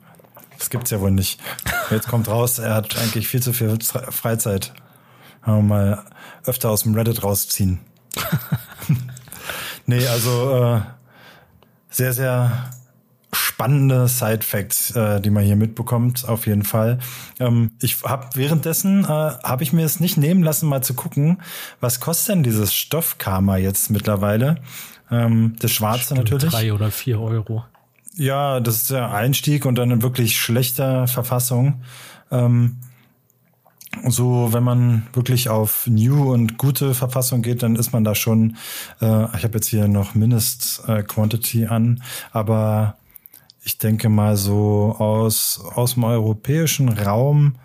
[0.59, 1.39] Das gibt's ja wohl nicht.
[1.89, 4.73] Jetzt kommt raus, er hat eigentlich viel zu viel Freizeit.
[5.45, 6.03] mal
[6.45, 7.79] öfter aus dem Reddit rausziehen.
[9.85, 10.81] nee, also äh,
[11.89, 12.69] sehr, sehr
[13.33, 16.99] spannende Side-Facts, äh, die man hier mitbekommt, auf jeden Fall.
[17.39, 21.41] Ähm, ich habe währenddessen, äh, habe ich mir es nicht nehmen lassen, mal zu gucken,
[21.79, 24.57] was kostet denn dieses Stoffkarma jetzt mittlerweile?
[25.09, 26.53] Ähm, das Schwarze Stimmt, natürlich.
[26.53, 27.63] Drei oder vier Euro.
[28.15, 31.81] Ja, das ist der Einstieg und dann in wirklich schlechter Verfassung.
[32.29, 32.77] Ähm,
[34.07, 38.55] so, wenn man wirklich auf New und gute Verfassung geht, dann ist man da schon,
[39.01, 42.01] äh, ich habe jetzt hier noch Mindest äh, Quantity an,
[42.31, 42.95] aber
[43.63, 47.55] ich denke mal so aus, aus dem europäischen Raum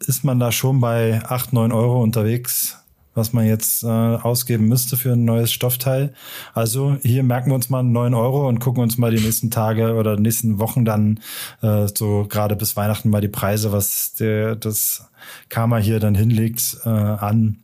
[0.00, 2.78] ist man da schon bei acht neun Euro unterwegs,
[3.16, 6.12] was man jetzt äh, ausgeben müsste für ein neues Stoffteil.
[6.54, 9.94] Also hier merken wir uns mal neun Euro und gucken uns mal die nächsten Tage
[9.94, 11.20] oder nächsten Wochen dann
[11.62, 15.10] äh, so gerade bis Weihnachten mal die Preise, was der, das
[15.48, 17.58] Karma hier dann hinlegt, äh, an.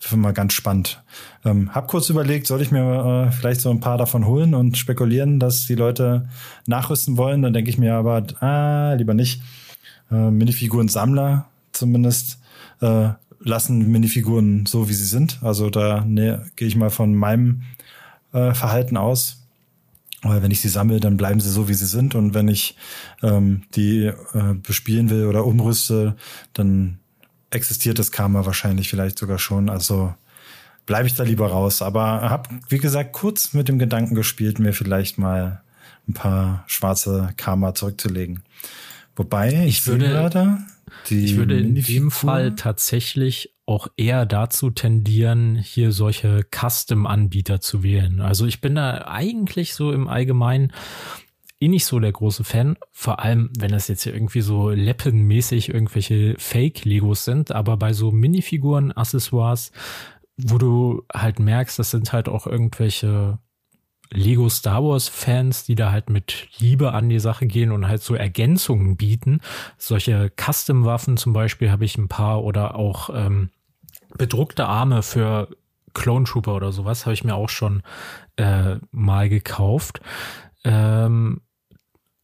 [0.00, 1.02] Das mal ganz spannend.
[1.44, 4.78] Ähm, hab kurz überlegt, soll ich mir äh, vielleicht so ein paar davon holen und
[4.78, 6.28] spekulieren, dass die Leute
[6.66, 7.42] nachrüsten wollen.
[7.42, 9.42] Dann denke ich mir aber, ah, lieber nicht.
[10.10, 12.38] Äh, Minifiguren-Sammler zumindest
[12.80, 13.10] äh,
[13.48, 15.40] lassen Minifiguren so, wie sie sind.
[15.42, 17.62] Also da ne, gehe ich mal von meinem
[18.32, 19.46] äh, Verhalten aus.
[20.22, 22.14] Aber wenn ich sie sammle, dann bleiben sie so, wie sie sind.
[22.14, 22.76] Und wenn ich
[23.22, 26.16] ähm, die äh, bespielen will oder umrüste,
[26.52, 26.98] dann
[27.50, 29.70] existiert das Karma wahrscheinlich vielleicht sogar schon.
[29.70, 30.14] Also
[30.86, 31.82] bleibe ich da lieber raus.
[31.82, 35.62] Aber habe, wie gesagt, kurz mit dem Gedanken gespielt, mir vielleicht mal
[36.08, 38.42] ein paar schwarze Karma zurückzulegen.
[39.14, 40.58] Wobei ich, ich würde gerade.
[41.10, 47.82] Die ich würde in dem Fall tatsächlich auch eher dazu tendieren, hier solche Custom-Anbieter zu
[47.82, 48.20] wählen.
[48.20, 50.72] Also ich bin da eigentlich so im Allgemeinen
[51.60, 55.68] eh nicht so der große Fan, vor allem wenn das jetzt hier irgendwie so Leppenmäßig
[55.70, 59.72] irgendwelche Fake-Legos sind, aber bei so Minifiguren, Accessoires,
[60.36, 63.38] wo du halt merkst, das sind halt auch irgendwelche
[64.10, 68.02] Lego Star Wars Fans, die da halt mit Liebe an die Sache gehen und halt
[68.02, 69.40] so Ergänzungen bieten.
[69.76, 73.50] Solche Custom Waffen zum Beispiel habe ich ein paar oder auch ähm,
[74.16, 75.48] bedruckte Arme für
[75.94, 77.82] Clone Trooper oder sowas habe ich mir auch schon
[78.36, 80.00] äh, mal gekauft.
[80.64, 81.40] Ähm,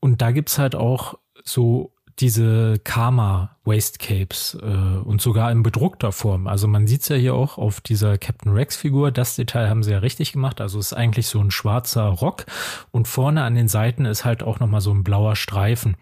[0.00, 3.56] und da gibt's halt auch so diese Karma
[3.98, 6.46] Capes äh, und sogar in bedruckter Form.
[6.46, 9.10] Also man sieht's ja hier auch auf dieser Captain Rex Figur.
[9.10, 10.60] Das Detail haben sie ja richtig gemacht.
[10.60, 12.46] Also es ist eigentlich so ein schwarzer Rock
[12.90, 15.96] und vorne an den Seiten ist halt auch nochmal so ein blauer Streifen.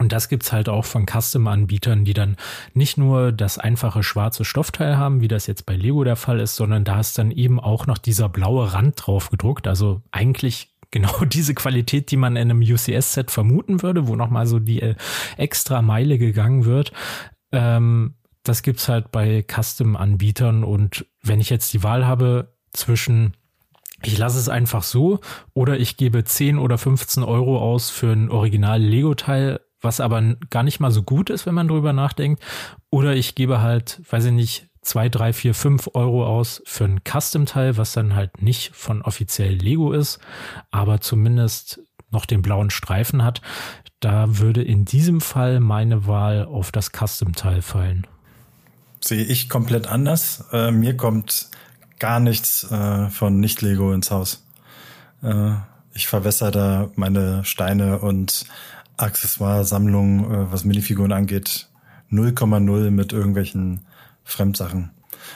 [0.00, 2.36] Und das gibt's halt auch von Custom-Anbietern, die dann
[2.72, 6.56] nicht nur das einfache schwarze Stoffteil haben, wie das jetzt bei Lego der Fall ist,
[6.56, 9.68] sondern da ist dann eben auch noch dieser blaue Rand drauf gedruckt.
[9.68, 14.58] Also eigentlich genau diese Qualität, die man in einem UCS-Set vermuten würde, wo nochmal so
[14.58, 14.94] die äh,
[15.36, 16.92] extra Meile gegangen wird.
[17.52, 23.34] Ähm, das gibt's halt bei Custom-Anbietern und wenn ich jetzt die Wahl habe zwischen
[24.02, 25.20] ich lasse es einfach so
[25.52, 30.62] oder ich gebe 10 oder 15 Euro aus für ein original Lego-Teil, was aber gar
[30.62, 32.42] nicht mal so gut ist, wenn man drüber nachdenkt.
[32.90, 37.00] Oder ich gebe halt, weiß ich nicht, zwei, drei, vier, fünf Euro aus für ein
[37.04, 40.18] Custom-Teil, was dann halt nicht von offiziell Lego ist,
[40.70, 41.80] aber zumindest
[42.10, 43.40] noch den blauen Streifen hat.
[44.00, 48.06] Da würde in diesem Fall meine Wahl auf das Custom-Teil fallen.
[49.02, 50.44] Sehe ich komplett anders.
[50.52, 51.48] Äh, mir kommt
[51.98, 54.44] gar nichts äh, von Nicht-Lego ins Haus.
[55.22, 55.52] Äh,
[55.92, 58.46] ich verwässer da meine Steine und
[58.96, 61.68] Accessoire-Sammlung, äh, was Minifiguren angeht,
[62.10, 63.86] 0,0 mit irgendwelchen
[64.32, 64.90] Fremdsachen.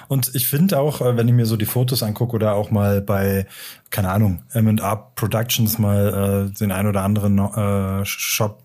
[0.08, 3.00] Und ich finde auch, äh, wenn ich mir so die Fotos angucke oder auch mal
[3.00, 3.46] bei,
[3.90, 8.62] keine Ahnung, M&A Productions mal äh, den ein oder anderen äh, Shop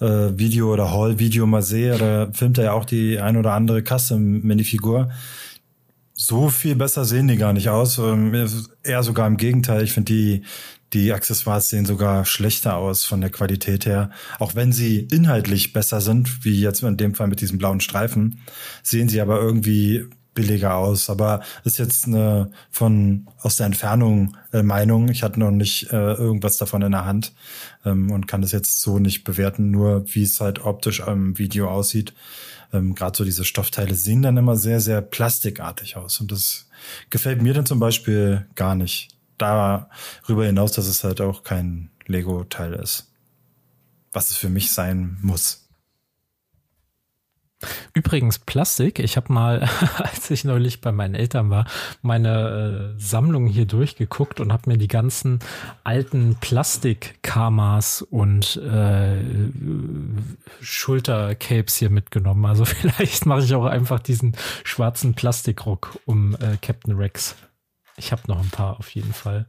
[0.00, 3.52] äh, Video oder Hall Video mal sehe, da filmt er ja auch die ein oder
[3.52, 5.10] andere Custom Minifigur.
[6.18, 7.98] So viel besser sehen die gar nicht aus.
[7.98, 8.32] Ähm,
[8.82, 9.82] eher sogar im Gegenteil.
[9.82, 10.42] Ich finde die
[10.92, 14.10] die Accessoires sehen sogar schlechter aus von der Qualität her.
[14.38, 18.40] Auch wenn sie inhaltlich besser sind, wie jetzt in dem Fall mit diesem blauen Streifen,
[18.82, 20.06] sehen sie aber irgendwie
[20.36, 21.10] billiger aus.
[21.10, 25.08] Aber ist jetzt eine von aus der Entfernung äh, Meinung.
[25.08, 27.32] Ich hatte noch nicht äh, irgendwas davon in der Hand
[27.84, 31.68] ähm, und kann das jetzt so nicht bewerten, nur wie es halt optisch am Video
[31.68, 32.14] aussieht.
[32.72, 36.20] Ähm, Gerade so diese Stoffteile sehen dann immer sehr, sehr plastikartig aus.
[36.20, 36.68] Und das
[37.10, 42.74] gefällt mir dann zum Beispiel gar nicht darüber hinaus, dass es halt auch kein Lego-Teil
[42.74, 43.12] ist.
[44.12, 45.66] Was es für mich sein muss.
[47.94, 48.98] Übrigens Plastik.
[48.98, 51.66] Ich habe mal, als ich neulich bei meinen Eltern war,
[52.02, 55.38] meine äh, Sammlung hier durchgeguckt und habe mir die ganzen
[55.82, 59.16] alten Plastik-Kamas und äh,
[60.60, 62.44] Schultercapes hier mitgenommen.
[62.44, 67.36] Also vielleicht mache ich auch einfach diesen schwarzen Plastikrock um äh, Captain Rex.
[67.96, 69.46] Ich habe noch ein paar auf jeden Fall.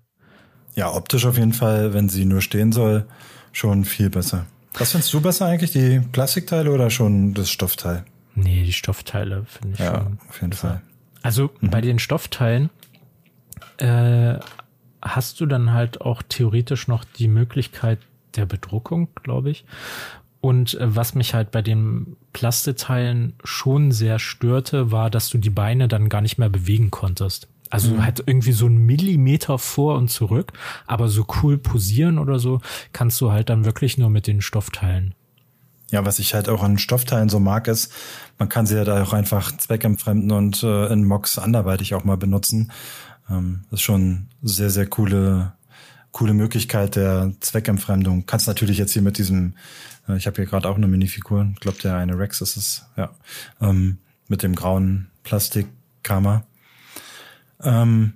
[0.76, 3.06] Ja, optisch auf jeden Fall, wenn sie nur stehen soll,
[3.52, 4.46] schon viel besser.
[4.76, 8.06] Was findest du besser eigentlich, die Plastikteile oder schon das Stoffteil?
[8.36, 10.20] Nee, die Stoffteile finde ich ja, schon.
[10.30, 10.82] auf jeden Fall.
[11.24, 11.70] Also mhm.
[11.72, 12.70] bei den Stoffteilen
[13.78, 14.36] äh,
[15.02, 18.00] hast du dann halt auch theoretisch noch die Möglichkeit
[18.36, 19.66] der Bedruckung, glaube ich.
[20.42, 25.50] Und äh, was mich halt bei den Plasteteilen schon sehr störte, war, dass du die
[25.50, 27.48] Beine dann gar nicht mehr bewegen konntest.
[27.70, 28.04] Also mhm.
[28.04, 30.54] halt irgendwie so ein Millimeter vor und zurück,
[30.86, 32.62] aber so cool posieren oder so
[32.94, 35.14] kannst du halt dann wirklich nur mit den Stoffteilen.
[35.92, 37.94] Ja, was ich halt auch an Stoffteilen so mag, ist,
[38.38, 42.18] man kann sie ja da auch einfach zweckentfremden und äh, in Mocks anderweitig auch mal
[42.18, 42.72] benutzen.
[43.30, 45.54] Ähm, das ist schon sehr, sehr coole,
[46.12, 48.26] coole Möglichkeit der Zweckentfremdung.
[48.26, 49.56] Kannst natürlich jetzt hier mit diesem,
[50.10, 52.86] äh, ich habe hier gerade auch eine Minifigur, ich glaube der eine Rex ist es,
[52.98, 53.12] ja,
[53.62, 56.44] ähm, mit dem grauen Plastikkammer
[57.64, 58.14] ähm,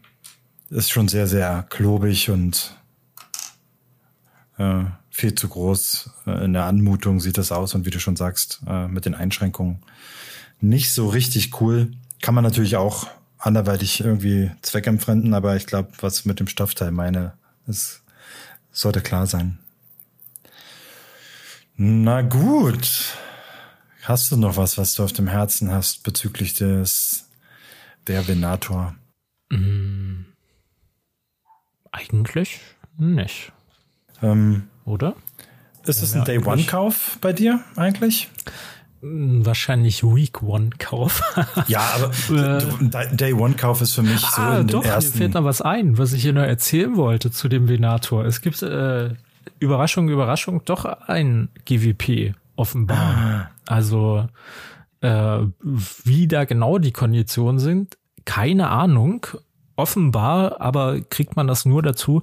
[0.69, 2.75] ist schon sehr, sehr klobig und
[4.57, 6.09] äh, viel zu groß.
[6.27, 9.15] Äh, in der Anmutung sieht das aus und wie du schon sagst, äh, mit den
[9.15, 9.83] Einschränkungen
[10.59, 11.91] nicht so richtig cool.
[12.21, 13.07] Kann man natürlich auch
[13.37, 17.33] anderweitig irgendwie zweckentfremden, aber ich glaube, was mit dem Stoffteil meine,
[17.67, 18.01] es
[18.71, 19.57] sollte klar sein.
[21.75, 23.15] Na gut.
[24.03, 27.27] Hast du noch was, was du auf dem Herzen hast bezüglich des
[28.07, 28.95] der Venator?
[29.51, 30.25] Mm,
[31.91, 32.59] eigentlich
[32.97, 33.51] nicht.
[34.21, 35.15] Ähm, Oder?
[35.85, 38.29] Ist es ein Day-One-Kauf bei dir eigentlich?
[39.01, 41.21] Hm, wahrscheinlich Week One Kauf.
[41.67, 42.11] ja, aber
[43.15, 45.13] Day One Kauf ist für mich so ah, in den doch, ersten.
[45.13, 48.25] Mir fällt noch was ein, was ich hier noch erzählen wollte zu dem Venator.
[48.25, 49.15] Es gibt äh,
[49.59, 52.97] Überraschung, Überraschung, doch ein GWP offenbar.
[52.97, 53.51] Ah.
[53.65, 54.27] Also
[55.01, 59.25] äh, wie da genau die Konditionen sind, keine Ahnung.
[59.77, 62.21] Offenbar, aber kriegt man das nur dazu,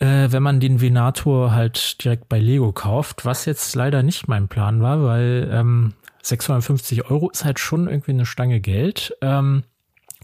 [0.00, 4.48] äh, wenn man den Venator halt direkt bei Lego kauft, was jetzt leider nicht mein
[4.48, 9.16] Plan war, weil ähm, 650 Euro ist halt schon irgendwie eine Stange Geld.
[9.22, 9.62] Ähm,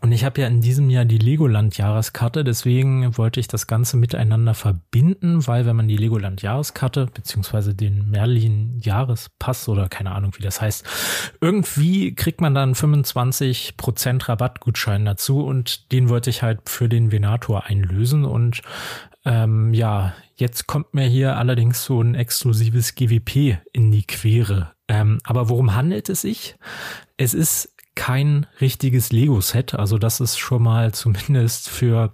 [0.00, 4.54] und ich habe ja in diesem Jahr die Legoland-Jahreskarte, deswegen wollte ich das Ganze miteinander
[4.54, 10.84] verbinden, weil wenn man die Legoland-Jahreskarte beziehungsweise den Merlin-Jahrespass oder keine Ahnung, wie das heißt,
[11.40, 17.64] irgendwie kriegt man dann 25% Rabattgutschein dazu und den wollte ich halt für den Venator
[17.64, 18.62] einlösen und
[19.24, 24.72] ähm, ja, jetzt kommt mir hier allerdings so ein exklusives GWP in die Quere.
[24.86, 26.56] Ähm, aber worum handelt es sich?
[27.16, 29.74] Es ist kein richtiges Lego-Set.
[29.74, 32.12] Also das ist schon mal zumindest für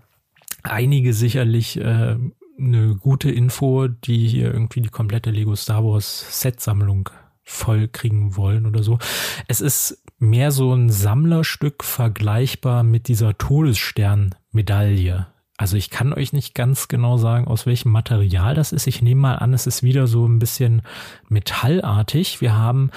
[0.62, 2.16] einige sicherlich äh,
[2.58, 7.08] eine gute Info, die hier irgendwie die komplette Lego Star Wars Set-Sammlung
[7.42, 8.98] voll kriegen wollen oder so.
[9.48, 15.26] Es ist mehr so ein Sammlerstück vergleichbar mit dieser Todesstern-Medaille.
[15.56, 18.86] Also ich kann euch nicht ganz genau sagen, aus welchem Material das ist.
[18.86, 20.82] Ich nehme mal an, es ist wieder so ein bisschen
[21.28, 22.40] metallartig.
[22.40, 22.90] Wir haben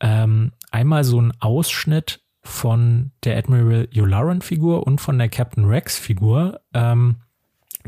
[0.00, 5.98] ähm, einmal so einen Ausschnitt von der Admiral Yularen Figur und von der Captain Rex
[5.98, 7.16] Figur, ähm,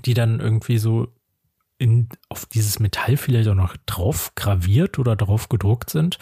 [0.05, 1.09] die dann irgendwie so
[1.79, 6.19] in, auf dieses Metall vielleicht auch noch drauf graviert oder drauf gedruckt sind.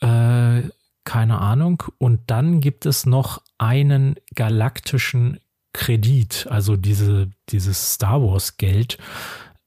[0.00, 0.62] Äh,
[1.04, 1.82] keine Ahnung.
[1.98, 5.40] Und dann gibt es noch einen galaktischen
[5.72, 8.98] Kredit, also diese, dieses Star Wars Geld,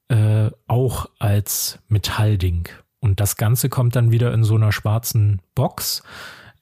[0.08, 2.68] äh, auch als Metallding.
[3.00, 6.02] Und das Ganze kommt dann wieder in so einer schwarzen Box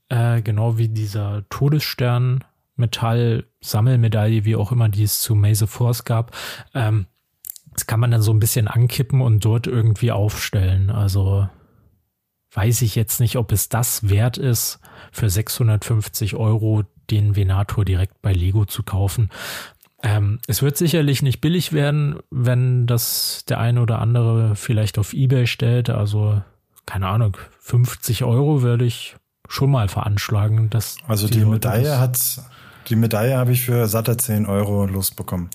[0.09, 2.45] äh, genau wie dieser Todesstern
[2.77, 6.37] Metall Sammelmedaille, wie auch immer die es zu Maze Force gab.
[6.75, 7.07] Ähm,
[7.73, 10.91] das kann man dann so ein bisschen ankippen und dort irgendwie aufstellen.
[10.91, 11.49] Also
[12.53, 14.81] weiß ich jetzt nicht, ob es das wert ist,
[15.13, 19.31] für 650 Euro den Venator direkt bei Lego zu kaufen.
[20.03, 25.13] Ähm, es wird sicherlich nicht billig werden, wenn das der eine oder andere vielleicht auf
[25.13, 25.91] Ebay stellt.
[25.91, 26.43] Also
[26.87, 29.17] keine Ahnung, 50 Euro würde ich
[29.49, 30.71] schon mal veranschlagen.
[30.71, 32.19] Dass also die, die Medaille hat,
[32.89, 35.51] die Medaille habe ich für satte 10 Euro losbekommen.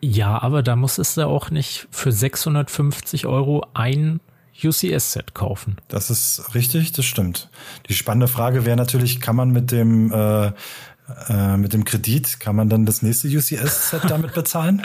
[0.00, 4.20] Ja, aber da musstest du auch nicht für 650 Euro ein
[4.62, 5.76] UCS-Set kaufen.
[5.88, 7.50] Das ist richtig, das stimmt.
[7.88, 10.52] Die spannende Frage wäre natürlich, kann man mit dem äh,
[11.28, 14.82] äh, mit dem Kredit, kann man dann das nächste UCS-Set damit bezahlen?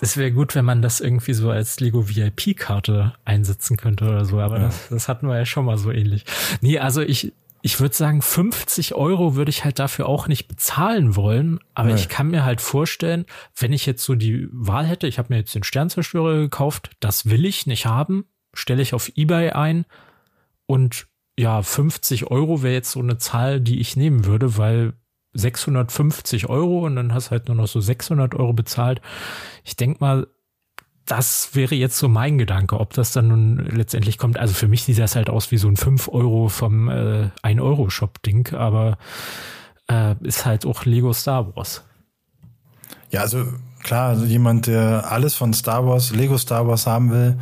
[0.00, 4.40] Das wäre gut, wenn man das irgendwie so als Lego VIP-Karte einsetzen könnte oder so,
[4.40, 4.64] aber ja.
[4.66, 6.24] das, das hatten wir ja schon mal so ähnlich.
[6.60, 7.32] Nee, also ich,
[7.66, 11.60] ich würde sagen, 50 Euro würde ich halt dafür auch nicht bezahlen wollen.
[11.72, 11.94] Aber nee.
[11.94, 13.24] ich kann mir halt vorstellen,
[13.56, 17.30] wenn ich jetzt so die Wahl hätte, ich habe mir jetzt den Sternzerstörer gekauft, das
[17.30, 19.86] will ich nicht haben, stelle ich auf Ebay ein
[20.66, 21.06] und
[21.38, 24.92] ja, 50 Euro wäre jetzt so eine Zahl, die ich nehmen würde, weil
[25.32, 29.00] 650 Euro und dann hast halt nur noch so 600 Euro bezahlt.
[29.64, 30.26] Ich denk mal,
[31.06, 34.38] das wäre jetzt so mein Gedanke, ob das dann nun letztendlich kommt.
[34.38, 38.54] Also für mich sieht das halt aus wie so ein 5 Euro vom äh, 1-Euro-Shop-Ding,
[38.54, 38.96] aber
[39.90, 41.84] äh, ist halt auch Lego Star Wars.
[43.10, 43.44] Ja, also
[43.82, 47.38] klar, also jemand, der alles von Star Wars, Lego Star Wars haben will,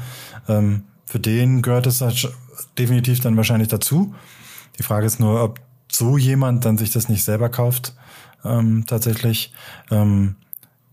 [0.49, 2.33] ähm, für den gehört es halt
[2.79, 4.15] definitiv dann wahrscheinlich dazu.
[4.79, 5.61] Die Frage ist nur, ob
[5.91, 7.95] so jemand dann sich das nicht selber kauft,
[8.45, 9.53] ähm, tatsächlich.
[9.91, 10.37] Ähm,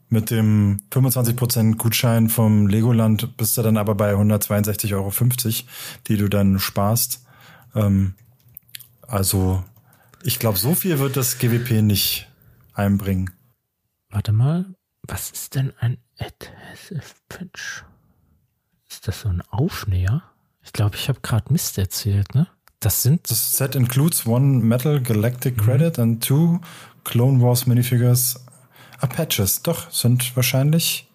[0.10, 5.12] mit dem 25% Gutschein vom Legoland bist du dann aber bei 162,50 Euro,
[6.08, 7.26] die du dann sparst.
[7.76, 8.16] Ähm,
[9.08, 9.64] also,
[10.24, 12.28] ich glaube, so viel wird das GWP nicht
[12.74, 13.32] einbringen.
[14.10, 14.66] Warte mal,
[15.04, 17.84] was ist denn ein Adhesive Pitch?
[18.90, 20.24] Ist das so ein Aufnäher?
[20.64, 22.48] Ich glaube, ich habe gerade Mist erzählt, ne?
[22.80, 23.30] Das sind.
[23.30, 25.62] Das Set includes one Metal Galactic mhm.
[25.62, 26.60] Credit and two
[27.04, 28.44] Clone Wars Minifigures
[29.08, 31.10] Patches, doch, sind wahrscheinlich.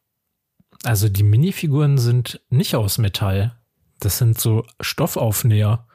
[0.84, 3.56] Also die Minifiguren sind nicht aus Metall.
[4.00, 5.86] Das sind so Stoffaufnäher.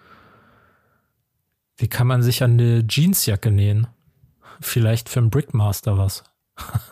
[1.80, 3.88] Die kann man sich an eine Jeansjacke nähen.
[4.62, 6.24] Vielleicht für einen Brickmaster was.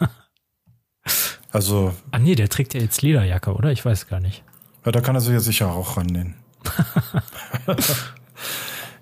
[1.51, 1.93] also.
[2.11, 3.71] Ah nee, der trägt ja jetzt Lederjacke, oder?
[3.71, 4.43] Ich weiß gar nicht.
[4.85, 6.35] Ja, da kann er sich ja sicher auch rannähen.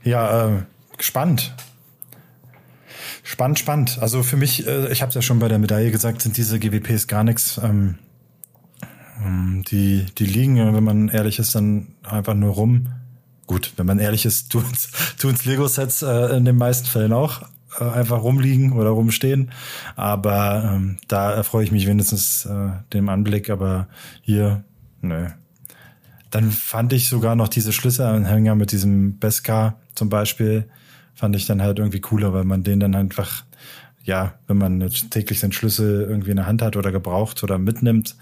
[0.04, 0.64] ja, äh,
[0.98, 1.54] gespannt.
[3.28, 3.98] Spannend, spannend.
[4.02, 6.60] Also für mich, äh, ich habe es ja schon bei der Medaille gesagt, sind diese
[6.60, 7.60] GWPs gar nichts.
[7.62, 7.96] Ähm,
[9.20, 12.94] ähm, die, die liegen, wenn man ehrlich ist, dann einfach nur rum.
[13.48, 17.42] gut, wenn man ehrlich ist, tun's, tun's Lego-Sets äh, in den meisten Fällen auch
[17.80, 19.50] äh, einfach rumliegen oder rumstehen.
[19.96, 23.50] Aber ähm, da erfreue ich mich wenigstens äh, dem Anblick.
[23.50, 23.88] Aber
[24.22, 24.64] hier,
[25.02, 25.30] nö.
[26.30, 30.70] Dann fand ich sogar noch diese Schlüsselanhänger mit diesem Beskar zum Beispiel,
[31.16, 33.44] fand ich dann halt irgendwie cooler, weil man den dann einfach
[34.06, 38.16] ja, wenn man täglich seinen Schlüssel irgendwie in der Hand hat oder gebraucht oder mitnimmt,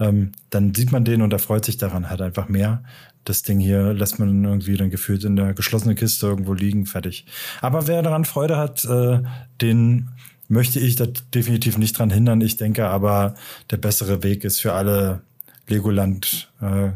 [0.00, 2.82] ähm, dann sieht man den und erfreut sich daran halt einfach mehr.
[3.24, 7.26] Das Ding hier lässt man irgendwie dann gefühlt in der geschlossenen Kiste irgendwo liegen, fertig.
[7.60, 9.20] Aber wer daran Freude hat, äh,
[9.60, 10.08] den
[10.48, 12.40] möchte ich da definitiv nicht dran hindern.
[12.40, 13.34] Ich denke aber,
[13.70, 15.20] der bessere Weg ist für alle
[15.68, 16.92] Legoland äh,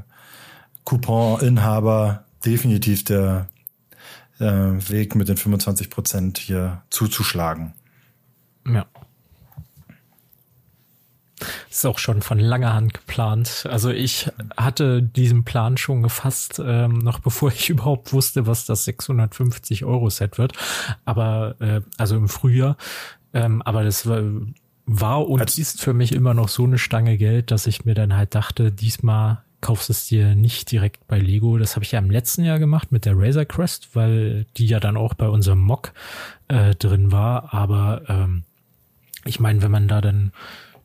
[2.44, 3.48] definitiv der
[4.40, 7.74] äh, Weg mit den 25 Prozent hier zuzuschlagen.
[8.66, 8.86] Ja.
[11.70, 13.66] Ist auch schon von langer Hand geplant.
[13.70, 18.84] Also ich hatte diesen Plan schon gefasst, ähm, noch bevor ich überhaupt wusste, was das
[18.84, 20.52] 650 Euro Set wird.
[21.04, 22.76] Aber äh, also im Frühjahr.
[23.32, 24.22] Ähm, aber das war,
[24.86, 27.94] war und Als ist für mich immer noch so eine Stange Geld, dass ich mir
[27.94, 31.58] dann halt dachte, diesmal kaufst es dir nicht direkt bei Lego.
[31.58, 34.80] Das habe ich ja im letzten Jahr gemacht mit der Razor Crest, weil die ja
[34.80, 35.92] dann auch bei unserem Mock
[36.48, 37.52] äh, drin war.
[37.52, 38.44] Aber ähm,
[39.24, 40.32] ich meine, wenn man da dann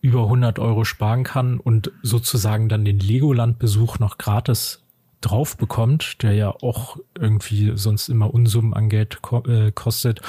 [0.02, 4.84] über 100 Euro sparen kann und sozusagen dann den Legoland-Besuch noch gratis
[5.22, 10.22] drauf bekommt, der ja auch irgendwie sonst immer Unsummen an Geld ko äh, kostet.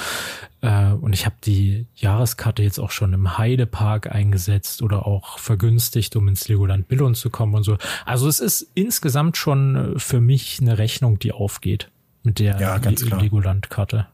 [0.66, 6.16] Äh, und ich habe die Jahreskarte jetzt auch schon im Heidepark eingesetzt oder auch vergünstigt,
[6.16, 7.78] um ins Legoland Billund zu kommen und so.
[8.04, 11.90] Also es ist insgesamt schon äh, für mich eine Rechnung, die aufgeht
[12.24, 14.08] mit der ja, Le Legoland-Karte.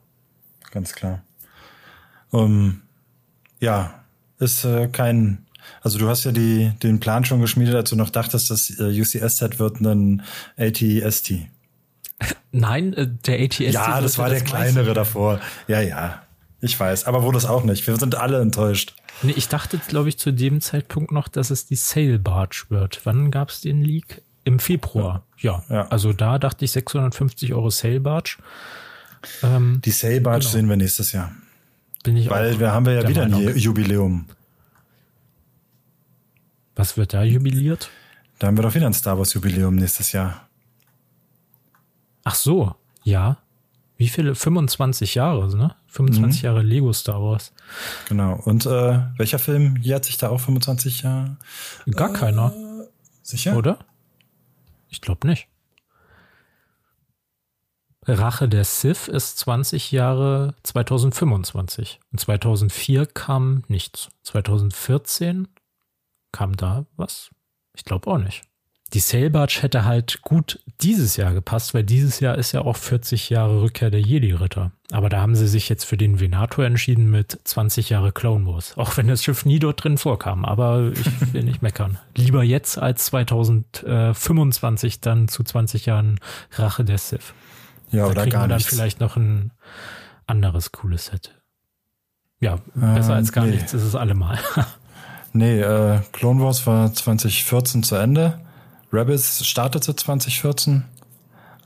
[0.71, 1.23] Ganz klar.
[2.31, 2.83] Um,
[3.61, 3.95] ja,
[4.39, 5.47] ist äh, kein,
[5.81, 9.01] also du hast ja die, den Plan schon geschmiedet, als du noch dachtest, das äh,
[9.01, 10.23] UCS-Set wird ein
[10.59, 11.35] ATST.
[12.53, 13.61] Nein, der ATST.
[13.61, 14.95] Ja, das war der das kleinere meiste.
[14.95, 15.41] davor.
[15.67, 16.23] Ja, ja.
[16.63, 17.85] Ich weiß, aber wurde es auch nicht.
[17.89, 18.95] Wir sind alle enttäuscht.
[19.23, 23.01] Nee, ich dachte, glaube ich, zu dem Zeitpunkt noch, dass es die Sail Barge wird.
[23.03, 24.23] Wann gab es den Leak?
[24.45, 25.27] Im Februar.
[25.39, 25.65] Ja.
[25.69, 25.89] ja.
[25.89, 28.37] Also da dachte ich 650 Euro Sail Barge.
[29.43, 30.53] Ähm, die Sail Barge genau.
[30.53, 31.33] sehen wir nächstes Jahr.
[32.05, 33.49] Bin ich Weil wir haben wir ja wieder Meinung.
[33.49, 34.27] ein Jubiläum.
[36.77, 37.91] Was wird da jubiliert?
[38.39, 40.49] Da haben wir doch wieder ein Star Wars Jubiläum nächstes Jahr.
[42.23, 43.39] Ach so, ja.
[44.03, 44.35] Wie viele?
[44.35, 45.77] 25 Jahre, ne?
[45.87, 46.45] 25 mhm.
[46.45, 47.53] Jahre Lego Star Wars.
[48.09, 48.35] Genau.
[48.35, 51.37] Und äh, welcher Film jährt sich da auch 25 Jahre?
[51.89, 52.53] Gar äh, keiner.
[53.23, 53.57] Sicher?
[53.57, 53.79] Oder?
[54.89, 55.47] Ich glaube nicht.
[58.05, 62.01] Rache der Sith ist 20 Jahre 2025.
[62.11, 64.09] Und 2004 kam nichts.
[64.25, 65.47] 2014
[66.33, 67.31] kam da was?
[67.77, 68.43] Ich glaube auch nicht.
[68.93, 73.31] Die Sailbarge hätte halt gut dieses Jahr gepasst, weil dieses Jahr ist ja auch 40
[73.31, 74.73] Jahre Rückkehr der Jedi-Ritter.
[74.91, 78.75] Aber da haben sie sich jetzt für den Venator entschieden mit 20 Jahre Clone Wars.
[78.77, 80.45] Auch wenn das Schiff nie dort drin vorkam.
[80.45, 81.99] Aber ich will nicht meckern.
[82.15, 86.21] Lieber jetzt als 2025 dann zu 20 Jahren
[86.53, 87.33] Rache der Sith.
[87.91, 88.67] Ja, da oder gar nicht.
[88.67, 89.53] dann vielleicht noch ein
[90.27, 91.35] anderes cooles Set.
[92.41, 93.53] Ja, besser äh, als gar nee.
[93.53, 94.39] nichts ist es allemal.
[95.33, 98.41] nee, äh, Clone Wars war 2014 zu Ende.
[98.93, 100.85] Rebels startete 2014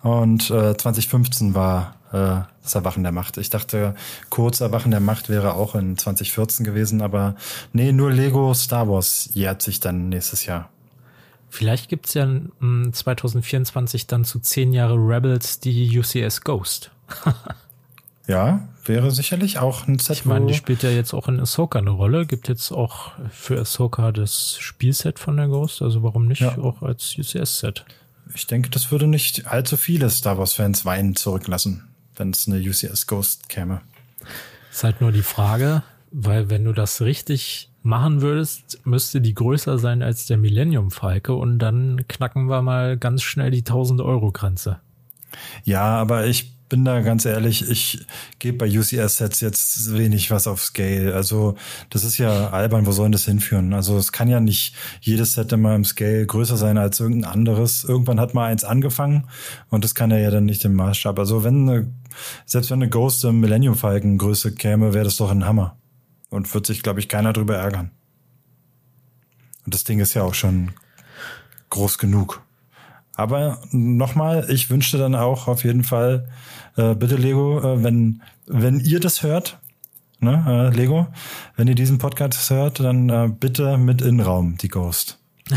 [0.03, 3.36] und äh, 2015 war äh, das Erwachen der Macht.
[3.39, 3.94] Ich dachte,
[4.31, 7.35] kurz Erwachen der Macht wäre auch in 2014 gewesen, aber
[7.73, 10.70] nee, nur Lego Star Wars jährt sich dann nächstes Jahr.
[11.48, 12.28] Vielleicht gibt's ja
[12.93, 16.90] 2024 dann zu zehn Jahre Rebels die UCS Ghost.
[18.27, 20.19] ja, wäre sicherlich auch ein Set.
[20.19, 22.27] Ich meine, die spielt ja jetzt auch in Ahsoka eine Rolle.
[22.27, 25.82] Gibt jetzt auch für Ahsoka das Spielset von der Ghost.
[25.82, 26.59] Also warum nicht ja.
[26.59, 27.85] auch als UCS-Set?
[28.35, 33.07] Ich denke, das würde nicht allzu viele Star Wars-Fans weinen zurücklassen, wenn es eine UCS
[33.07, 33.81] Ghost käme.
[34.70, 39.78] Ist halt nur die Frage, weil wenn du das richtig machen würdest, müsste die größer
[39.78, 44.32] sein als der Millennium Falke und dann knacken wir mal ganz schnell die 1000 Euro
[44.32, 44.81] Grenze.
[45.65, 48.05] Ja, aber ich bin da ganz ehrlich, ich
[48.39, 51.15] gebe bei UCS-Sets jetzt wenig was auf Scale.
[51.15, 51.57] Also
[51.91, 53.73] das ist ja albern, wo sollen das hinführen?
[53.73, 57.85] Also es kann ja nicht jedes Set immer im Scale größer sein als irgendein anderes.
[57.85, 59.29] Irgendwann hat mal eins angefangen
[59.71, 61.19] und das kann er ja dann nicht im Maßstab.
[61.19, 61.93] Also wenn eine,
[62.45, 65.77] selbst wenn eine Ghost im Millennium Falken Größe käme, wäre das doch ein Hammer.
[66.29, 67.93] Und wird sich, glaube ich, keiner drüber ärgern.
[69.65, 70.73] Und das Ding ist ja auch schon
[71.71, 72.43] groß genug.
[73.17, 76.29] Aber nochmal, ich wünschte dann auch auf jeden Fall,
[76.77, 79.59] äh, bitte Lego, äh, wenn, wenn ihr das hört,
[80.20, 81.07] ne, äh, Lego,
[81.57, 85.19] wenn ihr diesen Podcast hört, dann äh, bitte mit Innenraum, die Ghost.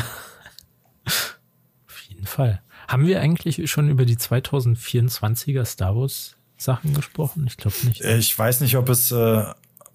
[1.06, 2.62] auf jeden Fall.
[2.88, 7.46] Haben wir eigentlich schon über die 2024er Star Wars Sachen gesprochen?
[7.48, 8.02] Ich glaube nicht.
[8.02, 9.44] Ich weiß nicht, ob es äh,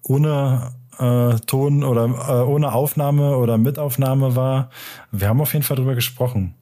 [0.01, 4.69] ohne äh, Ton oder äh, ohne Aufnahme oder Mitaufnahme war.
[5.11, 6.55] Wir haben auf jeden Fall drüber gesprochen.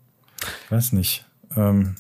[0.66, 1.26] Ich weiß nicht.
[1.56, 1.96] Ähm,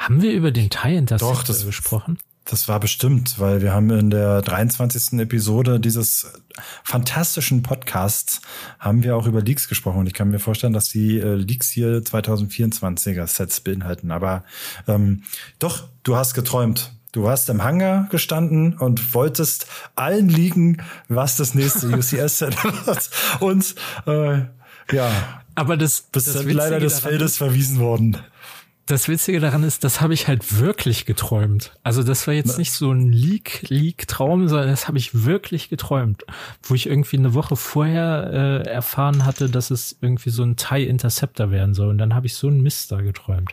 [0.00, 2.18] haben wir über den Tie Interceptor Doch, das, gesprochen?
[2.46, 5.20] Das war bestimmt, weil wir haben in der 23.
[5.20, 6.32] Episode dieses
[6.82, 8.40] fantastischen Podcasts
[8.78, 11.68] haben wir auch über Leaks gesprochen und ich kann mir vorstellen, dass die äh, Leaks
[11.68, 14.10] hier 2024er Sets beinhalten.
[14.10, 14.42] Aber
[14.88, 15.22] ähm,
[15.58, 16.92] doch, du hast geträumt.
[17.12, 19.66] Du hast im Hangar gestanden und wolltest
[19.96, 20.78] allen liegen,
[21.08, 23.10] was das nächste UCS-Set wird.
[23.40, 23.74] Und
[24.06, 24.46] äh,
[24.94, 28.16] ja, aber das, bist das leider des Feldes verwiesen worden.
[28.90, 31.78] Das Witzige daran ist, das habe ich halt wirklich geträumt.
[31.84, 36.24] Also das war jetzt nicht so ein Leak, Leak-Traum, sondern das habe ich wirklich geträumt.
[36.64, 40.86] Wo ich irgendwie eine Woche vorher äh, erfahren hatte, dass es irgendwie so ein TIE
[40.86, 41.88] Interceptor werden soll.
[41.90, 43.52] Und dann habe ich so einen Mist da geträumt.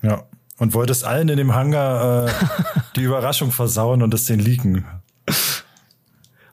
[0.00, 0.22] Ja.
[0.58, 2.32] Und wolltest allen in dem Hangar äh,
[2.94, 4.84] die Überraschung versauen und es den leaken.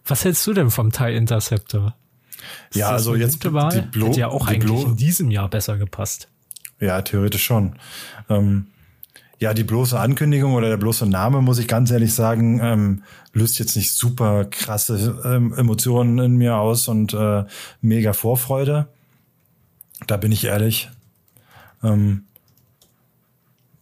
[0.03, 1.95] Was hältst du denn vom TIE Interceptor?
[2.71, 6.27] Ist ja, also jetzt die Blo Hätte ja auch eigentlich in diesem Jahr besser gepasst.
[6.79, 7.75] Ja, theoretisch schon.
[8.29, 8.67] Ähm,
[9.39, 13.03] ja, die bloße Ankündigung oder der bloße Name, muss ich ganz ehrlich sagen, ähm,
[13.33, 17.45] löst jetzt nicht super krasse ähm, Emotionen in mir aus und äh,
[17.81, 18.87] mega Vorfreude.
[20.07, 20.89] Da bin ich ehrlich.
[21.83, 22.25] Ähm,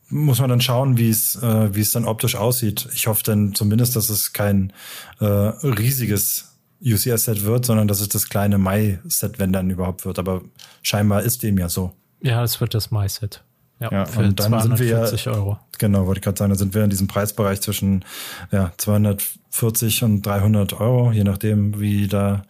[0.10, 2.88] muss man dann schauen, wie es äh, wie es dann optisch aussieht.
[2.94, 4.72] Ich hoffe dann zumindest, dass es kein
[5.20, 10.20] äh, riesiges UCS-Set wird, sondern dass es das kleine Mai-Set, wenn dann überhaupt wird.
[10.20, 10.44] Aber
[10.84, 11.94] scheinbar ist dem ja so.
[12.22, 13.44] Ja, es wird das Mai-Set.
[13.80, 15.60] Ja, ja und dann sind wir Euro.
[15.78, 18.04] Genau, wollte ich gerade sagen, dann sind wir in diesem Preisbereich zwischen
[18.52, 22.44] ja, 240 und 300 Euro, je nachdem, wie da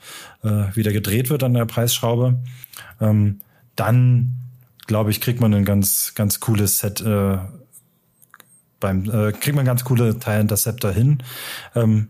[0.44, 2.40] äh, wieder gedreht wird an der Preisschraube.
[3.02, 3.42] Ähm,
[3.76, 4.36] dann
[4.88, 7.38] glaube ich, kriegt man ein ganz, ganz cooles Set äh,
[8.80, 11.22] beim, äh, kriegt man ganz coole Teil Interceptor hin.
[11.76, 12.08] Ähm,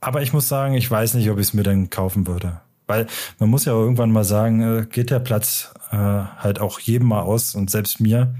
[0.00, 2.60] aber ich muss sagen, ich weiß nicht, ob ich es mir dann kaufen würde.
[2.88, 3.06] Weil
[3.38, 7.20] man muss ja irgendwann mal sagen, äh, geht der Platz äh, halt auch jedem mal
[7.20, 8.34] aus und selbst mir.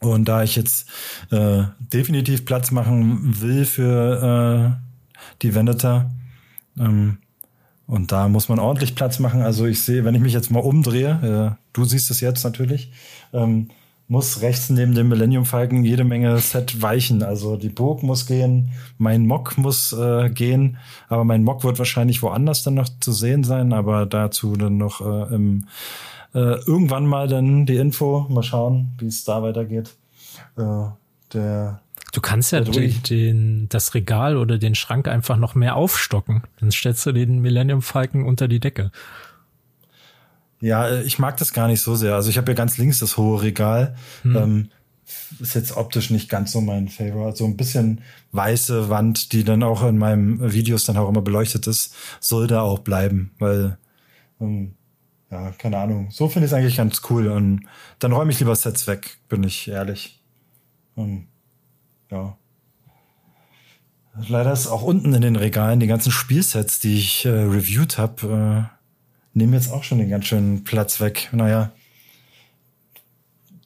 [0.00, 0.90] Und da ich jetzt
[1.30, 6.10] äh, definitiv Platz machen will für äh, die Vendetta,
[6.78, 7.18] ähm,
[7.86, 9.42] und da muss man ordentlich Platz machen.
[9.42, 12.92] Also ich sehe, wenn ich mich jetzt mal umdrehe, äh, du siehst es jetzt natürlich,
[13.32, 13.68] ähm,
[14.06, 17.22] muss rechts neben dem Millennium Falcon jede Menge Set weichen.
[17.22, 20.76] Also die Burg muss gehen, mein Mock muss äh, gehen,
[21.08, 25.00] aber mein Mock wird wahrscheinlich woanders dann noch zu sehen sein, aber dazu dann noch
[25.00, 25.66] äh, im,
[26.34, 28.26] äh, irgendwann mal dann die Info.
[28.28, 29.94] Mal schauen, wie es da weitergeht.
[30.56, 30.86] Äh,
[31.32, 31.80] der
[32.12, 36.44] Du kannst ja den, den, das Regal oder den Schrank einfach noch mehr aufstocken.
[36.60, 38.92] Dann stellst du den Millennium Falcon unter die Decke.
[40.64, 42.14] Ja, äh, ich mag das gar nicht so sehr.
[42.14, 43.94] Also ich habe ja ganz links das hohe Regal.
[44.22, 44.36] Hm.
[44.36, 44.70] Ähm,
[45.38, 47.36] ist jetzt optisch nicht ganz so mein Favorite.
[47.36, 48.00] So ein bisschen
[48.32, 52.62] weiße Wand, die dann auch in meinem Videos dann auch immer beleuchtet ist, soll da
[52.62, 53.76] auch bleiben, weil
[54.40, 54.72] ähm,
[55.30, 56.10] ja, keine Ahnung.
[56.10, 57.28] So finde ich es eigentlich ganz cool.
[57.28, 57.66] Und
[57.98, 60.22] dann räume ich lieber Sets weg, bin ich ehrlich.
[60.94, 61.26] Und
[62.10, 62.38] ja.
[64.28, 68.70] Leider ist auch unten in den Regalen die ganzen Spielsets, die ich äh, reviewed habe,
[68.70, 68.73] äh,
[69.34, 71.28] nehmen jetzt auch schon den ganz schönen Platz weg.
[71.32, 71.72] Naja,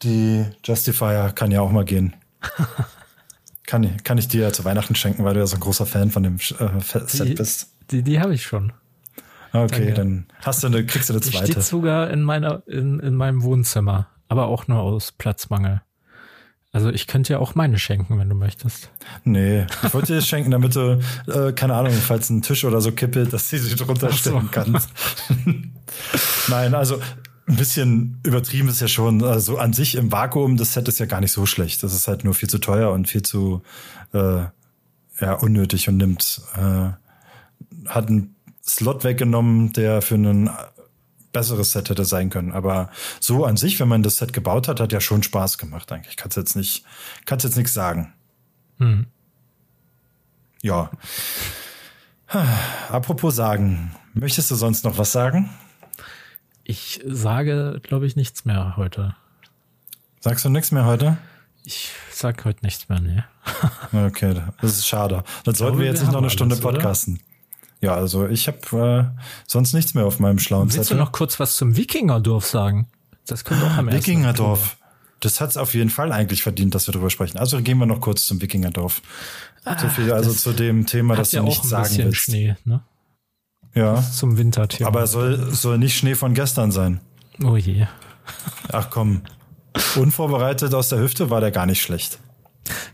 [0.03, 2.17] die Justifier kann ja auch mal gehen.
[3.67, 6.11] kann, kann ich dir ja zu Weihnachten schenken, weil du ja so ein großer Fan
[6.11, 7.75] von dem äh, Set die, bist.
[7.91, 8.73] Die, die habe ich schon.
[9.53, 9.95] Okay, Danke.
[9.95, 11.47] dann hast du eine, kriegst du eine zweite.
[11.47, 15.83] Die steht sogar in meiner, in, in meinem Wohnzimmer, aber auch nur aus Platzmangel.
[16.71, 18.91] Also ich könnte ja auch meine schenken, wenn du möchtest.
[19.25, 22.81] Nee, ich wollte dir das schenken, damit du, äh, keine Ahnung, falls ein Tisch oder
[22.81, 24.49] so kippelt, dass sie sich drunter stellen so.
[24.51, 24.91] kannst.
[26.49, 27.01] Nein, also
[27.47, 29.25] ein bisschen übertrieben ist ja schon.
[29.25, 31.83] Also an sich im Vakuum, das Set ist ja gar nicht so schlecht.
[31.83, 33.63] Das ist halt nur viel zu teuer und viel zu
[34.13, 34.45] äh,
[35.21, 36.91] ja, unnötig und nimmt, äh,
[37.89, 40.51] hat einen Slot weggenommen, der für einen
[41.39, 42.53] besseres Set hätte sein können.
[42.53, 42.91] Aber
[43.21, 46.17] so an sich, wenn man das Set gebaut hat, hat ja schon Spaß gemacht eigentlich.
[46.17, 46.85] Kannst jetzt nicht,
[47.27, 48.13] kannst jetzt nichts sagen.
[48.79, 49.07] Hm.
[50.63, 50.91] Ja.
[52.91, 55.51] Apropos sagen, möchtest du sonst noch was sagen?
[56.65, 59.15] Ich sage, glaube ich, nichts mehr heute.
[60.19, 61.19] Sagst du nichts mehr heute?
[61.65, 63.25] Ich sag heute nichts mehr, ne.
[64.07, 65.23] okay, das ist schade.
[65.45, 67.15] Dann sollten wir jetzt nicht noch eine Stunde alles, podcasten.
[67.15, 67.28] Oder?
[67.81, 70.97] Ja, also ich habe äh, sonst nichts mehr auf meinem schlauen Willst Zettel.
[70.97, 72.89] du noch kurz was zum Wikingerdorf sagen?
[73.27, 74.77] Das können wir auch am Wikingerdorf.
[75.21, 77.39] Das hat es auf jeden Fall eigentlich verdient, dass wir darüber sprechen.
[77.39, 79.03] Also gehen wir noch kurz zum Wikingerdorf.
[79.65, 82.17] Ah, so viel also zu dem Thema, das ja du nicht sagen willst.
[82.17, 82.83] Schnee, ne?
[83.75, 84.03] Ja.
[84.03, 84.89] Zum Winterthema.
[84.89, 87.01] Aber soll soll nicht Schnee von gestern sein.
[87.45, 87.87] Oh je.
[88.73, 89.23] Ach komm.
[89.97, 92.19] unvorbereitet aus der Hüfte war der gar nicht schlecht.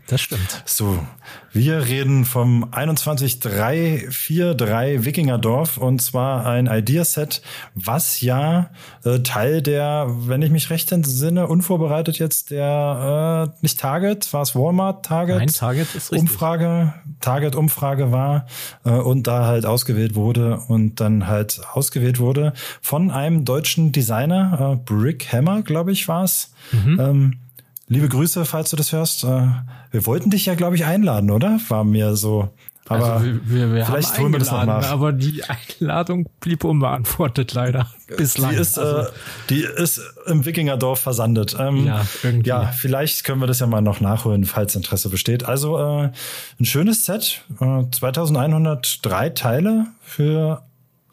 [0.07, 0.63] Das stimmt.
[0.65, 1.05] So,
[1.51, 7.41] wir reden vom 21343 Wikingerdorf und zwar ein Ideaset,
[7.73, 8.69] was ja
[9.03, 14.43] äh, Teil der, wenn ich mich recht entsinne, unvorbereitet jetzt der äh, nicht Target, war
[14.43, 15.37] es Walmart Target?
[15.37, 16.29] Nein, Target ist richtig.
[16.29, 18.45] Umfrage, Target Umfrage war
[18.83, 24.73] äh, und da halt ausgewählt wurde und dann halt ausgewählt wurde von einem deutschen Designer,
[24.73, 26.51] äh, Brick Hammer, glaube ich, war es.
[26.71, 26.99] Mhm.
[26.99, 27.39] Ähm,
[27.87, 29.23] Liebe Grüße, falls du das hörst.
[29.23, 29.47] Äh,
[29.91, 31.59] wir wollten dich ja, glaube ich, einladen, oder?
[31.67, 32.49] War mir so.
[32.87, 34.91] Aber also wir, wir, wir vielleicht tun wir das noch nach.
[34.91, 37.87] Aber die Einladung blieb unbeantwortet leider.
[38.15, 38.51] Bislang.
[38.51, 39.09] Die ist, also.
[39.09, 39.11] äh,
[39.49, 41.55] die ist im Wikingerdorf versandet.
[41.59, 42.49] Ähm, ja, irgendwie.
[42.49, 45.45] ja, vielleicht können wir das ja mal noch nachholen, falls Interesse besteht.
[45.45, 46.11] Also äh,
[46.59, 50.61] ein schönes Set, äh, 2103 Teile für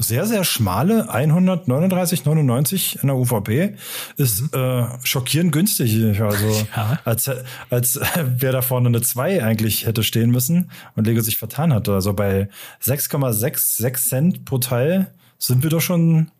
[0.02, 3.74] sehr, sehr schmale 139,99 in der UVP
[4.16, 4.60] ist mhm.
[4.60, 6.20] äh, schockierend günstig.
[6.20, 6.98] Also ja.
[7.04, 7.30] als,
[7.70, 11.94] als wer da vorne eine 2 eigentlich hätte stehen müssen und Lego sich vertan hatte.
[11.94, 12.48] Also bei
[12.82, 16.30] 6,66 Cent pro Teil sind wir doch schon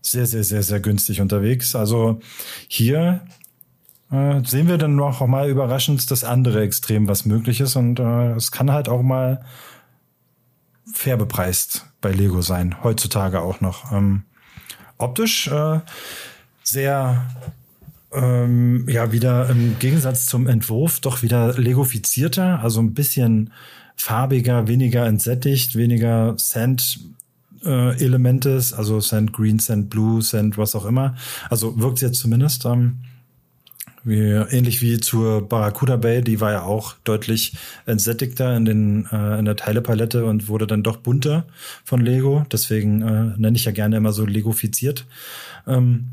[0.00, 1.74] sehr, sehr, sehr, sehr günstig unterwegs.
[1.74, 2.20] Also
[2.68, 3.20] hier
[4.10, 7.76] äh, sehen wir dann noch mal überraschend das andere Extrem, was möglich ist.
[7.76, 9.44] Und äh, es kann halt auch mal
[10.92, 13.92] fair bepreist bei Lego sein, heutzutage auch noch.
[13.92, 14.22] Ähm,
[14.98, 15.80] optisch äh,
[16.62, 17.26] sehr
[18.12, 23.52] ähm, ja wieder im Gegensatz zum Entwurf doch wieder legofizierter, also ein bisschen
[23.96, 27.00] farbiger, weniger entsättigt, weniger Sand
[27.64, 31.16] äh, Elemente, also Sand Green, Sand Blue, Sand was auch immer.
[31.50, 32.64] Also wirkt jetzt zumindest.
[32.64, 32.98] Ähm,
[34.06, 37.54] wie, ähnlich wie zur Barracuda Bay, die war ja auch deutlich
[37.86, 41.46] entsättigter in, den, äh, in der Teilepalette und wurde dann doch bunter
[41.84, 42.46] von Lego.
[42.50, 45.06] Deswegen äh, nenne ich ja gerne immer so Legofiziert.
[45.66, 46.12] Ähm,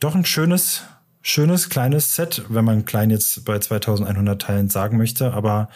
[0.00, 0.82] doch ein schönes,
[1.22, 5.68] schönes kleines Set, wenn man klein jetzt bei 2100 Teilen sagen möchte, aber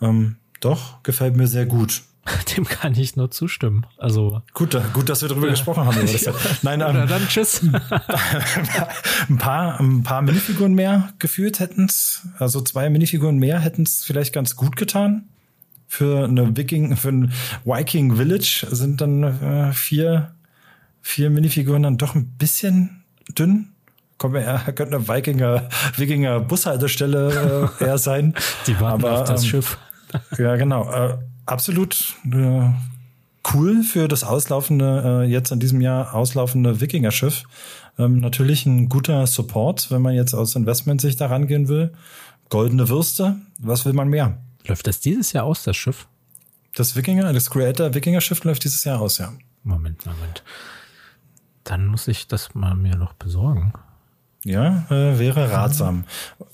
[0.00, 2.02] ähm, doch gefällt mir sehr gut.
[2.56, 3.86] Dem kann ich nur zustimmen.
[3.98, 5.52] Also gut, gut, dass wir darüber ja.
[5.52, 6.06] gesprochen haben.
[6.06, 6.32] ja.
[6.62, 7.62] Nein, ähm, dann tschüss.
[9.28, 14.56] ein paar, ein paar Minifiguren mehr gefühlt hätten's, also zwei Minifiguren mehr hätten's vielleicht ganz
[14.56, 15.28] gut getan.
[15.88, 17.32] Für eine Viking, für ein
[17.64, 20.34] Viking Village sind dann äh, vier,
[21.00, 23.04] vier Minifiguren dann doch ein bisschen
[23.38, 23.72] dünn.
[24.18, 28.34] Kommt eher, könnte eine Vikinger, Wikinger Bushaltestelle äh, eher sein.
[28.66, 29.78] Die warten Aber, auf das ähm, Schiff.
[30.38, 30.90] Ja, genau.
[30.90, 32.70] Äh, absolut äh,
[33.54, 37.44] cool für das auslaufende, äh, jetzt in diesem Jahr auslaufende Wikinger-Schiff.
[37.98, 41.92] Ähm, natürlich ein guter Support, wenn man jetzt aus Investment-Sicht da rangehen will.
[42.48, 44.38] Goldene Würste, was will man mehr?
[44.66, 46.06] Läuft das dieses Jahr aus, das Schiff?
[46.74, 49.32] Das Wikinger, das Creator Wikinger-Schiff läuft dieses Jahr aus, ja.
[49.62, 50.42] Moment, Moment.
[51.64, 53.72] Dann muss ich das mal mir noch besorgen.
[54.44, 56.04] Ja, äh, wäre ratsam.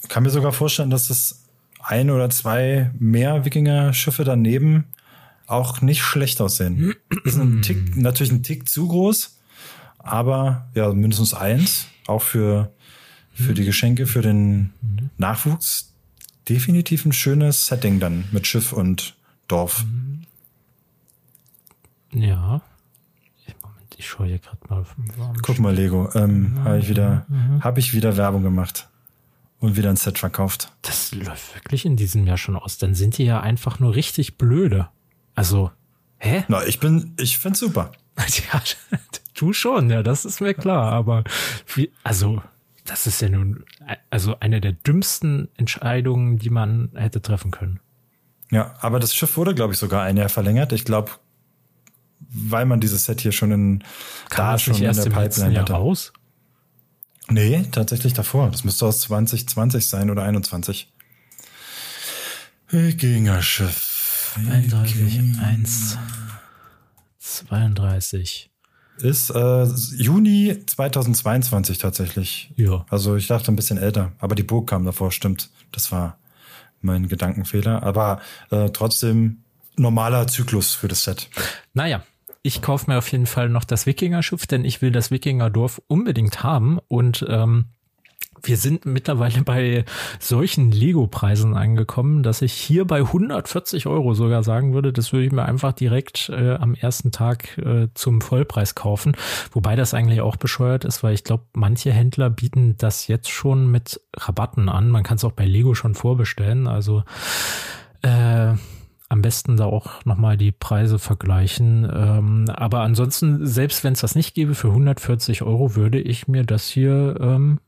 [0.08, 1.41] Kann mir sogar vorstellen, dass das
[1.82, 4.84] ein oder zwei mehr Wikinger-Schiffe daneben
[5.46, 6.94] auch nicht schlecht aussehen.
[7.24, 9.38] Ist ein Tick, natürlich ein Tick zu groß,
[9.98, 12.72] aber ja, mindestens eins, auch für,
[13.34, 14.72] für die Geschenke, für den
[15.18, 15.92] Nachwuchs.
[16.48, 19.14] Definitiv ein schönes Setting dann mit Schiff und
[19.46, 19.84] Dorf.
[22.12, 22.62] Ja.
[23.62, 24.84] Moment, ich schaue hier gerade mal.
[25.42, 26.10] Guck mal, Lego.
[26.14, 27.26] Ähm, habe ich wieder,
[27.60, 28.88] habe ich wieder Werbung gemacht
[29.62, 30.72] und wieder ein Set verkauft.
[30.82, 32.78] Das läuft wirklich in diesem Jahr schon aus.
[32.78, 34.88] Dann sind die ja einfach nur richtig blöde.
[35.36, 35.70] Also,
[36.18, 36.44] hä?
[36.48, 37.92] Na, ich bin, ich find's super.
[38.18, 38.60] ja,
[39.34, 40.92] du schon, ja, das ist mir klar.
[40.92, 41.22] Aber
[41.74, 42.42] wie, also,
[42.84, 43.64] das ist ja nun,
[44.10, 47.78] also eine der dümmsten Entscheidungen, die man hätte treffen können.
[48.50, 50.72] Ja, aber das Schiff wurde, glaube ich, sogar ein Jahr verlängert.
[50.72, 51.12] Ich glaube,
[52.18, 53.84] weil man dieses Set hier schon in,
[54.28, 55.72] Kann da schon in der Pipeline hatte.
[55.72, 56.12] Raus?
[57.28, 58.50] Nee, tatsächlich davor.
[58.50, 60.92] Das müsste aus 2020 sein oder 21.
[62.68, 64.38] Wikingerschiff.
[64.50, 65.98] 31, 1,
[67.18, 68.50] 32.
[68.98, 69.64] Ist äh,
[69.96, 72.52] Juni 2022 tatsächlich.
[72.56, 72.86] Ja.
[72.88, 75.50] Also ich dachte ein bisschen älter, aber die Burg kam davor, stimmt.
[75.70, 76.18] Das war
[76.80, 77.82] mein Gedankenfehler.
[77.82, 78.20] Aber
[78.50, 79.44] äh, trotzdem
[79.76, 81.28] normaler Zyklus für das Set.
[81.72, 82.02] Naja,
[82.42, 86.42] ich kaufe mir auf jeden Fall noch das Wikinger-Schiff, denn ich will das Wikingerdorf unbedingt
[86.42, 87.66] haben und ähm,
[88.44, 89.84] wir sind mittlerweile bei
[90.18, 95.32] solchen Lego-Preisen angekommen, dass ich hier bei 140 Euro sogar sagen würde, das würde ich
[95.32, 99.16] mir einfach direkt äh, am ersten Tag äh, zum Vollpreis kaufen.
[99.52, 103.70] Wobei das eigentlich auch bescheuert ist, weil ich glaube, manche Händler bieten das jetzt schon
[103.70, 104.90] mit Rabatten an.
[104.90, 106.66] Man kann es auch bei Lego schon vorbestellen.
[106.66, 107.04] Also
[108.02, 108.54] äh,
[109.12, 111.86] am besten da auch nochmal die Preise vergleichen.
[111.92, 116.44] Ähm, aber ansonsten, selbst wenn es das nicht gäbe, für 140 Euro würde ich mir
[116.44, 117.60] das hier ähm,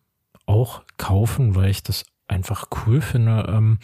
[0.47, 3.47] auch kaufen, weil ich das einfach cool finde.
[3.49, 3.79] Ähm,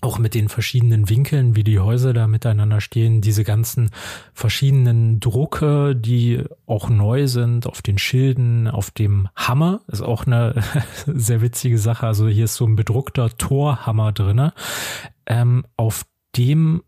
[0.00, 3.90] auch mit den verschiedenen Winkeln, wie die Häuser da miteinander stehen, diese ganzen
[4.32, 10.62] verschiedenen Drucke, die auch neu sind auf den Schilden, auf dem Hammer, ist auch eine
[11.06, 12.06] sehr witzige Sache.
[12.06, 14.52] Also hier ist so ein bedruckter Torhammer drinne,
[15.26, 16.04] ähm, auf
[16.36, 16.82] dem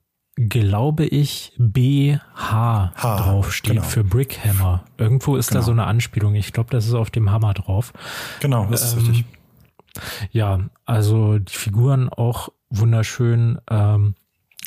[0.49, 3.87] glaube ich BH H, draufsteht genau.
[3.87, 4.85] für Brickhammer.
[4.99, 5.61] Irgendwo ist genau.
[5.61, 6.35] da so eine Anspielung.
[6.35, 7.93] Ich glaube, das ist auf dem Hammer drauf.
[8.41, 9.25] Genau, das ist ähm, richtig.
[10.33, 13.59] Ja, also die Figuren auch wunderschön.
[13.69, 14.15] Ähm,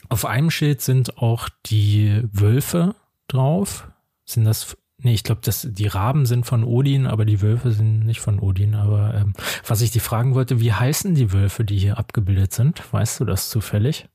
[0.09, 2.95] auf einem Schild sind auch die Wölfe
[3.27, 3.87] drauf.
[4.25, 8.21] Sind das Nee, ich glaube, die Raben sind von Odin, aber die Wölfe sind nicht
[8.21, 8.73] von Odin.
[8.73, 9.33] Aber ähm,
[9.67, 12.81] was ich dir fragen wollte, wie heißen die Wölfe, die hier abgebildet sind?
[12.93, 14.07] Weißt du das zufällig?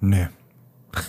[0.00, 0.26] Nee.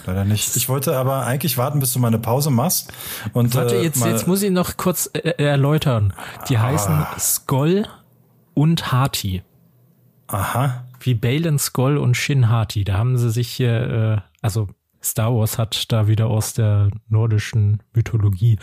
[0.06, 0.56] Leider nicht.
[0.56, 2.92] Ich wollte aber eigentlich warten, bis du meine Pause machst.
[3.34, 6.14] Und, Warte, äh, jetzt, jetzt muss ich noch kurz äh, erläutern.
[6.50, 6.64] Die ah.
[6.64, 7.88] heißen Skoll
[8.54, 9.44] und Hati.
[10.28, 12.84] Aha wie Balin Skoll und Shin Hati.
[12.84, 14.68] Da haben sie sich hier, äh, also
[15.04, 18.58] Star Wars hat da wieder aus der nordischen Mythologie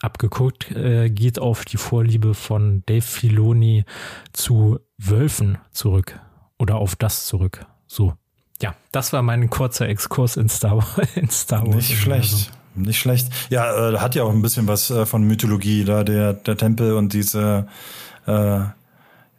[0.00, 3.84] abgeguckt, äh, geht auf die Vorliebe von Dave Filoni
[4.32, 6.18] zu Wölfen zurück
[6.58, 7.66] oder auf das zurück.
[7.86, 8.14] So.
[8.62, 11.08] Ja, das war mein kurzer Exkurs in Star, Wars.
[11.16, 12.52] In Star Wars Nicht schlecht.
[12.74, 13.28] Nicht schlecht.
[13.50, 16.94] Ja, äh, hat ja auch ein bisschen was äh, von Mythologie, da der, der Tempel
[16.94, 17.66] und diese
[18.26, 18.60] äh,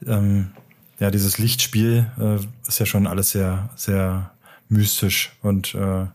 [0.05, 0.51] ähm,
[0.99, 4.31] ja, dieses Lichtspiel äh, ist ja schon alles sehr, sehr
[4.69, 5.31] mystisch.
[5.41, 6.05] Und äh,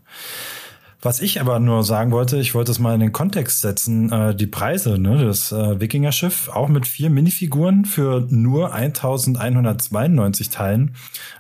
[1.01, 4.35] was ich aber nur sagen wollte, ich wollte es mal in den Kontext setzen, äh,
[4.35, 10.97] die Preise, ne, das äh, Wikinger-Schiff, auch mit vier Minifiguren für nur 1192 Teilen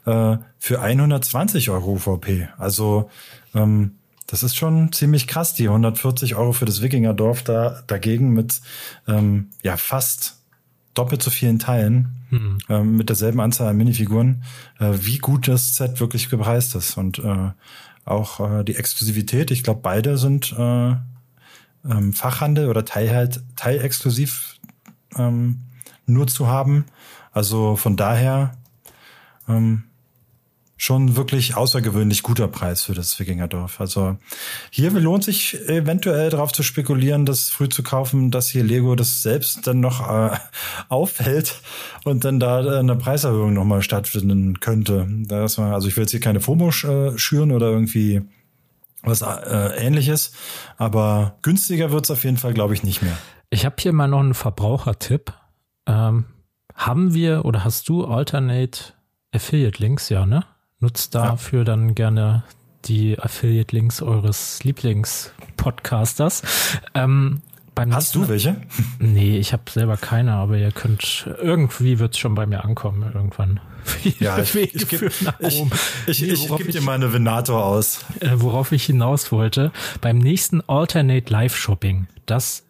[0.06, 2.48] äh, für 120 Euro VP.
[2.56, 3.10] Also
[3.55, 3.97] ähm,
[4.28, 8.60] das ist schon ziemlich krass, die 140 Euro für das Wikingerdorf da dagegen mit
[9.09, 10.39] ähm, ja fast
[10.94, 12.59] doppelt so vielen Teilen mhm.
[12.68, 14.43] äh, mit derselben Anzahl an Minifiguren,
[14.78, 16.97] äh, wie gut das Set wirklich gepreist ist.
[16.97, 17.51] Und äh,
[18.09, 20.97] auch äh, die Exklusivität, ich glaube, beide sind äh,
[21.85, 24.56] ähm, Fachhandel oder Teil halt, teilexklusiv
[25.16, 25.64] ähm,
[26.06, 26.86] nur zu haben.
[27.32, 28.52] Also von daher
[29.48, 29.85] ähm,
[30.79, 33.81] schon wirklich außergewöhnlich guter Preis für das Wikingerdorf.
[33.81, 34.17] Also
[34.71, 39.21] hier lohnt sich eventuell darauf zu spekulieren, das früh zu kaufen, dass hier Lego das
[39.23, 40.37] selbst dann noch äh,
[40.89, 41.61] aufhält
[42.05, 45.07] und dann da eine Preiserhöhung nochmal stattfinden könnte.
[45.27, 48.23] Das war, also ich will jetzt hier keine FOMO äh, schüren oder irgendwie
[49.03, 50.33] was äh, ähnliches,
[50.77, 53.19] aber günstiger wird's auf jeden Fall, glaube ich, nicht mehr.
[53.51, 55.33] Ich habe hier mal noch einen Verbrauchertipp.
[55.87, 56.27] Ähm,
[56.75, 58.93] haben wir oder hast du Alternate
[59.33, 60.45] Affiliate Links, ja, ne?
[60.81, 61.65] Nutzt dafür ja.
[61.65, 62.45] dann gerne
[62.85, 66.43] die Affiliate-Links eures Lieblings-Podcasters.
[66.95, 67.43] Ähm,
[67.91, 68.57] Hast du welche?
[68.99, 73.09] Nee, ich habe selber keine, aber ihr könnt, irgendwie wird es schon bei mir ankommen,
[73.15, 73.61] irgendwann.
[74.19, 75.07] Ja, ich, ich, ich, gebe
[75.39, 75.65] ich,
[76.07, 78.05] ich, ich, geb dir meine Venator aus.
[78.21, 82.67] Äh, worauf ich hinaus wollte, beim nächsten Alternate Live Shopping, das,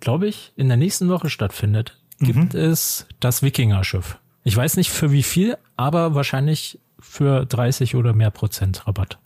[0.00, 2.60] glaube ich, in der nächsten Woche stattfindet, gibt mhm.
[2.60, 4.18] es das Wikinger-Schiff.
[4.44, 9.18] Ich weiß nicht für wie viel, aber wahrscheinlich für 30 oder mehr Prozent Rabatt.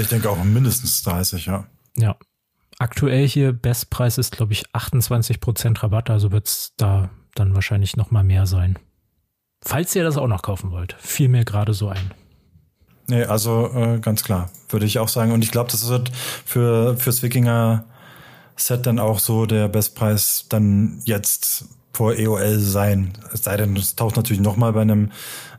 [0.00, 1.66] Ich denke auch mindestens 30, ja.
[1.96, 2.16] Ja.
[2.78, 7.96] Aktuell hier Bestpreis ist, glaube ich, 28 Prozent Rabatt, also wird es da dann wahrscheinlich
[7.96, 8.78] noch mal mehr sein.
[9.62, 12.14] Falls ihr das auch noch kaufen wollt, fiel mir gerade so ein.
[13.08, 15.32] Nee, also äh, ganz klar, würde ich auch sagen.
[15.32, 17.84] Und ich glaube, das wird für fürs Wikinger
[18.56, 23.12] Set dann auch so der Bestpreis dann jetzt vor EOL sein.
[23.32, 25.10] Es sei denn, es taucht natürlich noch mal bei einem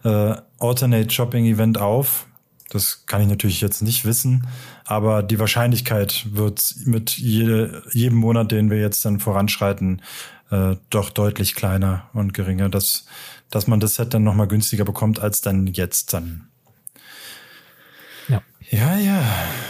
[0.04, 2.28] äh, Alternate Shopping Event auf.
[2.70, 4.48] Das kann ich natürlich jetzt nicht wissen,
[4.86, 10.02] aber die Wahrscheinlichkeit wird mit jede, jedem Monat, den wir jetzt dann voranschreiten,
[10.52, 13.06] äh, doch deutlich kleiner und geringer, dass,
[13.50, 16.48] dass man das Set dann nochmal günstiger bekommt als dann jetzt dann.
[18.30, 19.24] Ja, ja, ja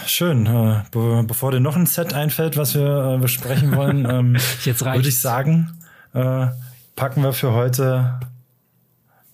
[0.05, 0.45] schön.
[0.45, 5.09] Äh, be bevor dir noch ein Set einfällt, was wir äh, besprechen wollen, ähm, würde
[5.09, 5.71] ich sagen,
[6.13, 6.47] äh,
[6.95, 8.19] packen wir für heute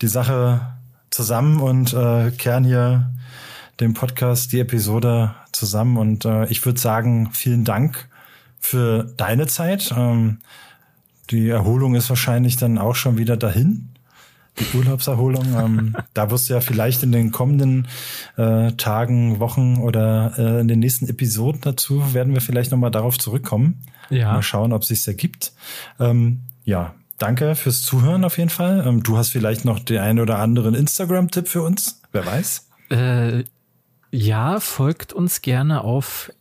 [0.01, 0.61] die Sache
[1.09, 3.11] zusammen und äh, kehren hier
[3.79, 5.97] den Podcast, die Episode zusammen.
[5.97, 8.09] Und äh, ich würde sagen, vielen Dank
[8.59, 9.93] für deine Zeit.
[9.95, 10.39] Ähm,
[11.29, 13.89] die Erholung ist wahrscheinlich dann auch schon wieder dahin.
[14.59, 15.45] Die Urlaubserholung.
[15.55, 17.87] ähm, da wirst du ja vielleicht in den kommenden
[18.37, 23.19] äh, Tagen, Wochen oder äh, in den nächsten Episoden dazu werden wir vielleicht nochmal darauf
[23.19, 23.81] zurückkommen.
[24.09, 24.33] Ja.
[24.33, 25.53] Mal schauen, ob es sich ergibt.
[25.99, 28.85] Ähm, ja, danke fürs Zuhören auf jeden Fall.
[28.85, 32.67] Ähm, du hast vielleicht noch den einen oder anderen Instagram-Tipp für uns, wer weiß.
[32.89, 33.43] Äh,
[34.09, 36.31] Ja, folgt uns gerne auf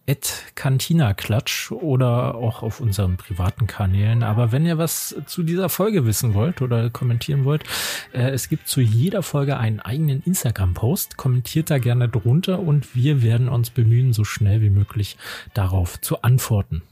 [0.55, 4.23] @cantinaklatsch oder auch auf unseren privaten Kanälen.
[4.23, 7.65] Aber wenn ihr was zu dieser Folge wissen wollt oder kommentieren wollt,
[8.13, 11.17] äh, es gibt zu jeder Folge einen eigenen Instagram-Post.
[11.17, 15.17] Kommentiert da gerne drunter und wir werden uns bemühen, so schnell wie möglich
[15.53, 16.83] darauf zu antworten.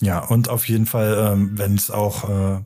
[0.00, 2.60] Ja, und auf jeden Fall, ähm, wenn es auch äh,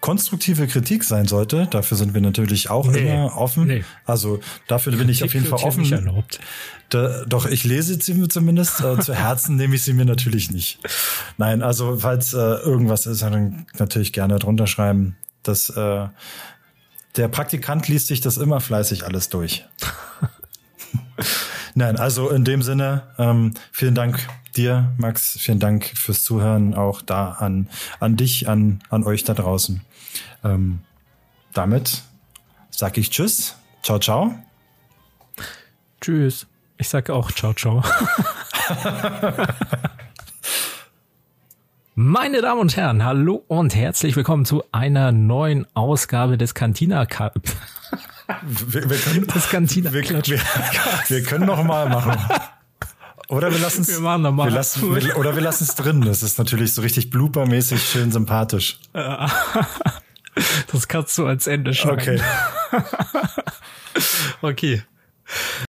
[0.00, 3.68] konstruktive Kritik sein sollte, dafür sind wir natürlich auch nee, immer offen.
[3.68, 3.84] Nee.
[4.04, 5.84] Also dafür Kritik bin ich auf jeden Fall offen.
[5.84, 6.40] Ja erlaubt.
[6.88, 8.80] Da, doch, ich lese sie mir zumindest.
[8.80, 10.80] Äh, zu Herzen nehme ich sie mir natürlich nicht.
[11.38, 15.16] Nein, also falls äh, irgendwas ist, dann natürlich gerne drunter schreiben.
[15.44, 16.08] Das, äh,
[17.16, 19.64] der Praktikant liest sich das immer fleißig alles durch.
[21.74, 25.38] Nein, also in dem Sinne, ähm, vielen Dank dir, Max.
[25.40, 27.68] Vielen Dank fürs Zuhören, auch da an,
[28.00, 29.80] an dich, an, an euch da draußen.
[30.44, 30.80] Ähm,
[31.52, 32.02] damit
[32.70, 33.56] sage ich Tschüss.
[33.82, 34.34] Ciao, ciao.
[36.00, 36.46] Tschüss.
[36.78, 37.82] Ich sage auch Ciao, ciao.
[41.94, 47.40] Meine Damen und Herren, hallo und herzlich willkommen zu einer neuen Ausgabe des Cantina Cup.
[48.42, 50.22] Wir, wir können, das Cantina wir, wir,
[51.08, 52.18] wir können noch mal machen.
[53.28, 53.88] Oder wir lassen es.
[53.88, 54.48] Wir machen nochmal.
[54.48, 56.02] Wir lassen, wir, oder wir lassen es drin.
[56.02, 58.78] Das ist natürlich so richtig bloopermäßig schön sympathisch.
[60.72, 62.00] Das kannst du als Ende schreiben.
[62.00, 62.20] Okay.
[64.42, 64.82] okay.